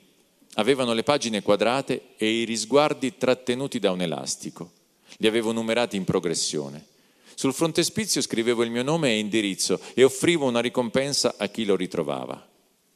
Avevano 0.54 0.94
le 0.94 1.04
pagine 1.04 1.42
quadrate 1.42 2.14
e 2.16 2.40
i 2.40 2.46
risguardi 2.46 3.18
trattenuti 3.18 3.78
da 3.78 3.92
un 3.92 4.00
elastico. 4.00 4.72
Li 5.18 5.28
avevo 5.28 5.52
numerati 5.52 5.98
in 5.98 6.06
progressione. 6.06 6.86
Sul 7.34 7.54
frontespizio 7.54 8.22
scrivevo 8.22 8.64
il 8.64 8.72
mio 8.72 8.82
nome 8.82 9.10
e 9.10 9.20
indirizzo 9.20 9.78
e 9.94 10.06
offrivo 10.06 10.46
una 10.46 10.62
ricompensa 10.62 11.36
a 11.38 11.50
chi 11.50 11.66
lo 11.66 11.76
ritrovava. 11.76 12.48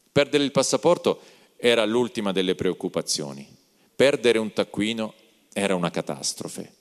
Perdere 0.09 0.45
il 0.45 0.51
passaporto 0.51 1.19
era 1.57 1.83
l'ultima 1.83 2.31
delle 2.31 2.55
preoccupazioni. 2.55 3.45
Perdere 3.93 4.37
un 4.37 4.53
taccuino 4.53 5.13
era 5.51 5.75
una 5.75 5.91
catastrofe. 5.91 6.73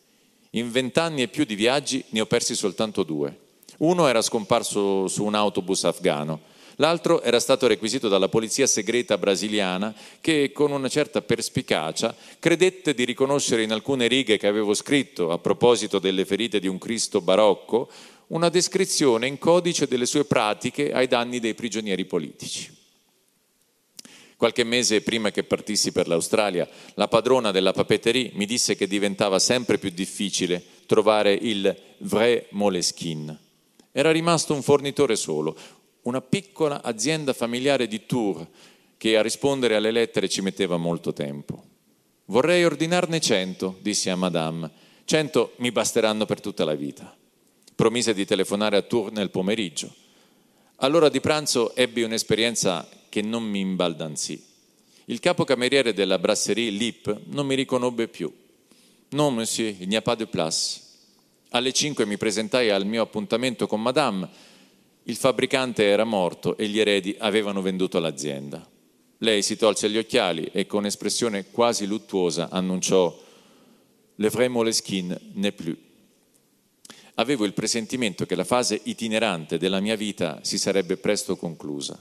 In 0.51 0.71
vent'anni 0.71 1.23
e 1.23 1.27
più 1.27 1.43
di 1.43 1.57
viaggi 1.57 2.05
ne 2.11 2.21
ho 2.21 2.27
persi 2.27 2.55
soltanto 2.55 3.03
due. 3.03 3.47
Uno 3.79 4.09
era 4.09 4.23
scomparso 4.23 5.07
su 5.07 5.25
un 5.25 5.35
autobus 5.35 5.85
afgano, 5.85 6.41
l'altro 6.77 7.23
era 7.23 7.39
stato 7.39 7.67
requisito 7.67 8.09
dalla 8.09 8.29
polizia 8.29 8.67
segreta 8.67 9.19
brasiliana 9.19 9.95
che 10.21 10.51
con 10.53 10.73
una 10.73 10.89
certa 10.89 11.23
perspicacia 11.23 12.15
credette 12.41 12.93
di 12.93 13.05
riconoscere 13.05 13.63
in 13.63 13.73
alcune 13.73 14.09
righe 14.09 14.37
che 14.37 14.49
avevo 14.49 14.75
scritto 14.75 15.31
a 15.31 15.39
proposito 15.39 16.01
delle 16.01 16.25
ferite 16.25 16.59
di 16.59 16.67
un 16.67 16.79
Cristo 16.79 17.21
barocco 17.21 17.89
una 18.29 18.49
descrizione 18.49 19.27
in 19.27 19.39
codice 19.39 19.87
delle 19.87 20.07
sue 20.07 20.25
pratiche 20.25 20.93
ai 20.93 21.07
danni 21.07 21.39
dei 21.39 21.55
prigionieri 21.55 22.05
politici. 22.05 22.77
Qualche 24.37 24.65
mese 24.65 25.03
prima 25.03 25.31
che 25.31 25.45
partissi 25.45 25.93
per 25.93 26.07
l'Australia, 26.07 26.69
la 26.95 27.09
padrona 27.09 27.51
della 27.51 27.73
papeterie 27.73 28.31
mi 28.35 28.45
disse 28.45 28.77
che 28.77 28.87
diventava 28.87 29.39
sempre 29.39 29.79
più 29.79 29.91
difficile 29.91 30.63
trovare 30.87 31.33
il 31.33 31.77
vrai 31.99 32.45
Moleskine. 32.51 33.47
Era 33.99 34.13
rimasto 34.13 34.55
un 34.55 34.63
fornitore 34.63 35.17
solo, 35.17 35.57
una 36.03 36.21
piccola 36.21 36.85
azienda 36.85 37.33
familiare 37.33 37.89
di 37.89 38.07
Tours 38.07 38.47
che 38.97 39.17
a 39.17 39.23
rispondere 39.23 39.75
alle 39.75 39.91
lettere 39.91 40.29
ci 40.29 40.41
metteva 40.41 40.77
molto 40.77 41.13
tempo. 41.13 41.65
Vorrei 42.27 42.65
ordinarne 42.65 43.19
cento, 43.19 43.77
dissi 43.81 44.09
a 44.09 44.15
Madame. 44.15 44.71
Cento 45.05 45.55
mi 45.57 45.73
basteranno 45.73 46.27
per 46.27 46.41
tutta 46.41 46.65
la 46.65 46.77
vita. 46.77 47.13
Promise 47.75 48.15
di 48.15 48.25
telefonare 48.25 48.77
a 48.77 48.83
Tours 48.83 49.11
nel 49.11 49.31
pomeriggio. 49.31 49.93
All'ora 50.77 51.09
di 51.09 51.19
pranzo 51.19 51.75
ebbi 51.75 52.03
un'esperienza 52.03 52.89
che 53.09 53.21
non 53.21 53.43
mi 53.43 53.59
imbaldanzì. 53.59 54.41
Il 55.07 55.19
capocameriere 55.19 55.93
della 55.93 56.21
brasserie 56.21 56.71
Lip 56.71 57.23
non 57.31 57.49
mi 57.49 57.57
riconobbe 57.57 58.07
più. 58.07 58.33
Non, 59.09 59.35
monsieur, 59.35 59.75
il 59.77 59.89
n'y 59.89 59.97
a 59.97 60.03
pas 60.03 60.17
de 60.17 60.29
place. 60.29 60.87
Alle 61.51 61.73
5 61.73 62.05
mi 62.05 62.19
presentai 62.19 62.69
al 62.69 62.85
mio 62.85 63.01
appuntamento 63.03 63.67
con 63.67 63.81
Madame. 63.81 64.29
Il 65.05 65.17
fabbricante 65.17 65.85
era 65.85 66.05
morto 66.05 66.59
e 66.59 66.69
gli 66.69 66.79
eredi 66.79 67.17
avevano 67.19 67.63
venduto 67.63 67.99
l'azienda. 67.99 68.69
Lei 69.19 69.43
si 69.43 69.57
tolse 69.57 69.89
gli 69.89 69.97
occhiali 69.97 70.51
e 70.53 70.67
con 70.67 70.85
espressione 70.85 71.51
quasi 71.51 71.87
luttuosa 71.87 72.51
annunciò 72.51 73.19
Le 74.17 74.29
vrai 74.29 74.49
Moleskine 74.49 75.19
n'est 75.33 75.55
plus. 75.55 75.77
Avevo 77.15 77.47
il 77.47 77.55
presentimento 77.55 78.27
che 78.27 78.35
la 78.35 78.45
fase 78.45 78.81
itinerante 78.85 79.57
della 79.57 79.81
mia 79.81 79.97
vita 79.97 80.41
si 80.43 80.59
sarebbe 80.59 80.99
presto 80.99 81.37
conclusa. 81.37 82.01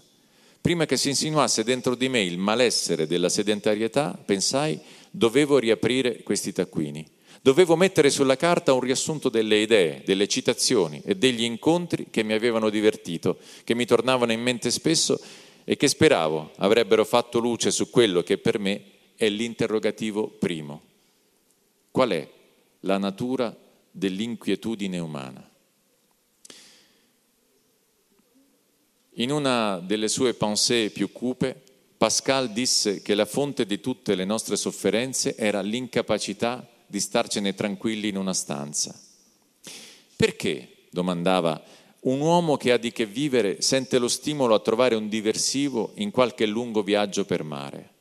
Prima 0.59 0.85
che 0.85 0.97
si 0.97 1.07
insinuasse 1.07 1.63
dentro 1.63 1.95
di 1.95 2.09
me 2.09 2.21
il 2.21 2.37
malessere 2.37 3.07
della 3.07 3.29
sedentarietà, 3.29 4.11
pensai, 4.23 4.77
dovevo 5.09 5.57
riaprire 5.57 6.21
questi 6.23 6.51
taccuini. 6.51 7.15
Dovevo 7.41 7.75
mettere 7.75 8.09
sulla 8.09 8.35
carta 8.35 8.73
un 8.73 8.79
riassunto 8.79 9.29
delle 9.29 9.57
idee, 9.57 10.01
delle 10.05 10.27
citazioni 10.27 11.01
e 11.05 11.15
degli 11.15 11.43
incontri 11.43 12.07
che 12.09 12.23
mi 12.23 12.33
avevano 12.33 12.69
divertito, 12.69 13.37
che 13.63 13.75
mi 13.75 13.85
tornavano 13.85 14.31
in 14.31 14.41
mente 14.41 14.71
spesso 14.71 15.19
e 15.63 15.75
che 15.77 15.87
speravo 15.87 16.51
avrebbero 16.57 17.05
fatto 17.05 17.39
luce 17.39 17.71
su 17.71 17.89
quello 17.89 18.23
che 18.23 18.37
per 18.37 18.59
me 18.59 18.81
è 19.15 19.29
l'interrogativo 19.29 20.27
primo. 20.27 20.81
Qual 21.91 22.09
è 22.09 22.27
la 22.81 22.97
natura 22.97 23.55
dell'inquietudine 23.91 24.99
umana? 24.99 25.49
In 29.19 29.31
una 29.31 29.79
delle 29.79 30.09
sue 30.09 30.35
pensée 30.35 30.91
più 30.91 31.11
cupe, 31.11 31.63
Pascal 31.97 32.51
disse 32.51 33.01
che 33.01 33.15
la 33.15 33.25
fonte 33.25 33.65
di 33.65 33.79
tutte 33.79 34.13
le 34.13 34.25
nostre 34.25 34.55
sofferenze 34.55 35.35
era 35.35 35.61
l'incapacità 35.61 36.67
di 36.87 36.99
starcene 36.99 37.53
tranquilli 37.53 38.07
in 38.07 38.17
una 38.17 38.33
stanza. 38.33 38.97
Perché, 40.15 40.87
domandava, 40.89 41.61
un 42.01 42.19
uomo 42.19 42.57
che 42.57 42.71
ha 42.71 42.77
di 42.77 42.91
che 42.91 43.05
vivere 43.05 43.61
sente 43.61 43.97
lo 43.97 44.07
stimolo 44.07 44.55
a 44.55 44.59
trovare 44.59 44.95
un 44.95 45.09
diversivo 45.09 45.91
in 45.95 46.11
qualche 46.11 46.45
lungo 46.45 46.81
viaggio 46.81 47.25
per 47.25 47.43
mare, 47.43 47.93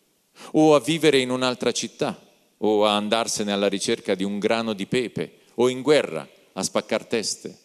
o 0.53 0.75
a 0.75 0.81
vivere 0.81 1.19
in 1.19 1.31
un'altra 1.31 1.73
città, 1.73 2.19
o 2.59 2.87
a 2.87 2.97
andarsene 2.97 3.53
alla 3.53 3.69
ricerca 3.69 4.15
di 4.15 4.25
un 4.25 4.39
grano 4.39 4.73
di 4.73 4.87
pepe, 4.87 5.41
o 5.55 5.69
in 5.69 5.83
guerra 5.83 6.27
a 6.53 6.63
spaccar 6.63 7.05
teste? 7.05 7.59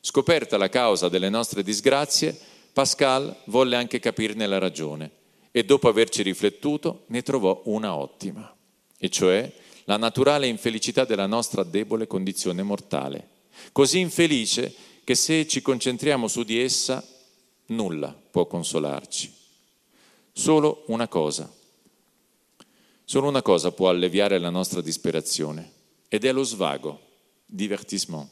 Scoperta 0.00 0.56
la 0.56 0.68
causa 0.68 1.08
delle 1.08 1.28
nostre 1.28 1.62
disgrazie, 1.62 2.38
Pascal 2.72 3.34
volle 3.46 3.76
anche 3.76 3.98
capirne 3.98 4.46
la 4.46 4.58
ragione 4.58 5.10
e 5.50 5.64
dopo 5.64 5.88
averci 5.88 6.22
riflettuto 6.22 7.04
ne 7.06 7.22
trovò 7.22 7.62
una 7.64 7.96
ottima, 7.96 8.54
e 8.96 9.08
cioè 9.08 9.52
la 9.88 9.96
naturale 9.96 10.46
infelicità 10.46 11.06
della 11.06 11.26
nostra 11.26 11.62
debole 11.62 12.06
condizione 12.06 12.62
mortale, 12.62 13.28
così 13.72 14.00
infelice 14.00 14.74
che 15.02 15.14
se 15.14 15.48
ci 15.48 15.62
concentriamo 15.62 16.28
su 16.28 16.42
di 16.42 16.60
essa 16.60 17.02
nulla 17.68 18.14
può 18.30 18.46
consolarci. 18.46 19.32
Solo 20.30 20.84
una 20.88 21.08
cosa, 21.08 21.50
solo 23.02 23.28
una 23.28 23.40
cosa 23.40 23.72
può 23.72 23.88
alleviare 23.88 24.38
la 24.38 24.50
nostra 24.50 24.82
disperazione 24.82 25.72
ed 26.08 26.26
è 26.26 26.32
lo 26.32 26.42
svago, 26.42 27.00
divertissement. 27.46 28.28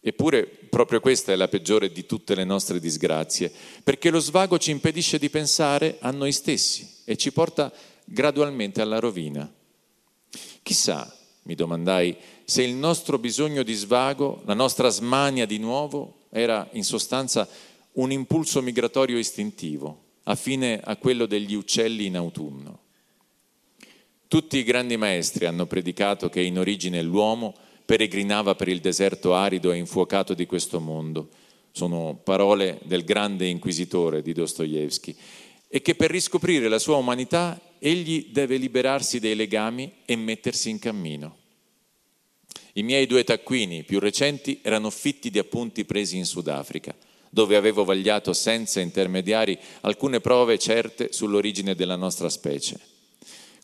Eppure 0.00 0.46
proprio 0.46 1.00
questa 1.00 1.32
è 1.32 1.36
la 1.36 1.48
peggiore 1.48 1.92
di 1.92 2.06
tutte 2.06 2.34
le 2.34 2.44
nostre 2.44 2.80
disgrazie, 2.80 3.52
perché 3.84 4.08
lo 4.08 4.20
svago 4.20 4.56
ci 4.56 4.70
impedisce 4.70 5.18
di 5.18 5.28
pensare 5.28 5.98
a 6.00 6.10
noi 6.10 6.32
stessi 6.32 7.02
e 7.04 7.18
ci 7.18 7.30
porta 7.30 7.70
gradualmente 8.06 8.80
alla 8.80 8.98
rovina. 8.98 9.60
Chissà, 10.62 11.14
mi 11.42 11.54
domandai, 11.54 12.16
se 12.44 12.62
il 12.62 12.74
nostro 12.74 13.18
bisogno 13.18 13.62
di 13.62 13.74
svago, 13.74 14.42
la 14.44 14.54
nostra 14.54 14.88
smania 14.88 15.46
di 15.46 15.58
nuovo, 15.58 16.26
era 16.30 16.68
in 16.72 16.84
sostanza 16.84 17.48
un 17.92 18.10
impulso 18.10 18.62
migratorio 18.62 19.18
istintivo, 19.18 20.04
affine 20.24 20.80
a 20.82 20.96
quello 20.96 21.26
degli 21.26 21.54
uccelli 21.54 22.06
in 22.06 22.16
autunno. 22.16 22.80
Tutti 24.28 24.56
i 24.56 24.64
grandi 24.64 24.96
maestri 24.96 25.44
hanno 25.44 25.66
predicato 25.66 26.30
che 26.30 26.40
in 26.40 26.58
origine 26.58 27.02
l'uomo 27.02 27.54
peregrinava 27.84 28.54
per 28.54 28.68
il 28.68 28.80
deserto 28.80 29.34
arido 29.34 29.72
e 29.72 29.76
infuocato 29.76 30.32
di 30.32 30.46
questo 30.46 30.80
mondo. 30.80 31.28
Sono 31.72 32.18
parole 32.22 32.78
del 32.84 33.04
grande 33.04 33.46
inquisitore 33.46 34.22
di 34.22 34.32
Dostoevsky. 34.32 35.14
E 35.68 35.82
che 35.82 35.94
per 35.94 36.10
riscoprire 36.10 36.68
la 36.68 36.78
sua 36.78 36.96
umanità 36.96 37.60
egli 37.84 38.28
deve 38.30 38.58
liberarsi 38.58 39.18
dei 39.18 39.34
legami 39.34 39.92
e 40.04 40.14
mettersi 40.14 40.70
in 40.70 40.78
cammino. 40.78 41.36
I 42.74 42.84
miei 42.84 43.06
due 43.06 43.24
taccuini 43.24 43.82
più 43.82 43.98
recenti 43.98 44.60
erano 44.62 44.88
fitti 44.88 45.30
di 45.30 45.40
appunti 45.40 45.84
presi 45.84 46.16
in 46.16 46.24
Sudafrica, 46.24 46.94
dove 47.28 47.56
avevo 47.56 47.84
vagliato 47.84 48.32
senza 48.32 48.80
intermediari 48.80 49.58
alcune 49.80 50.20
prove 50.20 50.58
certe 50.58 51.12
sull'origine 51.12 51.74
della 51.74 51.96
nostra 51.96 52.28
specie. 52.28 52.78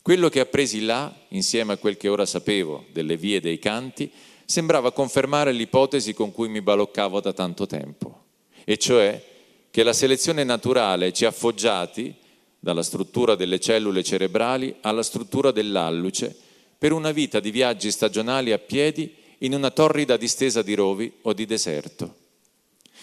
Quello 0.01 0.27
che 0.27 0.41
appresi 0.41 0.81
là, 0.81 1.13
insieme 1.29 1.73
a 1.73 1.77
quel 1.77 1.95
che 1.95 2.09
ora 2.09 2.25
sapevo 2.25 2.85
delle 2.91 3.15
vie 3.15 3.39
dei 3.39 3.57
canti, 3.57 4.11
sembrava 4.43 4.91
confermare 4.91 5.53
l'ipotesi 5.53 6.13
con 6.13 6.33
cui 6.33 6.49
mi 6.49 6.61
baloccavo 6.61 7.21
da 7.21 7.31
tanto 7.31 7.67
tempo, 7.67 8.25
e 8.65 8.77
cioè 8.77 9.23
che 9.71 9.83
la 9.83 9.93
selezione 9.93 10.43
naturale 10.43 11.13
ci 11.13 11.25
ha 11.25 11.31
foggiati, 11.31 12.13
dalla 12.59 12.83
struttura 12.83 13.35
delle 13.35 13.59
cellule 13.59 14.03
cerebrali 14.03 14.75
alla 14.81 15.03
struttura 15.03 15.51
dell'alluce, 15.51 16.35
per 16.77 16.91
una 16.91 17.11
vita 17.11 17.39
di 17.39 17.51
viaggi 17.51 17.91
stagionali 17.91 18.51
a 18.51 18.57
piedi 18.57 19.13
in 19.39 19.53
una 19.53 19.71
torrida 19.71 20.17
distesa 20.17 20.61
di 20.61 20.73
rovi 20.73 21.11
o 21.23 21.33
di 21.33 21.45
deserto. 21.45 22.15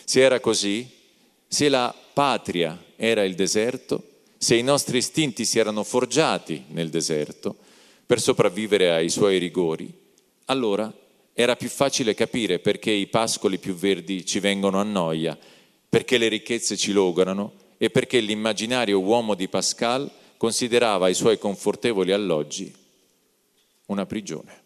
Se 0.05 0.21
era 0.21 0.41
così, 0.41 0.89
se 1.49 1.69
la 1.69 1.95
patria 2.13 2.83
era 2.97 3.25
il 3.25 3.35
deserto, 3.35 4.03
se 4.37 4.55
i 4.55 4.63
nostri 4.63 4.99
istinti 4.99 5.45
si 5.45 5.59
erano 5.59 5.83
forgiati 5.83 6.65
nel 6.69 6.91
deserto 6.91 7.57
per 8.05 8.21
sopravvivere 8.21 8.93
ai 8.93 9.09
suoi 9.09 9.39
rigori, 9.39 9.93
allora 10.47 10.93
era 11.33 11.57
più 11.57 11.69
facile 11.69 12.15
capire 12.15 12.59
perché 12.59 12.91
i 12.91 13.09
pascoli 13.09 13.59
più 13.59 13.75
verdi 13.75 14.25
ci 14.25 14.41
vengono 14.41 14.79
a 14.79 14.85
noia, 14.85 15.37
perché 15.89 16.19
le 16.19 16.29
ricchezze 16.29 16.77
ci 16.77 16.93
logorano 16.93 17.53
e 17.79 17.91
perché 17.91 18.21
l'immaginario 18.21 19.01
uomo 19.01 19.35
di 19.35 19.49
Pascal 19.49 20.11
considerava 20.37 21.09
i 21.09 21.15
suoi 21.15 21.39
confortevoli 21.39 22.13
alloggi 22.13 22.75
una 23.87 24.07
prigione. 24.07 24.65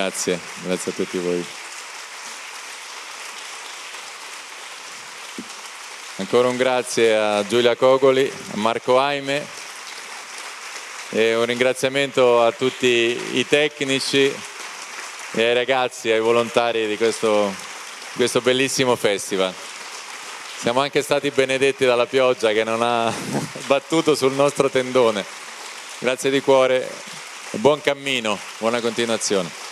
Grazie, 0.00 0.40
grazie 0.62 0.92
a 0.92 0.94
tutti 0.94 1.18
voi. 1.18 1.44
Ancora 6.16 6.48
un 6.48 6.56
grazie 6.56 7.14
a 7.14 7.46
Giulia 7.46 7.76
Cogoli, 7.76 8.32
a 8.52 8.56
Marco 8.56 8.98
Aime 8.98 9.46
e 11.10 11.34
un 11.34 11.44
ringraziamento 11.44 12.42
a 12.42 12.50
tutti 12.50 12.86
i 12.86 13.46
tecnici 13.46 14.34
e 15.32 15.44
ai 15.44 15.52
ragazzi, 15.52 16.10
ai 16.10 16.20
volontari 16.20 16.86
di 16.86 16.96
questo, 16.96 17.54
questo 18.14 18.40
bellissimo 18.40 18.96
festival. 18.96 19.52
Siamo 20.60 20.80
anche 20.80 21.02
stati 21.02 21.30
benedetti 21.30 21.84
dalla 21.84 22.06
pioggia 22.06 22.52
che 22.52 22.64
non 22.64 22.80
ha 22.80 23.12
battuto 23.68 24.14
sul 24.14 24.32
nostro 24.32 24.70
tendone. 24.70 25.22
Grazie 25.98 26.30
di 26.30 26.40
cuore 26.40 26.88
Buon 27.52 27.80
cammino, 27.80 28.38
buona 28.58 28.80
continuazione. 28.80 29.69